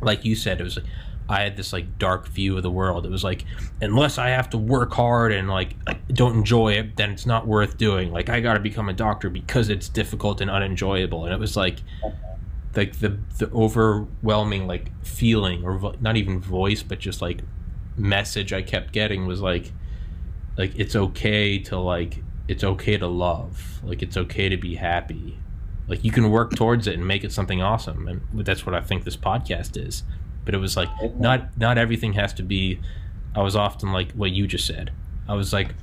like 0.00 0.24
you 0.24 0.34
said 0.34 0.60
it 0.60 0.64
was 0.64 0.76
like. 0.76 0.86
I 1.28 1.42
had 1.42 1.56
this 1.56 1.72
like 1.72 1.96
dark 1.96 2.26
view 2.26 2.56
of 2.56 2.64
the 2.64 2.72
world. 2.72 3.06
It 3.06 3.08
was 3.08 3.22
like 3.22 3.44
unless 3.80 4.18
I 4.18 4.30
have 4.30 4.50
to 4.50 4.58
work 4.58 4.92
hard 4.92 5.30
and 5.30 5.48
like 5.48 5.76
don't 6.08 6.34
enjoy 6.38 6.72
it, 6.72 6.96
then 6.96 7.12
it's 7.12 7.24
not 7.24 7.46
worth 7.46 7.78
doing. 7.78 8.10
Like 8.10 8.28
I 8.28 8.40
got 8.40 8.54
to 8.54 8.60
become 8.60 8.88
a 8.88 8.92
doctor 8.92 9.30
because 9.30 9.68
it's 9.68 9.88
difficult 9.88 10.40
and 10.40 10.50
unenjoyable. 10.50 11.26
And 11.26 11.32
it 11.32 11.38
was 11.38 11.56
like 11.56 11.76
like 12.76 13.00
the 13.00 13.18
the 13.38 13.50
overwhelming 13.50 14.66
like 14.66 14.90
feeling 15.04 15.64
or 15.64 15.76
vo- 15.76 15.96
not 16.00 16.16
even 16.16 16.40
voice 16.40 16.82
but 16.82 16.98
just 16.98 17.20
like 17.20 17.42
message 17.96 18.52
I 18.52 18.62
kept 18.62 18.92
getting 18.92 19.26
was 19.26 19.40
like 19.40 19.72
like 20.56 20.72
it's 20.76 20.94
okay 20.94 21.58
to 21.58 21.78
like 21.78 22.22
it's 22.48 22.64
okay 22.64 22.98
to 22.98 23.06
love. 23.06 23.80
Like 23.84 24.02
it's 24.02 24.16
okay 24.16 24.48
to 24.48 24.56
be 24.56 24.74
happy. 24.74 25.38
Like 25.86 26.04
you 26.04 26.10
can 26.10 26.30
work 26.30 26.56
towards 26.56 26.86
it 26.86 26.94
and 26.94 27.06
make 27.06 27.22
it 27.22 27.32
something 27.32 27.62
awesome. 27.62 28.08
And 28.08 28.44
that's 28.44 28.66
what 28.66 28.74
I 28.74 28.80
think 28.80 29.04
this 29.04 29.16
podcast 29.16 29.80
is. 29.80 30.02
But 30.44 30.54
it 30.54 30.58
was 30.58 30.76
like 30.76 30.88
not 31.16 31.56
not 31.56 31.78
everything 31.78 32.14
has 32.14 32.32
to 32.34 32.42
be 32.42 32.80
I 33.34 33.42
was 33.42 33.54
often 33.54 33.92
like 33.92 34.12
what 34.12 34.32
you 34.32 34.46
just 34.46 34.66
said. 34.66 34.90
I 35.28 35.34
was 35.34 35.52
like 35.52 35.74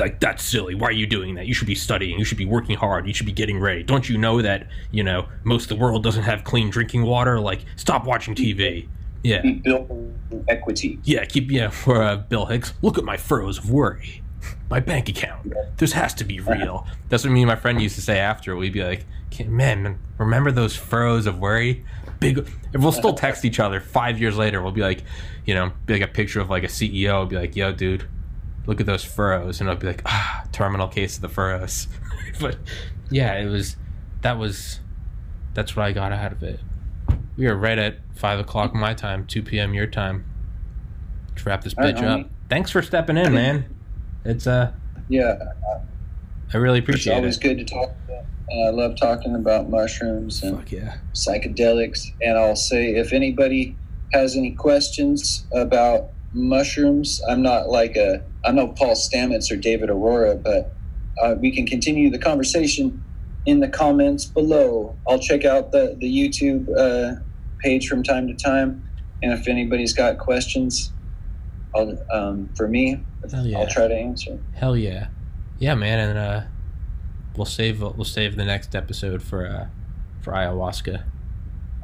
like 0.00 0.20
that's 0.20 0.42
silly. 0.42 0.74
Why 0.74 0.88
are 0.88 0.92
you 0.92 1.06
doing 1.06 1.34
that? 1.36 1.46
You 1.46 1.54
should 1.54 1.66
be 1.66 1.74
studying. 1.74 2.18
You 2.18 2.24
should 2.24 2.38
be 2.38 2.46
working 2.46 2.76
hard. 2.76 3.06
You 3.06 3.14
should 3.14 3.26
be 3.26 3.32
getting 3.32 3.60
ready. 3.60 3.82
Don't 3.82 4.08
you 4.08 4.18
know 4.18 4.42
that, 4.42 4.66
you 4.90 5.04
know, 5.04 5.28
most 5.44 5.64
of 5.64 5.68
the 5.68 5.76
world 5.76 6.02
doesn't 6.02 6.24
have 6.24 6.44
clean 6.44 6.70
drinking 6.70 7.02
water? 7.02 7.38
Like 7.40 7.64
stop 7.76 8.04
watching 8.04 8.34
TV. 8.34 8.88
Yeah. 9.22 9.42
Be 9.42 9.52
building 9.52 10.18
equity. 10.48 10.98
Yeah, 11.04 11.24
keep 11.24 11.50
yeah 11.50 11.68
for 11.68 12.02
uh, 12.02 12.16
Bill 12.16 12.46
Hicks. 12.46 12.72
Look 12.82 12.98
at 12.98 13.04
my 13.04 13.16
furrows 13.16 13.58
of 13.58 13.70
worry. 13.70 14.22
My 14.70 14.80
bank 14.80 15.08
account. 15.08 15.52
This 15.76 15.92
has 15.92 16.14
to 16.14 16.24
be 16.24 16.40
real. 16.40 16.86
That's 17.08 17.24
what 17.24 17.32
me 17.32 17.42
and 17.42 17.48
my 17.48 17.56
friend 17.56 17.80
used 17.82 17.96
to 17.96 18.00
say 18.00 18.18
after. 18.18 18.56
We'd 18.56 18.72
be 18.72 18.82
like, 18.82 19.04
"Man, 19.40 19.82
man, 19.82 19.98
remember 20.16 20.50
those 20.50 20.74
furrows 20.74 21.26
of 21.26 21.38
worry?" 21.38 21.84
Big. 22.20 22.48
We'll 22.72 22.92
still 22.92 23.12
text 23.26 23.44
each 23.44 23.60
other 23.60 23.80
five 23.80 24.18
years 24.18 24.38
later. 24.38 24.62
We'll 24.62 24.72
be 24.72 24.80
like, 24.80 25.02
you 25.44 25.54
know, 25.54 25.72
be 25.84 25.94
like 25.94 26.02
a 26.02 26.12
picture 26.12 26.40
of 26.40 26.48
like 26.48 26.62
a 26.62 26.68
CEO. 26.68 27.28
Be 27.28 27.36
like, 27.36 27.54
"Yo, 27.54 27.72
dude, 27.72 28.08
look 28.70 28.80
at 28.80 28.86
those 28.86 29.04
furrows," 29.04 29.60
and 29.60 29.68
I'll 29.68 29.76
be 29.76 29.88
like, 29.88 30.02
"Ah, 30.06 30.44
terminal 30.52 30.88
case 30.88 31.16
of 31.16 31.22
the 31.22 31.28
furrows." 31.28 31.88
but 32.40 32.56
yeah, 33.10 33.34
it 33.34 33.46
was. 33.46 33.76
That 34.22 34.38
was. 34.38 34.80
That's 35.52 35.74
what 35.74 35.84
I 35.84 35.92
got 35.92 36.12
out 36.12 36.32
of 36.32 36.42
it. 36.42 36.60
We 37.36 37.46
are 37.48 37.56
right 37.56 37.78
at 37.78 37.96
five 38.14 38.38
o'clock 38.38 38.72
my 38.72 38.94
time, 38.94 39.26
two 39.26 39.42
p.m. 39.42 39.74
your 39.74 39.88
time. 39.88 40.24
Let's 41.30 41.44
wrap 41.44 41.64
this 41.64 41.74
right, 41.76 41.94
bitch 41.94 42.02
up. 42.02 42.30
Thanks 42.48 42.70
for 42.70 42.80
stepping 42.80 43.16
in, 43.16 43.34
man. 43.34 43.76
It's 44.24 44.46
uh, 44.46 44.72
Yeah, 45.08 45.36
I 46.52 46.56
really 46.56 46.78
it's 46.78 46.88
appreciate 46.88 47.14
always 47.14 47.24
it. 47.24 47.26
Was 47.26 47.38
good 47.38 47.58
to 47.58 47.64
talk. 47.64 47.90
About. 48.06 48.24
And 48.48 48.66
I 48.66 48.70
love 48.70 48.96
talking 48.96 49.34
about 49.34 49.70
mushrooms 49.70 50.42
and 50.42 50.58
Fuck 50.58 50.72
yeah. 50.72 50.96
psychedelics. 51.12 52.12
And 52.20 52.36
I'll 52.36 52.56
say, 52.56 52.96
if 52.96 53.12
anybody 53.12 53.76
has 54.12 54.36
any 54.36 54.50
questions 54.52 55.46
about 55.52 56.10
mushrooms, 56.32 57.20
I'm 57.28 57.42
not 57.42 57.68
like 57.68 57.96
a 57.96 58.22
I'm 58.44 58.56
no 58.56 58.68
Paul 58.68 58.94
Stamets 58.94 59.50
or 59.50 59.56
David 59.56 59.90
Arora, 59.90 60.42
but 60.42 60.72
uh, 61.22 61.34
we 61.38 61.50
can 61.50 61.66
continue 61.66 62.10
the 62.10 62.18
conversation 62.18 63.02
in 63.46 63.60
the 63.60 63.68
comments 63.68 64.24
below. 64.24 64.96
I'll 65.08 65.18
check 65.18 65.44
out 65.44 65.72
the 65.72 65.96
the 65.98 66.06
YouTube 66.06 66.68
uh, 66.76 67.20
page 67.58 67.88
from 67.88 68.02
time 68.02 68.26
to 68.28 68.34
time, 68.34 68.88
and 69.22 69.32
if 69.32 69.48
anybody's 69.48 69.92
got 69.92 70.18
questions, 70.18 70.92
I'll 71.74 71.98
um, 72.12 72.48
for 72.56 72.68
me, 72.68 73.02
Hell 73.30 73.46
yeah. 73.46 73.58
I'll 73.58 73.68
try 73.68 73.88
to 73.88 73.94
answer. 73.94 74.38
Hell 74.54 74.76
yeah, 74.76 75.08
yeah, 75.58 75.74
man, 75.74 75.98
and 75.98 76.18
uh, 76.18 76.42
we'll 77.36 77.46
save 77.46 77.80
we'll 77.80 78.04
save 78.04 78.36
the 78.36 78.44
next 78.44 78.74
episode 78.74 79.22
for 79.22 79.46
uh 79.46 79.66
for 80.22 80.32
ayahuasca. 80.32 81.02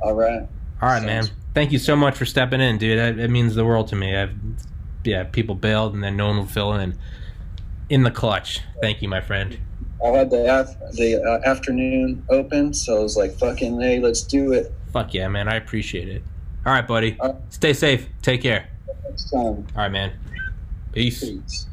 All 0.03 0.14
right. 0.14 0.47
All 0.82 0.88
right, 0.88 1.02
man. 1.02 1.28
Thank 1.54 1.72
you 1.72 1.78
so 1.78 1.96
much 1.96 2.16
for 2.16 2.26
stepping 2.26 2.60
in, 2.60 2.78
dude. 2.78 2.98
That, 2.98 3.18
it 3.18 3.30
means 3.30 3.54
the 3.54 3.64
world 3.64 3.88
to 3.88 3.96
me. 3.96 4.14
I've 4.14 4.34
yeah, 5.04 5.24
people 5.24 5.54
bailed 5.54 5.94
and 5.94 6.02
then 6.02 6.16
no 6.16 6.26
one 6.26 6.36
will 6.36 6.46
fill 6.46 6.74
in. 6.74 6.98
In 7.88 8.02
the 8.02 8.10
clutch. 8.10 8.60
Thank 8.80 9.00
you, 9.00 9.08
my 9.08 9.20
friend. 9.20 9.58
I 10.04 10.08
had 10.08 10.30
the 10.30 10.60
af- 10.60 10.76
the 10.92 11.22
uh, 11.22 11.48
afternoon 11.48 12.24
open, 12.28 12.74
so 12.74 12.98
I 12.98 13.02
was 13.02 13.16
like, 13.16 13.32
"Fucking 13.38 13.80
hey, 13.80 14.00
let's 14.00 14.22
do 14.22 14.52
it." 14.52 14.72
Fuck 14.92 15.14
yeah, 15.14 15.28
man. 15.28 15.48
I 15.48 15.54
appreciate 15.54 16.08
it. 16.08 16.22
All 16.66 16.72
right, 16.72 16.86
buddy. 16.86 17.16
All 17.20 17.32
right. 17.32 17.36
Stay 17.48 17.72
safe. 17.72 18.08
Take 18.22 18.42
care. 18.42 18.68
Next 19.08 19.30
time, 19.30 19.40
All 19.42 19.64
right, 19.76 19.88
man. 19.92 20.12
Peace. 20.92 21.20
peace. 21.20 21.66